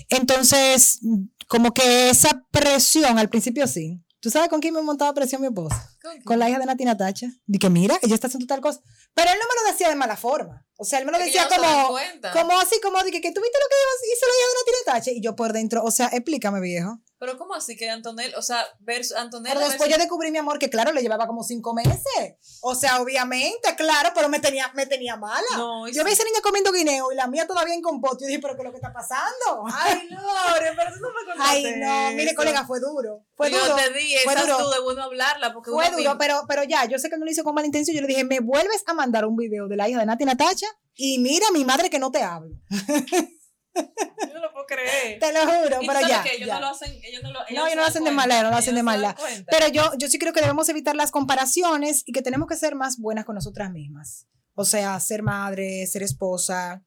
Entonces, 0.08 1.00
como 1.48 1.74
que 1.74 2.10
esa 2.10 2.46
presión 2.52 3.18
al 3.18 3.28
principio 3.28 3.66
sí. 3.66 4.00
¿Tú 4.20 4.30
sabes 4.30 4.48
con 4.48 4.60
quién 4.60 4.72
me 4.72 4.82
montaba 4.82 5.12
presión 5.12 5.40
mi 5.40 5.48
esposa? 5.48 5.90
¿Con 6.24 6.38
la 6.38 6.48
hija 6.48 6.60
de 6.60 6.66
Nati 6.66 6.84
Natacha. 6.84 7.26
De 7.44 7.58
que 7.58 7.68
mira, 7.68 7.98
ella 8.02 8.14
está 8.14 8.28
haciendo 8.28 8.46
tal 8.46 8.60
cosa. 8.60 8.80
Pero 9.14 9.28
él 9.28 9.36
no 9.36 9.48
me 9.48 9.60
lo 9.60 9.72
decía 9.72 9.88
de 9.88 9.96
mala 9.96 10.16
forma. 10.16 10.64
O 10.76 10.84
sea, 10.84 11.00
él 11.00 11.06
me 11.06 11.10
lo 11.10 11.18
decía 11.18 11.42
no 11.42 11.56
como, 11.56 11.98
como 12.32 12.60
así, 12.60 12.80
como 12.80 13.02
de 13.02 13.10
que, 13.10 13.20
que 13.20 13.32
tú 13.32 13.40
viste 13.40 13.58
lo 13.58 13.68
que 13.68 14.14
hizo 14.14 14.26
la 14.26 14.32
hija 14.32 14.46
de 14.46 14.54
Nati 14.54 14.72
Natacha. 14.86 15.10
Y 15.10 15.20
yo 15.20 15.34
por 15.34 15.52
dentro, 15.52 15.82
o 15.82 15.90
sea, 15.90 16.06
explícame, 16.06 16.60
viejo. 16.60 17.00
Pero 17.22 17.38
¿cómo 17.38 17.54
así 17.54 17.76
que 17.76 17.88
Antonella, 17.88 18.36
o 18.36 18.42
sea, 18.42 18.66
ver 18.80 19.00
Antonella... 19.16 19.54
Pero 19.54 19.68
después 19.68 19.88
yo 19.88 19.96
descubrí, 19.96 20.32
mi 20.32 20.38
amor, 20.38 20.58
que 20.58 20.68
claro, 20.68 20.90
le 20.90 21.02
llevaba 21.02 21.28
como 21.28 21.44
cinco 21.44 21.72
meses. 21.72 22.34
O 22.62 22.74
sea, 22.74 23.00
obviamente, 23.00 23.76
claro, 23.76 24.10
pero 24.12 24.28
me 24.28 24.40
tenía, 24.40 24.72
me 24.74 24.86
tenía 24.86 25.14
mala. 25.16 25.46
No, 25.56 25.86
yo 25.86 25.94
sí. 25.94 26.00
vi 26.02 26.10
a 26.10 26.14
esa 26.14 26.24
niña 26.24 26.40
comiendo 26.42 26.72
guineo 26.72 27.12
y 27.12 27.14
la 27.14 27.28
mía 27.28 27.46
todavía 27.46 27.74
en 27.74 27.80
compote. 27.80 28.24
Yo 28.24 28.26
dije, 28.26 28.40
pero 28.40 28.56
¿qué 28.56 28.62
es 28.62 28.64
lo 28.64 28.70
que 28.72 28.78
está 28.78 28.92
pasando? 28.92 29.62
Ay, 29.72 30.08
Lore, 30.10 30.72
pero 30.74 30.94
tú 30.94 31.00
no 31.00 31.10
me 31.10 31.24
contaste 31.24 31.42
Ay, 31.68 31.76
no, 31.76 32.10
mire, 32.16 32.30
eso. 32.30 32.34
colega, 32.34 32.66
fue 32.66 32.80
duro. 32.80 33.24
Fue 33.36 33.52
yo 33.52 33.60
duro. 33.60 33.76
te 33.76 33.92
di, 33.92 34.16
fue 34.24 34.34
duro. 34.34 34.58
tú 34.58 34.70
de 34.70 34.80
bueno 34.80 35.04
hablarla, 35.04 35.52
porque 35.52 35.70
Fue 35.70 35.90
duro, 35.92 36.18
pero, 36.18 36.42
pero 36.48 36.64
ya, 36.64 36.86
yo 36.86 36.98
sé 36.98 37.08
que 37.08 37.18
no 37.18 37.24
lo 37.24 37.30
hizo 37.30 37.44
con 37.44 37.54
mala 37.54 37.66
intención. 37.66 37.94
Yo 37.94 38.00
le 38.00 38.08
dije, 38.08 38.24
me 38.24 38.40
vuelves 38.40 38.82
a 38.88 38.94
mandar 38.94 39.26
un 39.26 39.36
video 39.36 39.68
de 39.68 39.76
la 39.76 39.88
hija 39.88 40.00
de 40.00 40.06
Nati 40.06 40.24
Natacha 40.24 40.66
y 40.96 41.20
mira 41.20 41.46
mi 41.52 41.64
madre 41.64 41.88
que 41.88 42.00
no 42.00 42.10
te 42.10 42.24
hablo. 42.24 42.56
Yo 43.74 44.34
no 44.34 44.40
lo 44.40 44.52
puedo 44.52 44.66
creer. 44.66 45.18
Te 45.18 45.32
lo 45.32 45.40
juro, 45.40 45.78
pero 45.86 46.00
ya. 46.06 46.22
que 46.22 46.34
ellos 46.36 46.46
ya. 46.46 46.54
no 46.54 46.60
lo 46.60 46.66
hacen, 46.68 46.92
ellos 47.02 47.22
no 47.22 47.32
lo, 47.32 47.40
ellos 47.48 47.58
No, 47.58 47.66
ellos 47.66 47.70
se 47.70 47.76
no 47.76 47.76
lo 47.76 47.82
dan 47.82 47.90
hacen 47.90 48.04
de 48.04 48.10
maldad, 48.10 48.42
no 48.42 48.50
lo 48.50 48.56
hacen 48.56 48.74
de 48.74 48.82
maldad. 48.82 49.16
Pero 49.50 49.68
yo, 49.68 49.90
yo 49.98 50.08
sí 50.08 50.18
creo 50.18 50.32
que 50.32 50.40
debemos 50.40 50.68
evitar 50.68 50.96
las 50.96 51.10
comparaciones 51.10 52.02
y 52.06 52.12
que 52.12 52.22
tenemos 52.22 52.48
que 52.48 52.56
ser 52.56 52.74
más 52.74 52.98
buenas 52.98 53.24
con 53.24 53.34
nosotras 53.34 53.70
mismas. 53.70 54.26
O 54.54 54.64
sea, 54.64 54.98
ser 55.00 55.22
madre, 55.22 55.86
ser 55.86 56.02
esposa, 56.02 56.84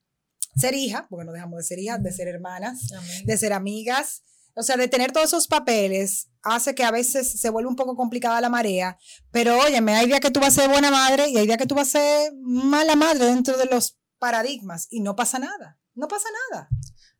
ser 0.56 0.76
hija, 0.76 1.08
porque 1.10 1.26
no 1.26 1.32
dejamos 1.32 1.58
de 1.58 1.64
ser 1.64 1.80
hijas, 1.80 2.02
de 2.02 2.12
ser 2.12 2.28
hermanas, 2.28 2.92
Amén. 2.94 3.26
de 3.26 3.38
ser 3.38 3.54
amigas. 3.54 4.24
O 4.58 4.64
sea, 4.64 4.78
de 4.78 4.88
tener 4.88 5.12
todos 5.12 5.28
esos 5.28 5.48
papeles 5.48 6.30
hace 6.42 6.76
que 6.76 6.84
a 6.84 6.92
veces 6.92 7.40
se 7.40 7.50
vuelve 7.50 7.68
un 7.68 7.76
poco 7.76 7.96
complicada 7.98 8.40
la 8.40 8.50
marea. 8.50 8.98
Pero 9.32 9.60
óyeme, 9.60 9.96
hay 9.96 10.06
días 10.06 10.22
que 10.22 10.32
tú 10.32 10.40
vas 10.40 10.58
a 10.58 10.62
ser 10.62 10.70
buena 10.70 10.92
madre 10.92 11.28
y 11.28 11.38
hay 11.38 11.46
días 11.46 11.58
que 11.58 11.66
tú 11.66 11.76
vas 11.76 11.90
a 11.90 12.00
ser 12.00 12.34
mala 12.42 12.96
madre 12.96 13.26
dentro 13.26 13.58
de 13.58 13.66
los 13.66 13.98
paradigmas 14.20 14.88
y 14.90 15.02
no 15.02 15.16
pasa 15.16 15.40
nada. 15.40 15.80
No 15.94 16.08
pasa 16.08 16.28
nada. 16.52 16.70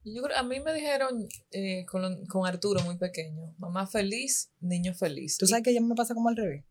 Yo 0.04 0.22
creo, 0.22 0.38
a 0.38 0.44
mí 0.44 0.60
me 0.60 0.74
dijeron 0.74 1.28
eh, 1.52 1.86
con, 1.86 2.26
con 2.28 2.46
Arturo 2.46 2.82
muy 2.82 2.98
pequeño, 2.98 3.56
mamá 3.58 3.88
feliz, 3.88 4.52
niño 4.60 4.94
feliz. 4.94 5.38
Tú 5.38 5.48
sabes 5.48 5.64
que 5.64 5.74
ya 5.74 5.82
me 5.82 5.96
pasa 5.96 6.14
como 6.14 6.30
al 6.30 6.36
revés. 6.36 6.66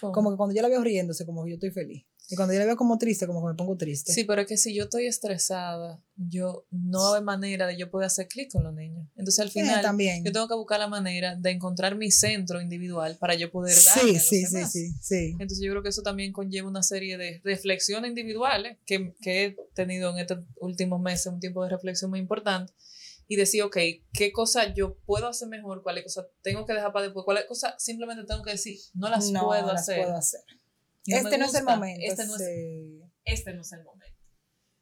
¿cómo? 0.00 0.12
Como 0.12 0.30
que 0.30 0.36
cuando 0.36 0.54
yo 0.54 0.62
la 0.62 0.68
veo 0.68 0.82
riéndose, 0.82 1.26
como 1.26 1.44
que 1.44 1.50
yo 1.50 1.54
estoy 1.54 1.70
feliz. 1.70 2.06
Y 2.30 2.36
cuando 2.36 2.52
yo 2.52 2.60
la 2.60 2.66
veo 2.66 2.76
como 2.76 2.98
triste, 2.98 3.26
como 3.26 3.40
que 3.40 3.48
me 3.48 3.54
pongo 3.54 3.76
triste. 3.76 4.12
Sí, 4.12 4.24
pero 4.24 4.42
es 4.42 4.46
que 4.46 4.56
si 4.58 4.74
yo 4.74 4.84
estoy 4.84 5.06
estresada, 5.06 6.02
yo 6.16 6.66
no 6.70 7.14
hay 7.14 7.22
manera 7.22 7.66
de 7.66 7.76
yo 7.78 7.90
poder 7.90 8.06
hacer 8.06 8.28
clic 8.28 8.52
con 8.52 8.64
los 8.64 8.74
niños. 8.74 9.06
Entonces 9.16 9.40
al 9.40 9.50
Sí, 9.50 9.60
final 9.60 9.80
también. 9.80 10.22
yo 10.24 10.32
tengo 10.32 10.46
que 10.46 10.54
buscar 10.54 10.78
la 10.78 10.88
manera 10.88 11.36
de 11.36 11.50
encontrar 11.50 11.96
mi 11.96 12.10
centro 12.10 12.60
individual 12.60 13.16
para 13.18 13.34
yo 13.34 13.50
poder 13.50 13.74
dar. 13.82 13.98
Sí, 13.98 14.18
sí, 14.18 14.44
sí, 14.44 14.64
sí, 14.66 14.92
sí. 15.00 15.30
Entonces 15.38 15.60
yo 15.60 15.70
creo 15.70 15.82
que 15.82 15.88
eso 15.88 16.02
también 16.02 16.32
conlleva 16.32 16.68
una 16.68 16.82
serie 16.82 17.16
de 17.16 17.40
reflexiones 17.44 18.10
individuales 18.10 18.76
que, 18.84 19.14
que 19.22 19.44
he 19.44 19.56
tenido 19.74 20.10
en 20.10 20.18
estos 20.18 20.40
últimos 20.60 21.00
meses, 21.00 21.26
un 21.32 21.40
tiempo 21.40 21.62
de 21.64 21.70
reflexión 21.70 22.10
muy 22.10 22.20
importante. 22.20 22.72
Y 23.30 23.36
decir, 23.36 23.62
ok, 23.62 23.76
¿qué 24.12 24.32
cosa 24.32 24.74
yo 24.74 24.96
puedo 25.06 25.28
hacer 25.28 25.48
mejor? 25.48 25.82
¿Cuáles 25.82 26.02
cosas 26.04 26.26
tengo 26.42 26.64
que 26.64 26.72
dejar 26.72 26.92
para 26.92 27.04
después? 27.06 27.24
¿Cuáles 27.24 27.44
cosas 27.44 27.74
simplemente 27.78 28.24
tengo 28.24 28.42
que 28.42 28.52
decir? 28.52 28.78
No 28.94 29.08
las 29.10 29.30
No 29.30 29.46
puedo 29.46 29.66
las 29.66 29.82
hacer. 29.82 30.02
puedo 30.02 30.16
hacer. 30.16 30.40
No 31.06 31.16
este 31.16 31.38
no 31.38 31.46
es 31.46 31.54
el 31.54 31.64
momento. 31.64 32.04
Este 32.04 32.26
no 32.26 32.36
es, 32.36 32.42
este 33.24 33.54
no 33.54 33.62
es 33.62 33.72
el 33.72 33.84
momento. 33.84 34.18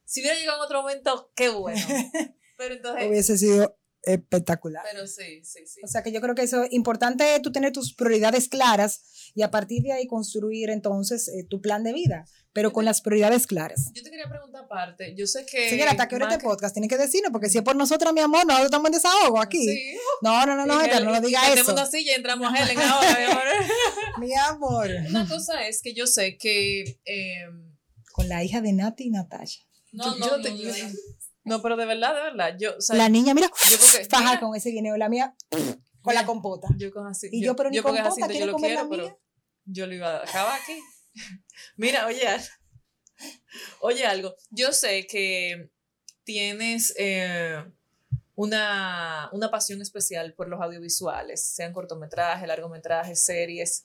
Si 0.05 0.21
hubiera 0.21 0.39
llegado 0.39 0.59
en 0.59 0.65
otro 0.65 0.83
momento, 0.83 1.33
qué 1.35 1.49
bueno. 1.49 1.81
Pero 2.57 2.75
entonces, 2.75 3.09
Hubiese 3.09 3.39
sido 3.39 3.79
espectacular. 4.07 4.83
Pero 4.90 5.07
sí, 5.07 5.42
sí, 5.45 5.66
sí. 5.66 5.81
O 5.85 5.87
sea 5.88 6.03
que 6.03 6.12
yo 6.12 6.21
creo 6.21 6.35
que 6.35 6.42
eso 6.42 6.62
es 6.64 6.73
importante 6.73 7.38
tú 7.42 7.53
tener 7.53 7.73
tus 7.73 7.95
prioridades 7.95 8.49
claras 8.49 9.03
y 9.35 9.42
a 9.42 9.51
partir 9.51 9.83
de 9.83 9.92
ahí 9.92 10.07
construir 10.07 10.71
entonces 10.71 11.29
eh, 11.29 11.45
tu 11.49 11.61
plan 11.61 11.83
de 11.85 11.92
vida, 11.92 12.25
pero 12.53 12.73
con 12.73 12.85
las 12.87 13.03
prioridades 13.03 13.47
claras. 13.47 13.90
Yo 13.92 14.03
te 14.03 14.11
quería 14.11 14.29
preguntar 14.29 14.64
aparte, 14.64 15.14
yo 15.14 15.27
sé 15.27 15.45
que... 15.45 15.69
Señora, 15.69 15.90
¿hasta 15.90 16.09
qué 16.09 16.14
hora 16.16 16.31
este 16.33 16.42
podcast? 16.42 16.73
Tiene 16.75 16.88
que 16.88 16.97
decirnos, 16.97 17.31
porque 17.33 17.51
si 17.51 17.59
es 17.59 17.64
por 17.64 17.77
nosotros, 17.77 18.12
mi 18.14 18.21
amor, 18.21 18.47
nosotros 18.47 18.66
estamos 18.66 18.87
en 18.87 18.92
desahogo 18.92 19.40
aquí. 19.40 19.62
Sí. 19.69 19.97
No, 20.23 20.47
no, 20.47 20.57
no, 20.57 20.64
no, 20.64 20.81
Edgar, 20.83 21.03
no 21.05 21.11
Helen- 21.11 21.21
lo 21.23 21.27
diga 21.27 21.53
eso. 21.53 21.73
una 21.73 21.85
silla 21.87 22.12
y 22.12 22.14
entramos 22.14 22.51
a 22.53 22.62
Helen 22.62 22.79
ahora, 22.81 23.16
mi 23.19 23.25
amor. 23.25 23.42
Mi 24.19 24.35
amor. 24.35 24.88
Una 25.11 25.29
cosa 25.29 25.66
es 25.69 25.83
que 25.83 25.92
yo 25.92 26.07
sé 26.07 26.38
que... 26.38 26.99
eh, 27.05 27.45
Con 28.12 28.29
la 28.31 28.42
hija 28.42 28.62
de 28.62 28.73
Nati 28.73 29.05
y 29.05 29.11
Natasha. 29.11 29.61
yo- 29.92 30.16
yo 30.19 30.37
no 30.38 30.40
te- 30.42 30.57
yo- 30.57 30.69
no, 30.71 30.95
pero 31.63 31.77
de 31.77 31.87
verdad, 31.87 32.15
de 32.15 32.23
verdad. 32.23 32.57
Yo, 32.59 32.77
o 32.77 32.81
sea, 32.81 32.97
La 32.97 33.09
niña, 33.09 33.35
mira, 33.35 33.49
yo 33.71 33.77
porque- 33.79 34.05
faja 34.09 34.25
mira, 34.25 34.41
con 34.41 34.55
ese 34.57 34.71
guineo, 34.71 34.97
la 34.97 35.09
mía 35.09 35.35
con 36.03 36.15
la 36.15 36.25
compota. 36.27 36.69
Yo 36.77 36.93
con 36.93 37.07
así. 37.07 37.29
Y 37.33 37.43
yo, 37.45 37.57
pero 37.57 37.71
ni 37.71 37.77
yo 37.77 37.83
compota, 37.83 38.11
¿quiere 38.15 38.39
yo 38.39 38.47
lo 38.47 38.53
comer 38.53 38.71
la 38.73 38.77
quiero, 38.83 38.91
pero 38.91 39.03
mía? 39.05 39.17
yo 39.65 39.87
lo 39.87 39.95
iba 39.95 40.09
a 40.19 40.23
acabar 40.23 40.61
aquí. 40.61 40.79
Mira, 41.77 42.07
oye, 42.07 42.23
oye 43.81 44.07
algo. 44.07 44.35
Yo 44.51 44.73
sé 44.73 45.07
que 45.07 45.71
tienes 46.25 46.95
eh, 46.99 47.65
una, 48.35 49.29
una 49.33 49.51
pasión 49.51 49.81
especial 49.83 50.35
por 50.35 50.49
los 50.49 50.61
audiovisuales, 50.61 51.45
sean 51.45 51.73
cortometrajes, 51.73 52.47
largometrajes, 52.47 53.23
series. 53.25 53.85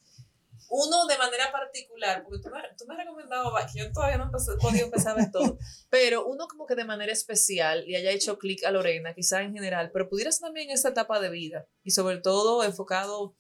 Uno 0.73 1.05
de 1.05 1.17
manera 1.17 1.51
particular, 1.51 2.23
porque 2.23 2.41
tú 2.41 2.49
me, 2.49 2.62
tú 2.77 2.86
me 2.88 2.93
has 2.93 2.99
recomendado, 3.01 3.53
yo 3.75 3.91
todavía 3.91 4.17
no 4.17 4.31
he 4.31 4.57
podido 4.57 4.86
empezar 4.86 5.19
a 5.19 5.29
todo, 5.29 5.60
pero 5.89 6.25
uno 6.25 6.47
como 6.47 6.65
que 6.65 6.75
de 6.75 6.86
manera 6.86 7.12
especial 7.12 7.84
y 7.86 7.95
haya 7.95 8.12
hecho 8.12 8.39
clic 8.39 8.63
a 8.63 8.71
Lorena, 8.71 9.13
quizá 9.13 9.41
en 9.41 9.53
general, 9.53 9.91
pero 9.91 10.07
pudieras 10.07 10.39
también 10.39 10.69
esta 10.69 10.88
etapa 10.88 11.19
de 11.19 11.29
vida 11.29 11.67
y 11.84 11.91
sobre 11.91 12.19
todo 12.19 12.63
enfocado 12.63 13.36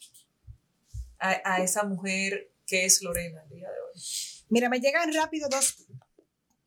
a, 1.19 1.41
a 1.45 1.63
esa 1.63 1.83
mujer 1.83 2.51
que 2.67 2.83
es 2.83 3.01
Lorena 3.01 3.41
el 3.43 3.49
día 3.49 3.69
de 3.69 3.75
hoy. 3.79 4.01
Mira, 4.49 4.67
me 4.67 4.81
llegan 4.81 5.13
rápido 5.13 5.47
dos 5.47 5.85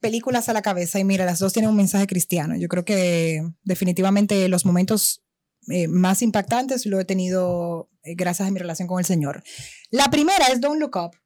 películas 0.00 0.48
a 0.48 0.54
la 0.54 0.62
cabeza 0.62 0.98
y 0.98 1.04
mira, 1.04 1.26
las 1.26 1.40
dos 1.40 1.52
tienen 1.52 1.70
un 1.70 1.76
mensaje 1.76 2.06
cristiano. 2.06 2.56
Yo 2.56 2.68
creo 2.68 2.84
que 2.84 3.42
definitivamente 3.64 4.48
los 4.48 4.64
momentos 4.64 5.23
eh, 5.68 5.88
más 5.88 6.22
impactantes 6.22 6.86
lo 6.86 6.98
he 7.00 7.04
tenido 7.04 7.90
eh, 8.02 8.14
gracias 8.14 8.48
a 8.48 8.50
mi 8.50 8.58
relación 8.58 8.88
con 8.88 8.98
el 8.98 9.04
Señor. 9.04 9.42
La 9.90 10.06
primera 10.10 10.46
es 10.48 10.60
Don't 10.60 10.80
Look 10.80 10.96
Up, 10.96 11.16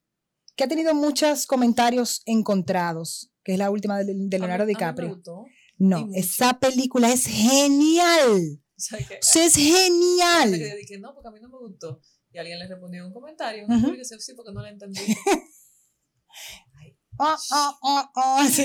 que 0.56 0.64
ha 0.64 0.68
tenido 0.68 0.94
muchos 0.94 1.46
comentarios 1.46 2.22
encontrados, 2.26 3.32
que 3.44 3.52
es 3.52 3.58
la 3.58 3.70
última 3.70 3.98
de, 3.98 4.04
de 4.14 4.38
Leonardo 4.38 4.64
A 4.64 4.66
mí- 4.66 4.72
a 4.72 4.74
mí 4.74 4.74
me 4.74 4.78
DiCaprio. 4.78 5.08
gustó. 5.14 5.44
No, 5.78 6.08
esa 6.14 6.58
película 6.58 7.12
es 7.12 7.26
genial. 7.26 8.60
O 8.76 8.80
sea, 8.80 8.98
que, 8.98 9.14
O 9.14 9.18
sea, 9.22 9.44
es 9.44 9.54
que 9.54 9.60
genial. 9.62 10.50
yo 10.58 10.76
dije, 10.76 10.98
no, 10.98 11.14
porque 11.14 11.28
a 11.28 11.30
mí 11.30 11.38
no 11.40 11.48
me 11.48 11.58
gustó. 11.58 12.00
Y 12.32 12.38
alguien 12.38 12.58
le 12.58 12.68
respondió 12.68 13.06
un 13.06 13.12
comentario, 13.12 13.60
en 13.62 13.64
Ujú. 13.66 13.74
una 13.74 13.84
publicación, 13.86 14.20
sí, 14.20 14.34
porque 14.34 14.52
no 14.52 14.60
la 14.62 14.70
entendí. 14.70 15.00
Ah, 17.20 17.36
ah, 17.52 17.78
ah, 17.82 18.10
ah, 18.14 18.48
sí. 18.50 18.64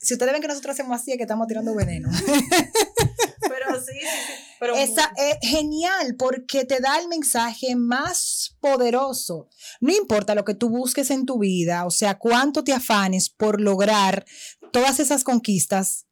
Si 0.00 0.14
ustedes 0.14 0.32
ven 0.32 0.40
que 0.42 0.48
nosotros 0.48 0.72
hacemos 0.74 0.98
así, 1.00 1.10
es 1.12 1.16
que 1.18 1.24
estamos 1.24 1.46
tirando 1.46 1.74
veneno. 1.74 2.08
Pero 3.48 3.80
sí, 3.80 3.92
sí, 3.92 4.06
sí. 4.26 4.32
Pero 4.62 4.76
Esa 4.76 5.12
es 5.16 5.38
genial 5.42 6.14
porque 6.16 6.64
te 6.64 6.78
da 6.78 7.00
el 7.00 7.08
mensaje 7.08 7.74
más 7.74 8.56
poderoso. 8.60 9.48
No 9.80 9.92
importa 9.92 10.36
lo 10.36 10.44
que 10.44 10.54
tú 10.54 10.68
busques 10.68 11.10
en 11.10 11.26
tu 11.26 11.40
vida, 11.40 11.84
o 11.84 11.90
sea, 11.90 12.16
cuánto 12.16 12.62
te 12.62 12.72
afanes 12.72 13.28
por 13.28 13.60
lograr 13.60 14.24
todas 14.70 15.00
esas 15.00 15.24
conquistas, 15.24 16.06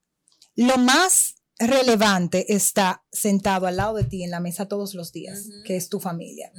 lo 0.56 0.78
más 0.78 1.36
relevante 1.60 2.52
está 2.52 3.04
sentado 3.12 3.68
al 3.68 3.76
lado 3.76 3.94
de 3.94 4.02
ti 4.02 4.24
en 4.24 4.32
la 4.32 4.40
mesa 4.40 4.66
todos 4.66 4.94
los 4.94 5.12
días, 5.12 5.46
que 5.64 5.76
es 5.76 5.88
tu 5.88 6.00
familia. 6.00 6.50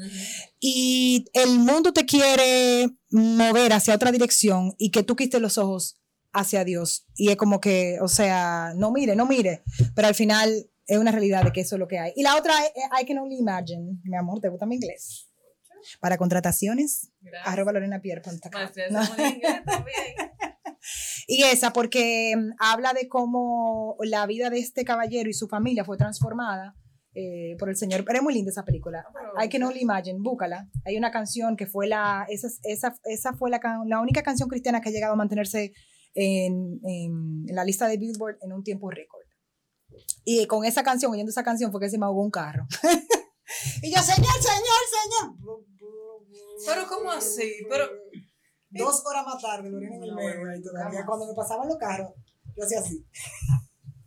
Y 0.62 1.25
el 1.34 1.60
mundo 1.60 1.91
te 1.91 2.06
quiere 2.06 2.89
mover 3.10 3.73
hacia 3.73 3.95
otra 3.95 4.13
dirección 4.13 4.75
y 4.77 4.91
que 4.91 5.04
tú 5.04 5.17
quites 5.17 5.41
los 5.41 5.58
ojos 5.58 5.97
hacia 6.32 6.63
Dios. 6.63 7.06
Y 7.15 7.32
es 7.32 7.36
como 7.36 7.60
que, 7.60 7.97
o 8.01 8.08
sea, 8.08 8.71
no 8.77 8.93
mire, 8.93 9.17
no 9.17 9.25
mire, 9.25 9.63
pero 9.93 10.08
al 10.08 10.15
final 10.15 10.69
es 10.93 10.99
una 10.99 11.12
realidad 11.12 11.43
de 11.43 11.51
que 11.51 11.62
eso 11.62 11.75
es 11.75 11.80
lo 11.80 11.88
que 11.88 11.99
hay. 11.99 12.12
Y 12.15 12.23
la 12.23 12.36
otra 12.36 12.54
es 12.65 12.71
I 13.01 13.06
Can 13.06 13.17
Only 13.19 13.38
Imagine. 13.38 13.99
Mi 14.04 14.17
amor, 14.17 14.39
¿te 14.41 14.49
gusta 14.49 14.65
mi 14.65 14.75
inglés? 14.75 15.27
Para 15.99 16.17
contrataciones, 16.17 17.12
Gracias. 17.21 17.51
arroba 17.54 17.71
Lorena 17.71 18.01
Pierre. 18.01 18.21
No. 18.91 18.99
Y 21.27 21.43
esa, 21.43 21.71
porque 21.71 22.34
mm, 22.36 22.56
habla 22.60 22.93
de 22.93 23.08
cómo 23.08 23.95
la 24.01 24.25
vida 24.25 24.49
de 24.49 24.60
este 24.60 24.84
caballero 24.84 25.30
y 25.30 25.34
su 25.34 25.47
familia 25.47 25.86
fue 25.86 25.95
transformada 25.97 26.75
eh, 27.13 27.56
por 27.60 27.69
el 27.69 27.75
Señor. 27.77 28.04
Pero 28.04 28.17
es 28.17 28.23
muy 28.23 28.34
linda 28.34 28.49
esa 28.51 28.65
película. 28.65 29.06
I 29.43 29.47
Can 29.49 29.63
Only 29.63 29.82
Imagine, 29.82 30.19
búscala. 30.19 30.67
Hay 30.86 30.97
una 30.97 31.12
canción 31.12 31.56
que 31.56 31.67
fue 31.67 31.88
la, 31.88 32.25
esa, 32.30 32.47
esa, 32.63 32.95
esa 33.06 33.34
fue 33.34 33.49
la, 33.49 33.60
la 33.88 34.01
única 34.01 34.23
canción 34.23 34.49
cristiana 34.49 34.82
que 34.82 34.89
ha 34.89 34.91
llegado 34.91 35.13
a 35.13 35.17
mantenerse 35.17 35.73
en, 36.13 36.80
en- 36.84 37.45
en 37.47 37.56
la 37.56 37.63
lista 37.63 37.88
de 37.88 37.97
Billboard 37.97 38.38
en 38.41 38.51
un 38.51 38.63
tiempo 38.63 38.89
récord. 38.89 39.20
Y 40.23 40.45
con 40.47 40.65
esa 40.65 40.84
canción, 40.84 41.12
oyendo 41.12 41.30
esa 41.30 41.43
canción, 41.43 41.71
fue 41.71 41.82
que 41.82 41.89
se 41.89 41.97
me 41.97 42.06
ahogó 42.06 42.21
un 42.21 42.32
carro. 42.32 42.65
y 43.82 43.93
yo, 43.93 44.01
señor, 44.01 44.34
señor, 44.39 44.82
señor. 45.01 45.60
Pero 46.65 46.88
¿cómo 46.88 47.12
así? 47.12 47.51
Pero 47.69 47.89
Dos 48.71 49.04
horas 49.06 49.25
más 49.25 49.41
tarde, 49.41 49.69
Lorena 49.69 49.97
en 49.97 50.04
el 50.04 50.15
medio, 50.15 50.49
ahí 50.49 50.62
todavía. 50.62 51.06
Cuando 51.06 51.27
me 51.27 51.34
pasaban 51.34 51.67
los 51.67 51.77
carros, 51.77 52.10
yo 52.56 52.63
hacía 52.63 52.80
así. 52.80 53.06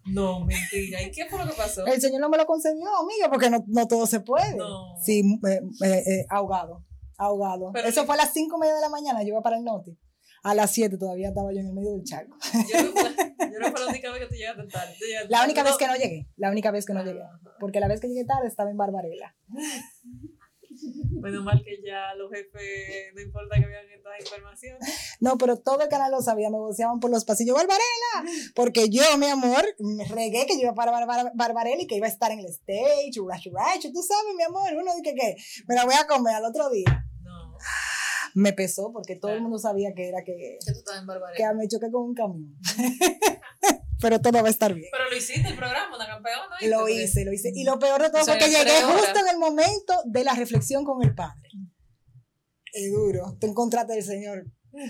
no, 0.06 0.40
mentira. 0.40 1.02
¿Y 1.02 1.10
qué 1.10 1.26
fue 1.28 1.38
lo 1.38 1.50
que 1.50 1.56
pasó? 1.56 1.84
El 1.86 2.00
Señor 2.00 2.20
no 2.22 2.30
me 2.30 2.38
lo 2.38 2.46
concedió, 2.46 2.88
amiga, 2.96 3.28
porque 3.30 3.50
no, 3.50 3.62
no 3.66 3.86
todo 3.86 4.06
se 4.06 4.20
puede. 4.20 4.56
No. 4.56 4.96
Sí, 5.04 5.20
eh, 5.46 5.60
eh, 5.84 6.02
eh, 6.06 6.26
ahogado, 6.30 6.82
ahogado. 7.18 7.70
Pero 7.74 7.88
Eso 7.88 8.06
fue 8.06 8.14
a 8.14 8.18
las 8.18 8.32
cinco 8.32 8.56
y 8.56 8.60
media 8.60 8.74
de 8.74 8.80
la 8.80 8.88
mañana, 8.88 9.22
yo 9.22 9.28
iba 9.28 9.42
para 9.42 9.58
el 9.58 9.64
norte. 9.64 9.98
A 10.44 10.54
las 10.54 10.70
7 10.72 10.96
todavía 10.98 11.28
estaba 11.28 11.52
yo 11.52 11.58
en 11.60 11.66
el 11.68 11.72
medio 11.72 11.92
del 11.92 12.04
charco. 12.04 12.36
Yo 12.52 12.82
no, 12.84 12.92
fue, 12.92 13.14
yo 13.50 13.58
no 13.60 13.70
fue 13.70 13.80
la 13.80 13.86
única 13.88 14.10
vez 14.12 14.20
que 14.20 14.26
tú 14.28 14.34
llegaste 14.34 14.62
tarde. 14.68 14.94
Llegaste 15.00 15.28
La 15.30 15.44
única 15.44 15.62
tarde. 15.64 15.70
vez 15.70 15.78
que 15.78 15.86
no 15.86 15.96
llegué, 15.96 16.28
la 16.36 16.50
única 16.50 16.70
vez 16.70 16.86
que 16.86 16.92
no 16.92 17.00
Ah, 17.00 17.04
llegué. 17.04 17.20
Porque 17.58 17.80
la 17.80 17.88
vez 17.88 18.00
que 18.00 18.08
llegué 18.08 18.24
tarde 18.24 18.46
estaba 18.46 18.70
en 18.70 18.76
Barbarella. 18.76 19.34
Menos 21.22 21.44
mal 21.44 21.62
que 21.64 21.78
ya 21.86 22.14
los 22.16 22.30
jefes, 22.30 23.14
no 23.14 23.20
importa 23.22 23.56
que 23.56 23.64
vean 23.66 23.86
esta 23.88 24.10
información. 24.20 24.76
No, 25.20 25.38
pero 25.38 25.56
todo 25.56 25.80
el 25.82 25.88
canal 25.88 26.10
lo 26.10 26.20
sabía, 26.20 26.50
me 26.50 26.58
voceaban 26.58 27.00
por 27.00 27.10
los 27.10 27.24
pasillos, 27.24 27.54
Barbarella. 27.56 28.50
Porque 28.54 28.90
yo, 28.90 29.02
mi 29.16 29.26
amor, 29.26 29.64
me 29.78 30.04
regué 30.04 30.44
que 30.46 30.54
yo 30.56 30.62
iba 30.62 30.74
para 30.74 30.90
Barbar- 30.92 31.30
Barbarella 31.34 31.82
y 31.82 31.86
que 31.86 31.96
iba 31.96 32.06
a 32.06 32.10
estar 32.10 32.30
en 32.32 32.40
el 32.40 32.46
stage, 32.46 33.12
racho, 33.26 33.50
racho, 33.54 33.88
tú 33.92 34.02
sabes, 34.02 34.34
mi 34.36 34.42
amor, 34.42 34.68
uno 34.74 34.92
dice 34.96 35.14
que 35.14 35.36
me 35.66 35.74
la 35.74 35.84
voy 35.86 35.94
a 35.94 36.06
comer 36.06 36.34
al 36.34 36.44
otro 36.44 36.68
día. 36.68 37.06
No, 37.22 37.56
Me 38.34 38.52
pesó 38.52 38.92
porque 38.92 39.16
todo 39.16 39.32
el 39.32 39.40
mundo 39.40 39.58
sabía 39.58 39.94
que 39.94 40.08
era 40.08 40.24
que, 40.24 40.58
que 41.36 41.54
me 41.54 41.68
choqué 41.68 41.90
con 41.90 42.02
un 42.08 42.14
camión. 42.14 42.56
pero 44.00 44.20
todo 44.20 44.42
va 44.42 44.48
a 44.48 44.50
estar 44.50 44.74
bien. 44.74 44.88
Pero 44.92 45.08
lo 45.08 45.16
hiciste 45.16 45.48
el 45.48 45.56
programa, 45.56 45.96
una 45.96 46.06
campeona. 46.06 46.56
¿viste? 46.60 46.68
Lo 46.74 46.88
hice, 46.88 47.24
lo 47.24 47.32
hice. 47.32 47.52
Y 47.54 47.64
lo 47.64 47.78
peor 47.78 48.02
de 48.02 48.10
todo 48.10 48.20
O 48.20 48.24
sea, 48.24 48.34
fue 48.34 48.44
que 48.44 48.50
llegué 48.50 48.82
justo 48.82 49.18
en 49.18 49.28
el 49.28 49.38
momento 49.38 49.94
de 50.04 50.24
la 50.24 50.34
reflexión 50.34 50.84
con 50.84 51.02
el 51.02 51.14
Padre. 51.14 51.48
Es 52.72 52.92
duro. 52.92 53.36
Tú 53.40 53.46
encontraste 53.46 53.94
al 53.94 54.02
Señor 54.02 54.44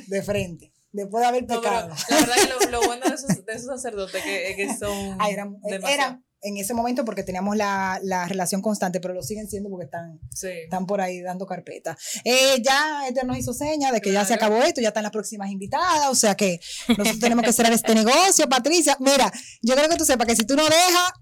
de 0.08 0.22
frente, 0.22 0.72
después 0.90 1.20
de 1.22 1.28
haber 1.28 1.42
No, 1.46 1.60
pecado. 1.60 1.94
la 2.08 2.16
verdad 2.16 2.34
que 2.58 2.66
lo, 2.66 2.80
lo 2.80 2.80
bueno 2.86 3.06
de 3.06 3.14
esos, 3.14 3.44
de 3.44 3.52
esos 3.52 3.66
sacerdotes 3.66 4.22
que, 4.22 4.50
es 4.50 4.56
que 4.56 4.76
son. 4.76 5.16
Ah, 5.20 5.30
eran, 5.30 5.60
demasiado. 5.62 5.94
eran 5.94 6.24
en 6.44 6.56
ese 6.58 6.74
momento 6.74 7.04
porque 7.04 7.22
teníamos 7.22 7.56
la, 7.56 7.98
la 8.02 8.26
relación 8.28 8.62
constante, 8.62 9.00
pero 9.00 9.14
lo 9.14 9.22
siguen 9.22 9.48
siendo 9.48 9.70
porque 9.70 9.86
están, 9.86 10.20
Sí. 10.34 10.48
están 10.64 10.86
por 10.86 11.00
ahí 11.00 11.20
dando 11.22 11.46
carpeta. 11.46 11.96
Eh, 12.24 12.62
ya 12.62 13.08
este 13.08 13.24
nos 13.24 13.36
hizo 13.38 13.52
seña 13.52 13.90
de 13.90 14.00
que 14.00 14.12
ya 14.12 14.24
se 14.24 14.34
acabó 14.34 14.62
esto, 14.62 14.80
ya 14.80 14.88
están 14.88 15.02
las 15.02 15.12
próximas 15.12 15.50
invitadas, 15.50 16.08
o 16.10 16.14
sea 16.14 16.34
que 16.36 16.60
nosotros 16.88 17.18
tenemos 17.18 17.44
que 17.44 17.52
cerrar 17.52 17.72
este 17.72 17.94
negocio, 17.94 18.48
Patricia. 18.48 18.96
Mira, 19.00 19.32
yo 19.62 19.74
creo 19.74 19.88
que 19.88 19.96
tú 19.96 20.04
sepas 20.04 20.26
que 20.26 20.36
si 20.36 20.44
tú 20.44 20.54
no 20.54 20.64
dejas, 20.64 21.12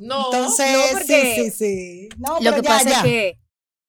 No, 0.00 0.26
entonces 0.32 0.72
no, 0.72 0.98
porque 0.98 1.34
sí, 1.36 1.50
sí, 1.50 1.50
sí. 1.50 2.08
No, 2.18 2.34
Lo 2.40 2.50
pero 2.50 2.56
que 2.56 2.62
ya, 2.62 2.68
pasa 2.68 2.88
ya. 2.90 2.96
es 2.98 3.02
que 3.02 3.38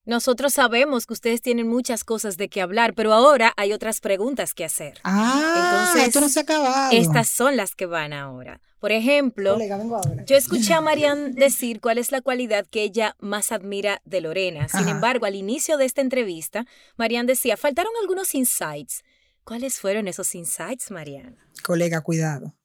nosotros 0.05 0.53
sabemos 0.53 1.05
que 1.05 1.13
ustedes 1.13 1.41
tienen 1.41 1.67
muchas 1.67 2.03
cosas 2.03 2.35
de 2.37 2.49
qué 2.49 2.61
hablar, 2.61 2.93
pero 2.95 3.13
ahora 3.13 3.53
hay 3.55 3.71
otras 3.71 3.99
preguntas 3.99 4.53
que 4.53 4.65
hacer. 4.65 4.99
Ah, 5.03 5.83
Entonces, 5.85 6.07
esto 6.07 6.21
no 6.21 6.29
se 6.29 6.39
ha 6.39 6.43
acabado. 6.43 6.91
Estas 6.91 7.29
son 7.29 7.55
las 7.55 7.75
que 7.75 7.85
van 7.85 8.11
ahora. 8.13 8.59
Por 8.81 8.91
ejemplo, 8.91 9.53
Colega, 9.53 9.77
vengo 9.77 9.95
ahora. 9.95 10.25
yo 10.25 10.35
escuché 10.35 10.73
a 10.73 10.81
Marian 10.81 11.35
decir 11.35 11.79
cuál 11.79 11.99
es 11.99 12.11
la 12.11 12.19
cualidad 12.19 12.65
que 12.65 12.81
ella 12.81 13.15
más 13.19 13.51
admira 13.51 14.01
de 14.05 14.21
Lorena. 14.21 14.67
Sin 14.69 14.79
Ajá. 14.81 14.89
embargo, 14.89 15.27
al 15.27 15.35
inicio 15.35 15.77
de 15.77 15.85
esta 15.85 16.01
entrevista, 16.01 16.65
Marian 16.97 17.27
decía, 17.27 17.57
faltaron 17.57 17.91
algunos 18.01 18.33
insights. 18.33 19.03
¿Cuáles 19.43 19.79
fueron 19.79 20.07
esos 20.07 20.33
insights, 20.33 20.89
Marian? 20.89 21.37
Colega, 21.63 22.01
cuidado. 22.01 22.55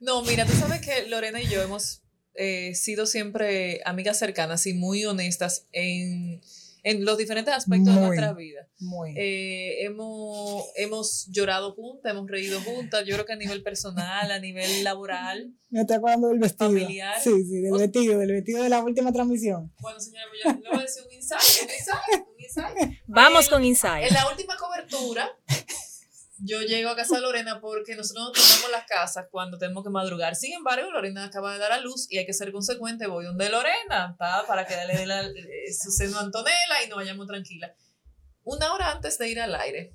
No, 0.00 0.22
mira, 0.22 0.44
tú 0.44 0.52
sabes 0.54 0.80
que 0.80 1.08
Lorena 1.08 1.40
y 1.40 1.46
yo 1.46 1.62
hemos 1.62 2.02
eh, 2.34 2.74
sido 2.74 3.06
siempre 3.06 3.80
amigas 3.84 4.18
cercanas 4.18 4.66
y 4.66 4.74
muy 4.74 5.04
honestas 5.04 5.68
en, 5.70 6.40
en 6.84 7.04
los 7.04 7.18
diferentes 7.18 7.52
aspectos 7.52 7.94
de 7.94 8.00
nuestra 8.00 8.32
vida. 8.34 8.68
Muy. 8.78 9.14
Eh, 9.16 9.84
hemos, 9.84 10.64
hemos 10.76 11.26
llorado 11.32 11.74
juntas, 11.74 12.12
hemos 12.12 12.30
reído 12.30 12.60
juntas, 12.60 13.04
yo 13.06 13.14
creo 13.14 13.26
que 13.26 13.32
a 13.32 13.36
nivel 13.36 13.62
personal, 13.62 14.30
a 14.30 14.38
nivel 14.38 14.84
laboral. 14.84 15.52
Me 15.70 15.80
estoy 15.80 15.96
acordando 15.96 16.28
del 16.28 16.38
vestido. 16.38 16.70
familiar. 16.70 17.20
Sí, 17.20 17.30
sí, 17.44 17.60
del 17.62 17.72
O- 17.72 17.78
vestido, 17.78 18.18
del 18.18 18.30
vestido 18.32 18.62
de 18.62 18.68
la 18.68 18.82
última 18.84 19.12
transmisión. 19.12 19.72
Bueno, 19.80 19.98
señora, 19.98 20.24
pues 20.30 20.42
yo 20.56 20.60
le 20.62 20.68
voy 20.68 20.78
a 20.78 20.82
decir 20.82 21.02
un 21.06 21.12
insight, 21.12 21.40
un 21.62 21.70
insight, 21.74 22.28
un 22.28 22.40
insight. 22.78 22.98
Vamos 23.06 23.48
con 23.48 23.64
Inside. 23.64 24.06
En 24.08 24.14
la 24.14 24.28
última 24.30 24.56
cobertura, 24.56 25.28
yo 26.44 26.60
llego 26.60 26.90
a 26.90 26.96
casa 26.96 27.16
de 27.16 27.22
Lorena 27.22 27.60
porque 27.60 27.96
nosotros 27.96 28.26
no 28.26 28.32
tomamos 28.32 28.70
las 28.70 28.86
casas 28.86 29.26
cuando 29.30 29.58
tenemos 29.58 29.82
que 29.82 29.90
madrugar. 29.90 30.36
Sin 30.36 30.52
embargo, 30.52 30.90
Lorena 30.90 31.24
acaba 31.24 31.54
de 31.54 31.58
dar 31.58 31.72
a 31.72 31.80
luz 31.80 32.06
y 32.10 32.18
hay 32.18 32.26
que 32.26 32.34
ser 32.34 32.52
consecuente. 32.52 33.06
Voy 33.06 33.24
donde 33.24 33.48
Lorena, 33.48 34.10
¿está? 34.12 34.46
Para 34.46 34.66
que 34.66 34.76
le 34.86 34.94
dé 34.94 35.04
eh, 35.04 35.72
su 35.72 35.90
seno 35.90 36.18
a 36.18 36.20
Antonella 36.20 36.84
y 36.84 36.88
nos 36.88 36.96
vayamos 36.96 37.26
tranquilas. 37.26 37.72
Una 38.42 38.74
hora 38.74 38.90
antes 38.90 39.16
de 39.16 39.30
ir 39.30 39.40
al 39.40 39.54
aire, 39.54 39.94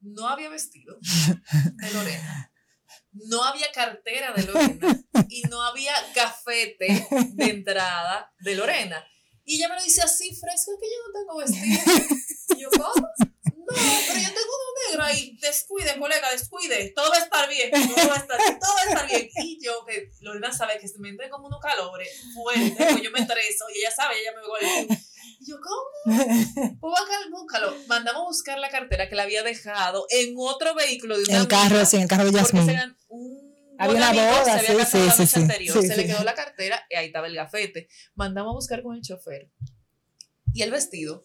no 0.00 0.26
había 0.26 0.48
vestido 0.48 0.96
de 1.00 1.90
Lorena. 1.92 2.50
No 3.12 3.44
había 3.44 3.70
cartera 3.72 4.32
de 4.32 4.44
Lorena 4.44 5.04
y 5.28 5.42
no 5.42 5.62
había 5.62 5.92
gafete 6.14 7.06
de 7.34 7.44
entrada 7.44 8.32
de 8.38 8.54
Lorena. 8.54 9.04
Y 9.44 9.56
ella 9.56 9.68
me 9.68 9.74
lo 9.74 9.82
dice 9.82 10.00
así, 10.00 10.34
fresco, 10.34 10.72
que 10.80 10.86
yo 10.86 10.96
no 11.04 11.12
tengo 11.18 11.36
vestido. 11.38 12.56
Y 12.56 12.62
yo, 12.62 12.70
¿cómo? 12.70 13.06
No, 13.70 14.00
pero 14.06 14.18
yo 14.18 14.28
tengo 14.28 14.52
uno 14.56 14.70
negro 14.88 15.04
ahí. 15.04 15.36
Descuide, 15.40 15.98
colega, 15.98 16.30
descuide. 16.30 16.92
Todo 16.94 17.10
va 17.10 17.16
a 17.16 17.20
estar 17.20 17.48
bien. 17.48 17.70
Todo 17.70 18.08
va 18.08 18.14
a 18.14 18.18
estar, 18.18 18.38
todo 18.38 18.74
va 18.74 18.80
a 18.80 18.84
estar 18.84 19.06
bien. 19.06 19.28
Y 19.42 19.58
yo, 19.62 19.84
que 19.84 20.10
Lorena 20.20 20.52
sabe 20.52 20.78
que 20.78 20.88
se 20.88 20.98
me 20.98 21.08
entran 21.08 21.30
como 21.30 21.46
unos 21.46 21.60
calores 21.60 22.08
fuertes, 22.34 22.74
pues 22.76 23.02
yo 23.02 23.10
me 23.10 23.20
estreso 23.20 23.64
y 23.74 23.78
ella 23.78 23.90
sabe, 23.90 24.14
ella 24.20 24.32
me 24.32 24.88
ve 24.88 24.98
Y 25.40 25.50
yo, 25.50 25.56
¿cómo? 25.60 26.76
Pues 26.80 26.80
búscalo, 26.80 27.30
búscalo. 27.30 27.76
Mandamos 27.86 28.22
a 28.22 28.26
buscar 28.26 28.58
la 28.58 28.70
cartera 28.70 29.08
que 29.08 29.14
la 29.14 29.22
había 29.24 29.42
dejado 29.42 30.06
en 30.10 30.34
otro 30.36 30.74
vehículo 30.74 31.16
de 31.16 31.24
una 31.24 31.34
En 31.34 31.40
el 31.42 31.48
carro, 31.48 31.66
amiga, 31.66 31.84
sí, 31.86 31.96
en 31.96 32.02
el 32.02 32.08
carro 32.08 32.30
de 32.30 32.44
serán 32.44 32.96
un 33.08 33.54
Había 33.78 33.96
una 33.96 34.12
boda, 34.12 34.44
se 34.44 34.50
había 34.50 34.70
sí, 34.70 34.76
casado 34.76 35.06
la 35.06 35.12
sí, 35.12 35.22
noche 35.22 35.26
sí, 35.26 35.40
anterior, 35.40 35.80
sí, 35.80 35.88
se 35.88 35.94
sí. 35.94 36.00
le 36.00 36.06
quedó 36.06 36.24
la 36.24 36.34
cartera 36.34 36.86
y 36.90 36.96
ahí 36.96 37.06
estaba 37.06 37.26
el 37.26 37.34
gafete. 37.34 37.88
Mandamos 38.14 38.52
a 38.52 38.54
buscar 38.54 38.82
con 38.82 38.96
el 38.96 39.02
chofer. 39.02 39.50
Y 40.52 40.62
el 40.62 40.70
vestido. 40.70 41.24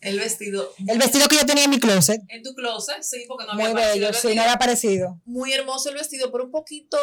El 0.00 0.18
vestido. 0.20 0.72
El 0.86 0.98
vestido 0.98 1.26
que 1.28 1.36
yo 1.36 1.46
tenía 1.46 1.64
en 1.64 1.70
mi 1.70 1.80
closet. 1.80 2.20
En 2.28 2.42
tu 2.42 2.54
closet, 2.54 3.02
sí, 3.02 3.24
porque 3.26 3.46
no 3.46 3.54
Muy 3.54 3.64
había 3.64 3.72
aparecido 3.74 3.94
bello, 4.06 4.08
el 4.08 4.14
sí, 4.14 4.34
no 4.36 4.42
había 4.42 4.56
parecido. 4.58 5.20
Muy 5.24 5.52
hermoso 5.52 5.88
el 5.88 5.96
vestido, 5.96 6.30
pero 6.30 6.44
un 6.44 6.50
poquito 6.52 6.98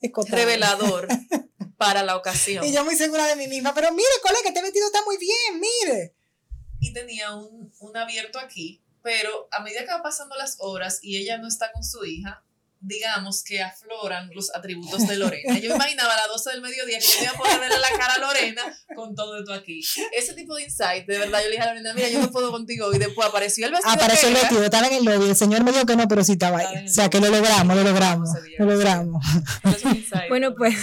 Escotado. 0.00 0.36
revelador 0.36 1.08
para 1.78 2.02
la 2.02 2.16
ocasión. 2.16 2.64
Y 2.64 2.72
yo 2.72 2.84
muy 2.84 2.94
segura 2.96 3.26
de 3.26 3.36
mí 3.36 3.48
misma, 3.48 3.74
pero 3.74 3.90
mire, 3.92 4.08
colega, 4.22 4.48
este 4.48 4.62
vestido 4.62 4.86
está 4.86 5.02
muy 5.04 5.16
bien, 5.18 5.60
mire. 5.60 6.14
y 6.80 6.92
tenía 6.92 7.34
un, 7.34 7.72
un 7.80 7.96
abierto 7.96 8.38
aquí, 8.38 8.82
pero 9.02 9.48
a 9.50 9.60
medida 9.62 9.80
que 9.80 9.90
van 9.92 10.02
pasando 10.02 10.36
las 10.36 10.56
horas 10.60 10.98
y 11.02 11.16
ella 11.16 11.38
no 11.38 11.48
está 11.48 11.72
con 11.72 11.82
su 11.84 12.04
hija, 12.04 12.44
digamos 12.80 13.42
que 13.42 13.62
afloran 13.62 14.30
los 14.34 14.54
atributos 14.54 15.06
de 15.06 15.16
Lorena. 15.16 15.58
Yo 15.58 15.70
me 15.70 15.76
imaginaba 15.76 16.14
a 16.14 16.16
las 16.16 16.28
12 16.28 16.50
del 16.50 16.62
mediodía 16.62 16.98
que 16.98 17.06
yo 17.06 17.22
iba 17.22 17.32
a 17.32 17.36
poder 17.36 17.60
verle 17.60 17.78
la 17.78 17.98
cara 17.98 18.14
a 18.14 18.18
Lorena 18.18 18.62
con 18.94 19.14
todo 19.14 19.38
esto 19.38 19.52
aquí. 19.52 19.80
Ese 20.16 20.34
tipo 20.34 20.54
de 20.56 20.64
insight, 20.64 21.06
de 21.06 21.18
verdad, 21.18 21.40
yo 21.40 21.46
le 21.46 21.52
dije 21.52 21.62
a 21.62 21.66
Lorena, 21.66 21.94
mira, 21.94 22.08
yo 22.08 22.20
no 22.20 22.30
puedo 22.30 22.50
contigo. 22.50 22.92
Y 22.94 22.98
después 22.98 23.28
apareció 23.28 23.66
el 23.66 23.72
vestido. 23.72 23.92
Apareció 23.92 24.28
el 24.28 24.34
vestido, 24.34 24.64
estaba 24.64 24.86
en 24.86 24.94
el 24.94 25.04
lobby. 25.04 25.30
El 25.30 25.36
señor 25.36 25.64
me 25.64 25.72
dijo 25.72 25.86
que 25.86 25.96
no, 25.96 26.06
pero 26.08 26.22
sí 26.24 26.32
estaba 26.32 26.58
ahí. 26.58 26.86
O 26.86 26.88
sea, 26.88 27.08
que 27.08 27.20
lo 27.20 27.28
logramos, 27.28 27.76
lo 27.76 27.82
logramos. 27.82 28.28
Lo 28.58 28.66
logramos. 28.66 29.24
Bueno, 30.28 30.50
¿no? 30.50 30.56
pues, 30.56 30.76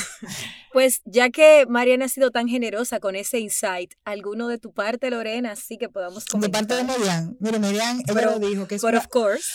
pues 0.73 1.01
ya 1.05 1.29
que 1.29 1.65
Mariana 1.69 2.05
ha 2.05 2.09
sido 2.09 2.31
tan 2.31 2.47
generosa 2.47 2.99
con 2.99 3.15
ese 3.15 3.39
insight, 3.39 3.93
¿alguno 4.03 4.47
de 4.47 4.57
tu 4.57 4.73
parte, 4.73 5.09
Lorena, 5.11 5.55
sí 5.55 5.77
que 5.77 5.87
podamos 5.87 6.25
De 6.25 6.31
comentar? 6.31 6.65
parte 6.67 6.75
de 6.75 6.83
Merian. 6.83 7.37
Mire, 7.39 7.59
Merian, 7.59 7.99
ella 7.99 8.13
Pero- 8.13 8.31
lo 8.31 8.39
dijo, 8.39 8.67
que 8.67 8.75
es 8.75 8.81
But 8.81 8.89
una, 8.91 8.99
of 8.99 9.07
course. 9.07 9.45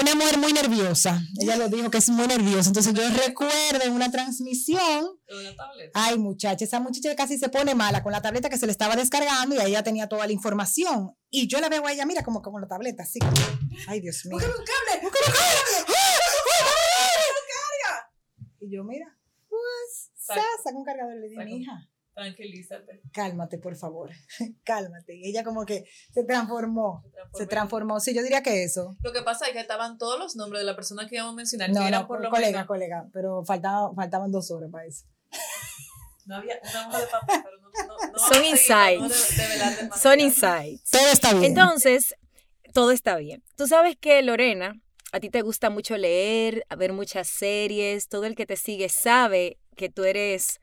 una 0.00 0.14
mujer 0.14 0.38
muy 0.38 0.52
nerviosa. 0.52 1.20
Ella 1.40 1.56
lo 1.56 1.68
dijo, 1.68 1.90
que 1.90 1.98
es 1.98 2.08
muy 2.08 2.26
nerviosa. 2.26 2.68
Entonces 2.70 2.94
yo 2.94 3.02
recuerdo 3.26 3.82
en 3.84 3.92
una 3.92 4.10
transmisión 4.10 5.06
de 5.28 5.42
la 5.42 5.56
tableta. 5.56 5.90
Ay, 5.94 6.18
muchacha, 6.18 6.64
esa 6.64 6.80
muchacha 6.80 7.14
casi 7.16 7.36
se 7.38 7.48
pone 7.48 7.74
mala 7.74 8.02
con 8.02 8.12
la 8.12 8.22
tableta 8.22 8.48
que 8.48 8.56
se 8.58 8.66
le 8.66 8.72
estaba 8.72 8.94
descargando 8.96 9.54
y 9.56 9.58
ahí 9.58 9.70
ella 9.72 9.82
tenía 9.82 10.08
toda 10.08 10.26
la 10.26 10.32
información. 10.32 11.16
Y 11.30 11.48
yo 11.48 11.60
la 11.60 11.68
veo 11.68 11.86
a 11.86 11.92
ella, 11.92 12.06
mira, 12.06 12.22
como 12.22 12.40
con 12.40 12.60
la 12.60 12.68
tableta, 12.68 13.02
así. 13.02 13.18
Ay, 13.88 14.00
Dios 14.00 14.24
mío. 14.26 14.36
¡Búscame 14.38 14.54
un 14.58 14.64
cable! 14.64 15.02
¡Búscame 15.02 15.26
un 15.26 15.32
cable! 15.34 15.94
Y 18.60 18.74
yo, 18.74 18.84
mira, 18.84 19.06
Saca. 20.28 20.40
sa- 20.40 20.62
saca 20.64 20.76
un 20.76 20.84
cargador 20.84 21.16
le 21.16 21.28
dije, 21.28 21.44
mi 21.44 21.56
hija, 21.62 21.88
Tranquilízate. 22.14 23.00
cálmate, 23.12 23.58
por 23.58 23.76
favor, 23.76 24.10
cálmate. 24.64 25.14
Y 25.16 25.28
ella 25.28 25.44
como 25.44 25.64
que 25.64 25.84
se 26.12 26.24
transformó, 26.24 27.02
se 27.04 27.10
transformé. 27.12 27.46
transformó. 27.46 28.00
Sí, 28.00 28.14
yo 28.14 28.22
diría 28.22 28.42
que 28.42 28.64
eso. 28.64 28.96
Lo 29.02 29.12
que 29.12 29.22
pasa 29.22 29.46
es 29.46 29.52
que 29.52 29.60
estaban 29.60 29.98
todos 29.98 30.18
los 30.18 30.34
nombres 30.36 30.60
de 30.60 30.66
la 30.66 30.74
persona 30.74 31.06
que 31.08 31.14
íbamos 31.16 31.34
a 31.34 31.36
mencionar, 31.36 31.70
No, 31.70 31.80
que 31.82 31.88
eran 31.88 32.02
no, 32.02 32.08
por 32.08 32.20
lo 32.22 32.30
colega, 32.30 32.50
menos. 32.58 32.66
colega, 32.66 33.06
pero 33.12 33.44
faltaba, 33.44 33.94
faltaban 33.94 34.30
dos 34.32 34.50
horas 34.50 34.68
para 34.70 34.84
eso. 34.86 35.04
No 36.26 36.36
había 36.36 36.60
una 36.62 36.88
hoja 36.88 37.00
de 37.00 37.06
papel, 37.06 37.40
pero 37.42 37.58
no, 37.60 37.68
no, 37.70 38.12
no 38.12 38.18
Son 38.18 38.44
insights. 38.44 39.36
de-. 39.36 39.90
Son 39.98 40.20
insights. 40.20 40.90
Todo 40.90 41.06
está 41.08 41.32
bien. 41.32 41.44
Entonces, 41.44 42.14
todo 42.74 42.90
está 42.90 43.16
bien. 43.16 43.42
Tú 43.56 43.66
sabes 43.66 43.96
que, 43.98 44.20
Lorena, 44.22 44.74
a 45.12 45.20
ti 45.20 45.30
te 45.30 45.40
gusta 45.40 45.70
mucho 45.70 45.96
leer, 45.96 46.64
ver 46.76 46.92
muchas 46.92 47.28
series, 47.28 48.08
todo 48.08 48.24
el 48.26 48.34
que 48.34 48.44
te 48.44 48.56
sigue 48.56 48.88
sabe 48.90 49.56
que 49.78 49.88
tú 49.88 50.04
eres 50.04 50.60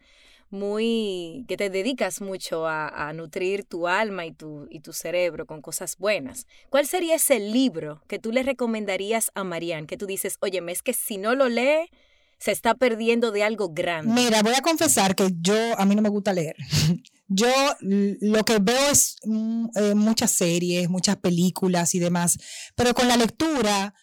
muy, 0.51 1.43
que 1.47 1.57
te 1.57 1.71
dedicas 1.71 2.21
mucho 2.21 2.67
a, 2.67 3.11
nutrir 3.13 3.63
tu 3.63 3.87
alma 3.87 4.25
y 4.25 4.31
tu, 4.31 4.67
y 4.69 4.81
tu 4.81 4.93
cerebro 4.93 5.47
con 5.47 5.61
cosas 5.61 5.97
buenas. 5.97 6.45
¿Cuál 6.69 6.85
sería 6.85 7.15
ese 7.15 7.39
libro 7.39 8.03
que 8.07 8.19
tú 8.19 8.31
le 8.31 8.43
recomendarías 8.43 9.31
a 9.33 9.43
Marianne? 9.43 9.87
Que 9.87 9.97
tú 9.97 10.05
dices, 10.05 10.37
oye, 10.41 10.61
es 10.67 10.83
que 10.83 10.93
si 10.93 11.17
no 11.17 11.33
lo 11.33 11.49
lee, 11.49 11.89
se 12.37 12.51
está 12.51 12.75
perdiendo 12.75 13.31
de 13.31 13.43
algo 13.43 13.69
grande. 13.69 14.13
Mira, 14.13 14.43
voy 14.43 14.53
a 14.53 14.61
confesar 14.61 15.15
que 15.15 15.29
yo, 15.39 15.55
a 15.79 15.85
mí 15.85 15.95
no 15.95 16.01
me 16.01 16.09
gusta 16.09 16.33
leer. 16.33 16.55
Yo 17.27 17.47
lo 17.81 18.45
que 18.45 18.59
veo 18.59 18.91
es 18.91 19.15
mm, 19.23 19.65
eh, 19.75 19.95
muchas 19.95 20.29
series, 20.29 20.87
muchas 20.91 21.15
películas 21.15 21.95
y 21.95 21.99
demás, 21.99 22.37
pero 22.75 22.93
con 22.93 23.07
la 23.07 23.17
lectura 23.17 23.95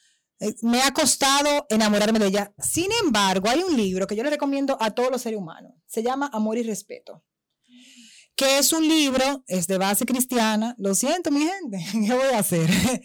me 0.63 0.83
ha 0.83 0.93
costado 0.93 1.67
enamorarme 1.69 2.19
de 2.19 2.27
ella. 2.27 2.55
Sin 2.59 2.91
embargo, 3.05 3.49
hay 3.49 3.63
un 3.63 3.77
libro 3.77 4.07
que 4.07 4.17
yo 4.17 4.23
le 4.23 4.31
recomiendo 4.31 4.77
a 4.81 4.91
todos 4.91 5.11
los 5.11 5.23
seres 5.23 5.39
humanos. 5.39 5.73
Se 5.87 6.03
llama 6.03 6.31
Amor 6.33 6.59
y 6.59 6.63
Respeto. 6.63 7.25
Que 8.35 8.59
es 8.59 8.73
un 8.73 8.89
libro, 8.89 9.45
es 9.47 9.67
de 9.67 9.79
base 9.79 10.07
cristiana. 10.07 10.75
Lo 10.79 10.95
siento, 10.95 11.31
mi 11.31 11.41
gente, 11.41 11.85
¿qué 12.07 12.15
voy 12.15 12.35
a 12.35 12.39
hacer? 12.39 12.69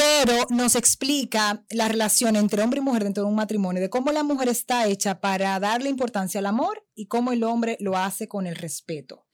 pero 0.00 0.46
nos 0.48 0.76
explica 0.76 1.62
la 1.68 1.86
relación 1.88 2.34
entre 2.36 2.62
hombre 2.62 2.80
y 2.80 2.82
mujer 2.82 3.04
dentro 3.04 3.24
de 3.24 3.28
un 3.28 3.34
matrimonio, 3.34 3.82
de 3.82 3.90
cómo 3.90 4.12
la 4.12 4.22
mujer 4.22 4.48
está 4.48 4.86
hecha 4.86 5.20
para 5.20 5.60
darle 5.60 5.90
importancia 5.90 6.38
al 6.38 6.46
amor 6.46 6.86
y 6.94 7.06
cómo 7.06 7.32
el 7.32 7.44
hombre 7.44 7.76
lo 7.80 7.98
hace 7.98 8.26
con 8.26 8.46
el 8.46 8.56
respeto. 8.56 9.26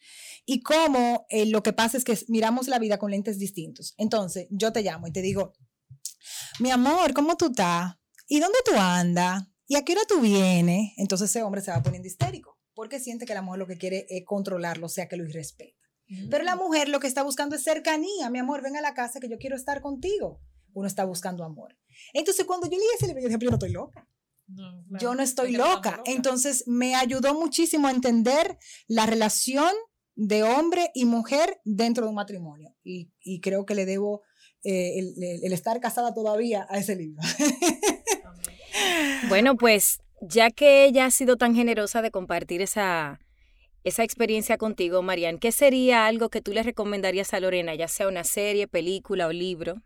Y 0.45 0.63
cómo 0.63 1.27
eh, 1.29 1.47
lo 1.47 1.63
que 1.63 1.73
pasa 1.73 1.97
es 1.97 2.05
que 2.05 2.19
miramos 2.27 2.67
la 2.67 2.81
vida 2.81 2.99
con 2.99 3.13
lentes 3.13 3.39
distintos. 3.39 3.95
Entonces, 3.97 4.49
yo 4.51 4.73
te 4.73 4.83
llamo 4.83 5.07
y 5.07 5.13
te 5.13 5.23
digo, 5.23 5.53
mi 6.59 6.71
amor, 6.71 7.13
¿cómo 7.13 7.37
tú 7.37 7.47
estás? 7.47 7.97
¿Y 8.29 8.41
dónde 8.41 8.59
tú 8.65 8.73
andas? 8.77 9.45
¿Y 9.67 9.77
a 9.77 9.85
qué 9.85 9.93
hora 9.93 10.03
tú 10.09 10.21
vienes? 10.21 10.93
Entonces 10.97 11.31
ese 11.31 11.43
hombre 11.43 11.61
se 11.61 11.71
va 11.71 11.83
poniendo 11.83 12.09
histérico, 12.09 12.59
porque 12.75 13.01
siente 13.01 13.27
que 13.27 13.35
la 13.35 13.43
mujer 13.43 13.59
lo 13.59 13.67
que 13.67 13.77
quiere 13.77 14.07
es 14.09 14.25
controlarlo, 14.25 14.87
o 14.87 14.89
sea, 14.89 15.09
que 15.09 15.17
lo 15.17 15.25
irrespeta. 15.25 15.77
Pero 16.31 16.45
la 16.45 16.55
mujer 16.55 16.89
lo 16.89 17.01
que 17.01 17.09
está 17.09 17.25
buscando 17.25 17.57
es 17.57 17.65
cercanía. 17.65 18.31
Mi 18.31 18.39
amor, 18.39 18.63
ven 18.63 18.77
a 18.77 18.81
la 18.81 18.95
casa 18.95 19.19
que 19.19 19.29
yo 19.29 19.39
quiero 19.39 19.57
estar 19.57 19.81
contigo. 19.81 20.41
Uno 20.73 20.87
está 20.87 21.05
buscando 21.05 21.43
amor. 21.43 21.77
Entonces, 22.13 22.45
cuando 22.45 22.69
yo 22.69 22.79
leí 22.79 22.87
ese 22.95 23.09
libro, 23.09 23.23
yo 23.23 23.29
dije, 23.29 23.41
yo 23.41 23.51
no 23.51 23.57
estoy 23.57 23.73
loca. 23.73 24.09
No, 24.47 24.85
claro. 24.89 25.03
Yo 25.03 25.15
no 25.17 25.23
estoy 25.25 25.53
loca. 25.53 26.01
Entonces, 26.05 26.63
me 26.69 26.95
ayudó 26.95 27.35
muchísimo 27.35 27.89
a 27.89 27.91
entender 27.91 28.57
la 28.87 29.07
relación 29.07 29.75
de 30.15 30.45
hombre 30.45 30.93
y 30.95 31.07
mujer 31.07 31.61
dentro 31.65 32.05
de 32.05 32.11
un 32.11 32.15
matrimonio. 32.15 32.77
Y, 32.85 33.11
y 33.21 33.41
creo 33.41 33.67
que 33.67 33.75
le 33.75 33.85
debo 33.85 34.23
eh, 34.67 34.99
el, 34.99 35.15
el- 35.23 35.45
el 35.45 35.53
estar 35.53 35.81
casada 35.81 36.13
todavía 36.13 36.67
a 36.69 36.79
ese 36.79 36.97
libro. 36.97 37.23
Bueno, 39.29 39.57
pues 39.57 40.01
ya 40.21 40.51
que 40.51 40.85
ella 40.85 41.07
ha 41.07 41.11
sido 41.11 41.37
tan 41.37 41.55
generosa 41.55 42.03
de 42.03 42.11
compartir 42.11 42.61
esa, 42.63 43.21
esa 43.85 44.05
experiencia 44.05 44.59
contigo, 44.59 45.03
Marian, 45.03 45.39
¿qué 45.39 45.53
sería 45.53 46.07
algo 46.07 46.29
que 46.29 46.41
tú 46.43 46.53
le 46.53 46.63
recomendarías 46.63 47.33
a 47.35 47.41
Lorena, 47.41 47.75
ya 47.75 47.89
sea 47.89 48.09
una 48.09 48.25
serie, 48.25 48.69
película 48.69 49.27
o 49.27 49.33
libro? 49.33 49.77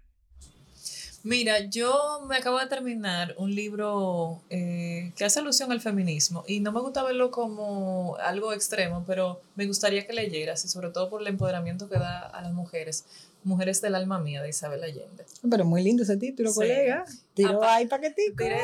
Mira, 1.23 1.61
yo 1.69 2.25
me 2.27 2.37
acabo 2.37 2.59
de 2.59 2.67
terminar 2.67 3.35
un 3.37 3.55
libro 3.55 4.41
eh, 4.49 5.13
que 5.17 5.25
hace 5.27 5.41
alusión 5.41 5.71
al 5.71 5.83
feminismo 5.83 6.45
y 6.49 6.61
no 6.61 6.73
me 6.73 6.81
gusta 6.81 7.03
verlo 7.03 7.31
como 7.31 8.17
algo 8.17 8.55
extremo, 8.55 9.05
pero 9.07 9.43
me 9.55 9.67
gustaría 9.67 10.07
que 10.07 10.15
leyeras 10.15 10.65
y 10.65 10.69
sobre 10.69 10.89
todo 10.89 11.11
por 11.11 11.21
el 11.21 11.27
empoderamiento 11.29 11.91
que 11.91 11.99
da 11.99 12.21
a 12.21 12.41
las 12.41 12.53
mujeres. 12.55 13.05
Mujeres 13.43 13.81
del 13.81 13.95
alma 13.95 14.19
mía 14.19 14.43
de 14.43 14.51
Isabel 14.51 14.83
Allende. 14.85 15.25
Pero 15.51 15.65
muy 15.65 15.83
lindo 15.83 16.03
ese 16.03 16.17
título, 16.17 16.51
Sí. 16.51 16.57
colega. 16.57 17.05
Tiro 17.35 17.63
ahí 17.65 17.87
paquetico. 17.87 18.37
Tiré. 18.45 18.61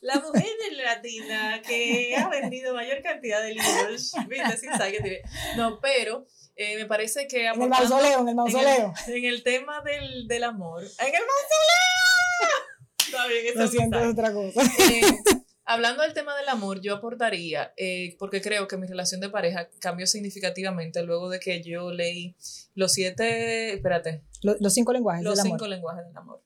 La 0.00 0.14
mujer 0.20 0.46
latina 0.84 1.60
que 1.66 2.14
ha 2.16 2.28
vendido 2.28 2.72
mayor 2.74 3.02
cantidad 3.02 3.42
de 3.42 3.54
libros. 3.54 4.12
¿Viste? 4.28 4.56
Sin 4.58 4.70
saber 4.72 4.92
que 4.92 5.00
tiene. 5.02 5.20
No, 5.56 5.80
pero 5.80 6.26
eh, 6.56 6.76
me 6.76 6.86
parece 6.86 7.26
que. 7.26 7.46
En 7.46 7.60
el 7.62 7.68
mausoleo, 7.68 8.20
en 8.20 8.28
el 8.28 8.34
mausoleo. 8.34 8.94
En 9.06 9.12
el, 9.14 9.18
en 9.18 9.24
el 9.24 9.42
tema 9.42 9.82
del, 9.82 10.28
del 10.28 10.44
amor. 10.44 10.82
¡En 10.82 11.06
el 11.06 11.12
mausoleo! 11.12 12.68
Está 13.06 13.26
bien, 13.26 13.46
eso 13.46 13.58
Lo 13.58 13.68
siento, 13.68 13.98
es 14.00 14.06
otra 14.06 14.32
cosa. 14.32 14.62
Eh, 14.62 15.02
hablando 15.68 16.02
del 16.02 16.14
tema 16.14 16.36
del 16.36 16.48
amor, 16.48 16.80
yo 16.80 16.94
aportaría, 16.96 17.72
eh, 17.76 18.16
porque 18.18 18.40
creo 18.40 18.66
que 18.66 18.76
mi 18.76 18.86
relación 18.86 19.20
de 19.20 19.28
pareja 19.28 19.68
cambió 19.80 20.06
significativamente 20.06 21.02
luego 21.02 21.28
de 21.28 21.38
que 21.38 21.62
yo 21.62 21.92
leí 21.92 22.34
los 22.74 22.92
siete, 22.92 23.74
espérate, 23.74 24.24
Lo- 24.42 24.56
Los, 24.60 24.74
cinco 24.74 24.92
lenguajes 24.92 25.22
los 25.24 25.34
del 25.36 25.42
cinco 25.44 25.56
amor. 25.56 25.68
lenguajes 25.68 26.06
del 26.06 26.16
amor. 26.16 26.42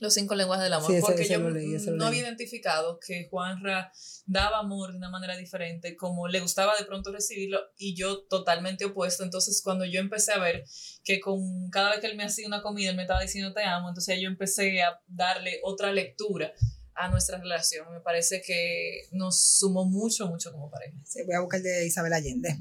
Los 0.00 0.12
cinco 0.14 0.34
lenguajes 0.34 0.64
del 0.64 0.72
amor. 0.72 0.90
Sí, 0.92 0.98
porque 1.00 1.22
ese 1.22 1.34
yo 1.34 1.50
leí, 1.50 1.76
no 1.92 2.06
había 2.06 2.20
identificado 2.22 2.98
que 2.98 3.28
Juanra 3.30 3.92
daba 4.26 4.58
amor 4.58 4.90
de 4.90 4.98
una 4.98 5.08
manera 5.08 5.36
diferente, 5.36 5.96
como 5.96 6.26
le 6.28 6.40
gustaba 6.40 6.74
de 6.76 6.84
pronto 6.84 7.12
recibirlo, 7.12 7.60
y 7.78 7.94
yo 7.94 8.22
totalmente 8.24 8.84
opuesto. 8.84 9.22
Entonces, 9.22 9.62
cuando 9.62 9.84
yo 9.84 10.00
empecé 10.00 10.32
a 10.32 10.38
ver 10.38 10.64
que 11.04 11.20
con 11.20 11.70
cada 11.70 11.90
vez 11.90 12.00
que 12.00 12.08
él 12.08 12.16
me 12.16 12.24
hacía 12.24 12.46
una 12.46 12.60
comida, 12.60 12.90
él 12.90 12.96
me 12.96 13.02
estaba 13.02 13.20
diciendo 13.22 13.52
te 13.54 13.62
amo, 13.64 13.88
entonces 13.88 14.18
yo 14.20 14.28
empecé 14.28 14.82
a 14.82 15.00
darle 15.06 15.60
otra 15.62 15.92
lectura 15.92 16.52
a 16.94 17.08
nuestra 17.08 17.38
relación. 17.38 17.92
Me 17.92 18.00
parece 18.00 18.42
que 18.42 19.08
nos 19.12 19.58
sumó 19.58 19.84
mucho, 19.84 20.26
mucho 20.28 20.52
como 20.52 20.70
pareja. 20.70 20.96
Sí, 21.04 21.22
voy 21.24 21.34
a 21.34 21.40
buscar 21.40 21.58
el 21.58 21.64
de 21.64 21.86
Isabel 21.86 22.12
Allende. 22.12 22.56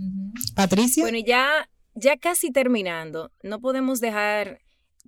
Patricia. 0.55 1.03
Bueno, 1.03 1.17
y 1.17 1.23
ya, 1.23 1.69
ya 1.93 2.17
casi 2.17 2.51
terminando, 2.51 3.31
no 3.41 3.59
podemos 3.59 3.99
dejar 3.99 4.59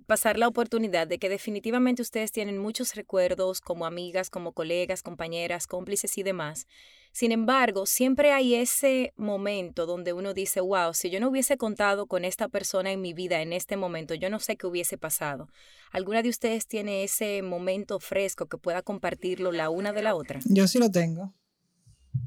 pasar 0.06 0.38
la 0.38 0.48
oportunidad 0.48 1.06
de 1.06 1.18
que 1.18 1.28
definitivamente 1.28 2.02
ustedes 2.02 2.30
tienen 2.30 2.58
muchos 2.58 2.94
recuerdos 2.94 3.60
como 3.60 3.86
amigas, 3.86 4.30
como 4.30 4.52
colegas, 4.52 5.02
compañeras, 5.02 5.66
cómplices 5.66 6.18
y 6.18 6.22
demás. 6.22 6.66
Sin 7.12 7.32
embargo, 7.32 7.86
siempre 7.86 8.32
hay 8.32 8.54
ese 8.54 9.14
momento 9.16 9.86
donde 9.86 10.12
uno 10.12 10.34
dice, 10.34 10.60
wow, 10.60 10.92
si 10.92 11.08
yo 11.08 11.18
no 11.18 11.30
hubiese 11.30 11.56
contado 11.56 12.06
con 12.06 12.24
esta 12.24 12.48
persona 12.48 12.92
en 12.92 13.00
mi 13.00 13.14
vida 13.14 13.40
en 13.40 13.52
este 13.54 13.76
momento, 13.76 14.14
yo 14.14 14.28
no 14.28 14.38
sé 14.38 14.56
qué 14.56 14.66
hubiese 14.66 14.98
pasado. 14.98 15.48
¿Alguna 15.92 16.22
de 16.22 16.28
ustedes 16.28 16.66
tiene 16.66 17.04
ese 17.04 17.40
momento 17.42 18.00
fresco 18.00 18.46
que 18.46 18.58
pueda 18.58 18.82
compartirlo 18.82 19.50
la 19.50 19.70
una 19.70 19.92
de 19.92 20.02
la 20.02 20.14
otra? 20.14 20.40
Yo 20.44 20.68
sí 20.68 20.78
lo 20.78 20.90
tengo. 20.90 21.34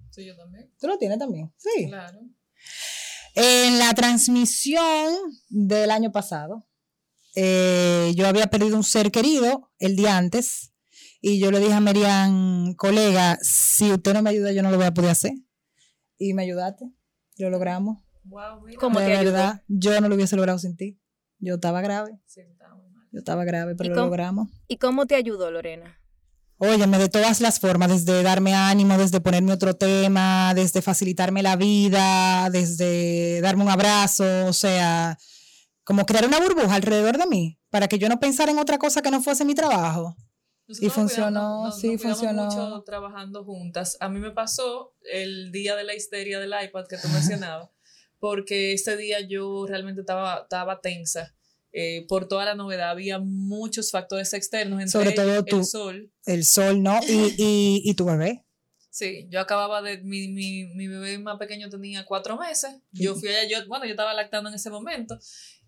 Sí, 0.09 0.25
yo 0.25 0.35
también. 0.35 0.71
¿Tú 0.79 0.87
lo 0.87 0.97
tienes 0.97 1.19
también? 1.19 1.53
Sí. 1.55 1.87
Claro. 1.87 2.19
En 3.35 3.77
la 3.77 3.93
transmisión 3.93 5.13
del 5.49 5.91
año 5.91 6.11
pasado, 6.11 6.65
eh, 7.35 8.11
yo 8.15 8.27
había 8.27 8.47
perdido 8.47 8.75
un 8.77 8.83
ser 8.83 9.11
querido 9.11 9.71
el 9.79 9.95
día 9.95 10.17
antes 10.17 10.73
y 11.21 11.39
yo 11.39 11.51
le 11.51 11.59
dije 11.59 11.73
a 11.73 11.79
Merian, 11.79 12.73
colega, 12.75 13.37
si 13.41 13.91
usted 13.91 14.13
no 14.13 14.21
me 14.21 14.29
ayuda, 14.29 14.51
yo 14.51 14.63
no 14.63 14.71
lo 14.71 14.77
voy 14.77 14.85
a 14.85 14.93
poder 14.93 15.11
hacer. 15.11 15.33
Y 16.17 16.33
me 16.33 16.43
ayudaste, 16.43 16.85
lo 17.37 17.49
logramos. 17.49 17.97
Wow. 18.23 18.65
¿Cómo 18.79 18.99
de 18.99 19.05
ayudó? 19.15 19.31
verdad, 19.33 19.63
yo 19.67 19.99
no 20.01 20.07
lo 20.09 20.15
hubiese 20.15 20.35
logrado 20.35 20.59
sin 20.59 20.75
ti. 20.77 20.99
Yo 21.39 21.55
estaba 21.55 21.81
grave, 21.81 22.19
Sí, 22.25 22.41
estaba 22.41 22.75
muy 22.75 22.89
mal. 22.89 23.07
yo 23.11 23.19
estaba 23.19 23.43
grave, 23.45 23.75
pero 23.75 23.87
¿Y 23.87 23.89
lo 23.89 23.95
cómo? 23.95 24.05
logramos. 24.07 24.49
¿Y 24.67 24.77
cómo 24.77 25.05
te 25.05 25.15
ayudó, 25.15 25.49
Lorena? 25.51 25.95
Óyeme, 26.57 26.97
de 26.97 27.07
todas 27.07 27.39
las 27.39 27.59
formas, 27.61 27.89
desde 27.89 28.21
darme 28.21 28.53
ánimo, 28.53 28.97
desde 28.97 29.21
ponerme 29.21 29.53
otro 29.53 29.75
tema, 29.77 30.53
desde 30.53 30.81
facilitarme 30.81 31.41
la 31.41 31.55
vida, 31.55 32.49
desde 32.51 33.39
darme 33.39 33.63
un 33.63 33.69
abrazo, 33.69 34.25
o 34.45 34.51
sea, 34.51 35.17
como 35.89 36.05
crear 36.05 36.27
una 36.27 36.39
burbuja 36.39 36.75
alrededor 36.75 37.17
de 37.17 37.25
mí, 37.25 37.57
para 37.71 37.87
que 37.87 37.97
yo 37.97 38.07
no 38.09 38.19
pensara 38.19 38.51
en 38.51 38.59
otra 38.59 38.77
cosa 38.77 39.01
que 39.01 39.09
no 39.09 39.23
fuese 39.23 39.43
mi 39.43 39.55
trabajo. 39.55 40.15
Nosotros 40.67 40.87
Y 40.87 40.89
funcionó, 40.93 41.63
nos- 41.63 41.79
sí, 41.81 41.93
nos 41.93 42.01
funcionó. 42.03 42.45
mucho 42.45 42.83
trabajando 42.85 43.43
juntas. 43.43 43.97
A 43.99 44.07
mí 44.07 44.19
me 44.19 44.29
pasó 44.29 44.93
el 45.11 45.51
día 45.51 45.75
de 45.75 45.83
la 45.85 45.95
histeria 45.95 46.39
del 46.39 46.53
iPad 46.63 46.85
que 46.87 46.97
tú 46.97 47.07
mencionabas, 47.49 47.69
porque 48.19 48.73
ese 48.73 48.97
día 48.97 49.19
yo 49.21 49.65
realmente 49.65 50.01
estaba, 50.01 50.41
estaba 50.43 50.79
tensa. 50.79 51.33
eh, 51.71 52.05
por 52.07 52.27
toda 52.27 52.45
la 52.45 52.53
novedad 52.55 52.89
había 52.91 53.17
muchos 53.19 53.89
factores 53.91 54.31
externos, 54.33 54.79
entre 54.81 54.91
Sobre 54.91 55.11
todo 55.13 55.43
tú. 55.43 55.57
el 55.57 55.65
sol. 55.65 56.11
El 56.25 56.45
sol, 56.45 56.83
¿no? 56.83 56.99
Y, 57.07 57.33
y, 57.37 57.81
y 57.83 57.93
tu 57.95 58.05
bebé. 58.05 58.43
Sí, 58.91 59.27
yo 59.29 59.39
acababa 59.39 59.81
de, 59.83 59.99
mi, 60.03 60.27
mi, 60.29 60.65
mi 60.75 60.87
bebé 60.87 61.17
más 61.19 61.37
pequeño 61.37 61.69
tenía 61.69 62.05
cuatro 62.05 62.37
meses, 62.37 62.71
yo 62.91 63.15
fui 63.15 63.29
allá, 63.29 63.47
yo, 63.47 63.67
bueno, 63.67 63.85
yo 63.85 63.91
estaba 63.91 64.13
lactando 64.15 64.49
en 64.49 64.55
ese 64.55 64.69
momento, 64.71 65.17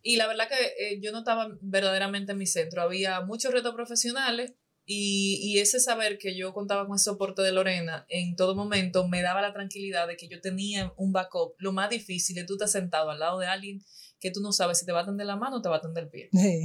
y 0.04 0.16
la 0.18 0.28
verdad 0.28 0.48
que 0.48 0.94
eh, 0.94 1.00
yo 1.02 1.12
no 1.12 1.20
estaba 1.20 1.50
verdaderamente 1.62 2.32
en 2.32 2.38
mi 2.38 2.48
centro, 2.48 2.82
había 2.82 3.22
muchos 3.22 3.54
retos 3.54 3.76
profesionales, 3.76 4.54
y, 4.86 5.40
y 5.42 5.60
ese 5.60 5.80
saber 5.80 6.18
que 6.18 6.36
yo 6.36 6.54
contaba 6.54 6.88
con 6.88 6.96
ese 6.96 7.06
soporte 7.06 7.42
de 7.44 7.52
Lorena 7.52 8.06
en 8.10 8.36
todo 8.36 8.56
momento 8.56 9.08
me 9.08 9.22
daba 9.22 9.42
la 9.42 9.54
tranquilidad 9.54 10.08
de 10.08 10.18
que 10.18 10.28
yo 10.28 10.42
tenía 10.42 10.92
un 10.98 11.14
backup. 11.14 11.54
Lo 11.60 11.72
más 11.72 11.90
difícil 11.90 12.38
es 12.40 12.46
tú 12.46 12.54
estás 12.54 12.72
sentado 12.72 13.12
al 13.12 13.20
lado 13.20 13.40
de 13.40 13.46
alguien 13.46 13.84
que 14.20 14.32
tú 14.32 14.42
no 14.42 14.52
sabes 14.52 14.80
si 14.80 14.86
te 14.86 14.92
va 14.92 15.02
a 15.02 15.06
tender 15.06 15.28
la 15.28 15.36
mano 15.36 15.58
o 15.58 15.62
te 15.62 15.70
va 15.70 15.78
a 15.78 15.82
tender 15.82 16.06
el 16.06 16.10
pie. 16.10 16.30
Sí. 16.34 16.64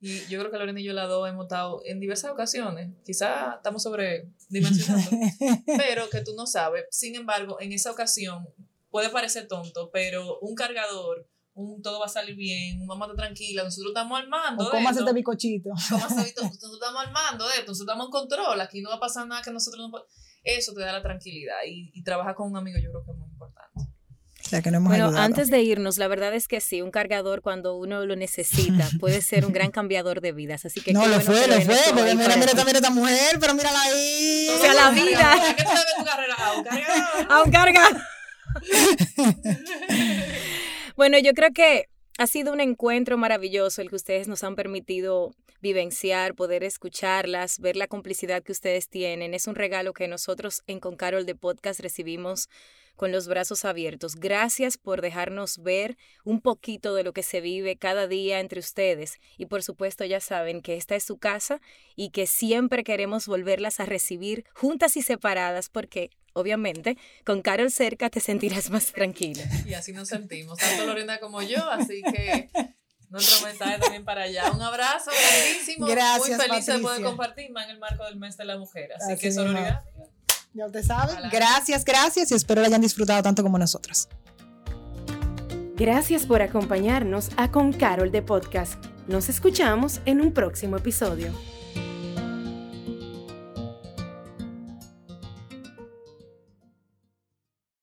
Y 0.00 0.26
yo 0.28 0.40
creo 0.40 0.50
que 0.50 0.58
Lorena 0.58 0.80
y 0.80 0.84
yo 0.84 0.92
las 0.92 1.08
dos 1.08 1.28
hemos 1.28 1.44
estado 1.44 1.80
en 1.84 2.00
diversas 2.00 2.32
ocasiones. 2.32 2.90
Quizá 3.04 3.54
estamos 3.56 3.84
sobredimensionando, 3.84 5.10
pero 5.78 6.10
que 6.10 6.22
tú 6.22 6.34
no 6.36 6.46
sabes. 6.46 6.86
Sin 6.90 7.14
embargo, 7.14 7.58
en 7.60 7.72
esa 7.72 7.92
ocasión 7.92 8.48
puede 8.90 9.10
parecer 9.10 9.46
tonto, 9.46 9.90
pero 9.92 10.40
un 10.40 10.56
cargador, 10.56 11.28
un 11.54 11.82
todo 11.82 12.00
va 12.00 12.06
a 12.06 12.08
salir 12.08 12.34
bien, 12.34 12.80
un 12.80 12.86
mamá 12.86 13.06
está 13.06 13.16
tranquila, 13.16 13.64
nosotros 13.64 13.90
estamos 13.90 14.18
armando. 14.18 14.64
O 14.64 14.76
esto. 14.76 15.00
este 15.00 15.12
bicochito. 15.12 15.70
¿Cómo 15.90 16.04
has 16.04 16.24
visto? 16.24 16.42
Nosotros 16.42 16.74
estamos 16.74 17.02
armando 17.06 17.46
de 17.46 17.52
esto, 17.52 17.72
nosotros 17.72 17.80
estamos 17.94 18.06
en 18.06 18.10
control, 18.10 18.60
aquí 18.60 18.80
no 18.80 18.90
va 18.90 18.96
a 18.96 19.00
pasar 19.00 19.26
nada 19.26 19.42
que 19.42 19.50
nosotros 19.50 19.90
no 19.90 20.04
Eso 20.42 20.72
te 20.72 20.80
da 20.80 20.92
la 20.92 21.02
tranquilidad 21.02 21.56
y, 21.66 21.90
y 21.94 22.02
trabajar 22.02 22.34
con 22.34 22.50
un 22.50 22.56
amigo 22.56 22.78
yo 22.78 22.90
creo 22.90 23.04
que 23.04 23.10
es 23.12 23.18
muy 23.18 23.28
importante. 23.28 23.92
O 24.44 24.48
sea, 24.48 24.60
que 24.60 24.70
no 24.70 24.78
hemos 24.78 24.90
Bueno, 24.90 25.06
ayudado. 25.06 25.24
antes 25.24 25.50
de 25.50 25.62
irnos, 25.62 25.98
la 25.98 26.08
verdad 26.08 26.34
es 26.34 26.48
que 26.48 26.60
sí, 26.60 26.82
un 26.82 26.90
cargador 26.90 27.42
cuando 27.42 27.76
uno 27.76 28.04
lo 28.04 28.16
necesita 28.16 28.88
puede 29.00 29.22
ser 29.22 29.46
un 29.46 29.52
gran 29.52 29.70
cambiador 29.70 30.20
de 30.20 30.32
vidas. 30.32 30.64
Así 30.64 30.80
que 30.80 30.92
no, 30.92 31.06
lo 31.06 31.20
bueno 31.20 31.24
fue, 31.24 31.40
que 31.42 31.46
lo 31.48 31.60
fue. 31.60 31.78
Porque 31.94 32.14
mira, 32.16 32.36
mira, 32.36 32.52
mira 32.64 32.78
esta 32.78 32.90
mujer, 32.90 33.38
pero 33.40 33.54
mírala 33.54 33.80
ahí. 33.80 34.48
O 34.50 34.58
sea, 34.60 34.74
la 34.74 34.90
vida. 34.90 35.32
¿A 35.50 35.56
qué 35.56 35.64
tu 35.64 36.04
carrera? 36.04 36.34
A 36.34 36.52
un 36.56 36.64
cargador. 36.64 37.32
a 37.32 37.42
un 37.42 37.50
cargador. 37.50 38.02
Bueno, 41.02 41.18
yo 41.18 41.34
creo 41.34 41.50
que 41.52 41.88
ha 42.16 42.28
sido 42.28 42.52
un 42.52 42.60
encuentro 42.60 43.18
maravilloso 43.18 43.82
el 43.82 43.90
que 43.90 43.96
ustedes 43.96 44.28
nos 44.28 44.44
han 44.44 44.54
permitido 44.54 45.34
vivenciar, 45.60 46.36
poder 46.36 46.62
escucharlas, 46.62 47.58
ver 47.58 47.74
la 47.74 47.88
complicidad 47.88 48.44
que 48.44 48.52
ustedes 48.52 48.88
tienen. 48.88 49.34
Es 49.34 49.48
un 49.48 49.56
regalo 49.56 49.94
que 49.94 50.06
nosotros 50.06 50.62
en 50.68 50.78
Con 50.78 50.94
Carol 50.94 51.26
de 51.26 51.34
Podcast 51.34 51.80
recibimos 51.80 52.48
con 52.94 53.10
los 53.10 53.26
brazos 53.26 53.64
abiertos. 53.64 54.14
Gracias 54.14 54.78
por 54.78 55.00
dejarnos 55.00 55.58
ver 55.58 55.96
un 56.22 56.40
poquito 56.40 56.94
de 56.94 57.02
lo 57.02 57.12
que 57.12 57.24
se 57.24 57.40
vive 57.40 57.74
cada 57.74 58.06
día 58.06 58.38
entre 58.38 58.60
ustedes. 58.60 59.18
Y 59.36 59.46
por 59.46 59.64
supuesto 59.64 60.04
ya 60.04 60.20
saben 60.20 60.62
que 60.62 60.76
esta 60.76 60.94
es 60.94 61.02
su 61.02 61.18
casa 61.18 61.60
y 61.96 62.10
que 62.10 62.28
siempre 62.28 62.84
queremos 62.84 63.26
volverlas 63.26 63.80
a 63.80 63.86
recibir 63.86 64.44
juntas 64.54 64.96
y 64.96 65.02
separadas 65.02 65.68
porque 65.68 66.10
obviamente 66.32 66.96
con 67.24 67.42
Carol 67.42 67.70
cerca 67.70 68.10
te 68.10 68.20
sentirás 68.20 68.70
más 68.70 68.92
tranquila. 68.92 69.42
Y 69.66 69.74
así 69.74 69.92
nos 69.92 70.08
sentimos, 70.08 70.58
tanto 70.58 70.86
Lorena 70.86 71.18
como 71.18 71.42
yo, 71.42 71.70
así 71.70 72.02
que 72.02 72.48
nuestro 73.10 73.46
mensaje 73.46 73.78
también 73.78 74.04
para 74.04 74.22
allá. 74.22 74.50
Un 74.52 74.62
abrazo 74.62 75.10
grandísimo, 75.10 75.86
Gracias, 75.86 76.38
muy 76.38 76.48
feliz 76.48 76.66
de 76.66 76.78
poder 76.78 77.02
compartir 77.02 77.50
más 77.52 77.64
en 77.64 77.72
el 77.72 77.78
marco 77.78 78.04
del 78.04 78.16
mes 78.16 78.36
de 78.36 78.44
la 78.44 78.56
mujer. 78.58 78.90
Así, 78.94 79.12
Así 79.12 79.20
que 79.20 79.26
mismo. 79.28 79.42
sororidad. 79.42 79.82
Ya 80.54 80.66
usted 80.66 80.82
sabe. 80.82 81.12
Ojalá. 81.12 81.28
Gracias, 81.30 81.84
gracias 81.84 82.30
y 82.30 82.34
espero 82.34 82.60
lo 82.60 82.66
hayan 82.66 82.80
disfrutado 82.80 83.22
tanto 83.22 83.42
como 83.42 83.58
nosotros. 83.58 84.08
Gracias 85.76 86.26
por 86.26 86.42
acompañarnos 86.42 87.30
a 87.36 87.50
Con 87.50 87.72
Carol 87.72 88.12
de 88.12 88.22
Podcast. 88.22 88.74
Nos 89.08 89.28
escuchamos 89.28 90.00
en 90.04 90.20
un 90.20 90.32
próximo 90.32 90.76
episodio. 90.76 91.32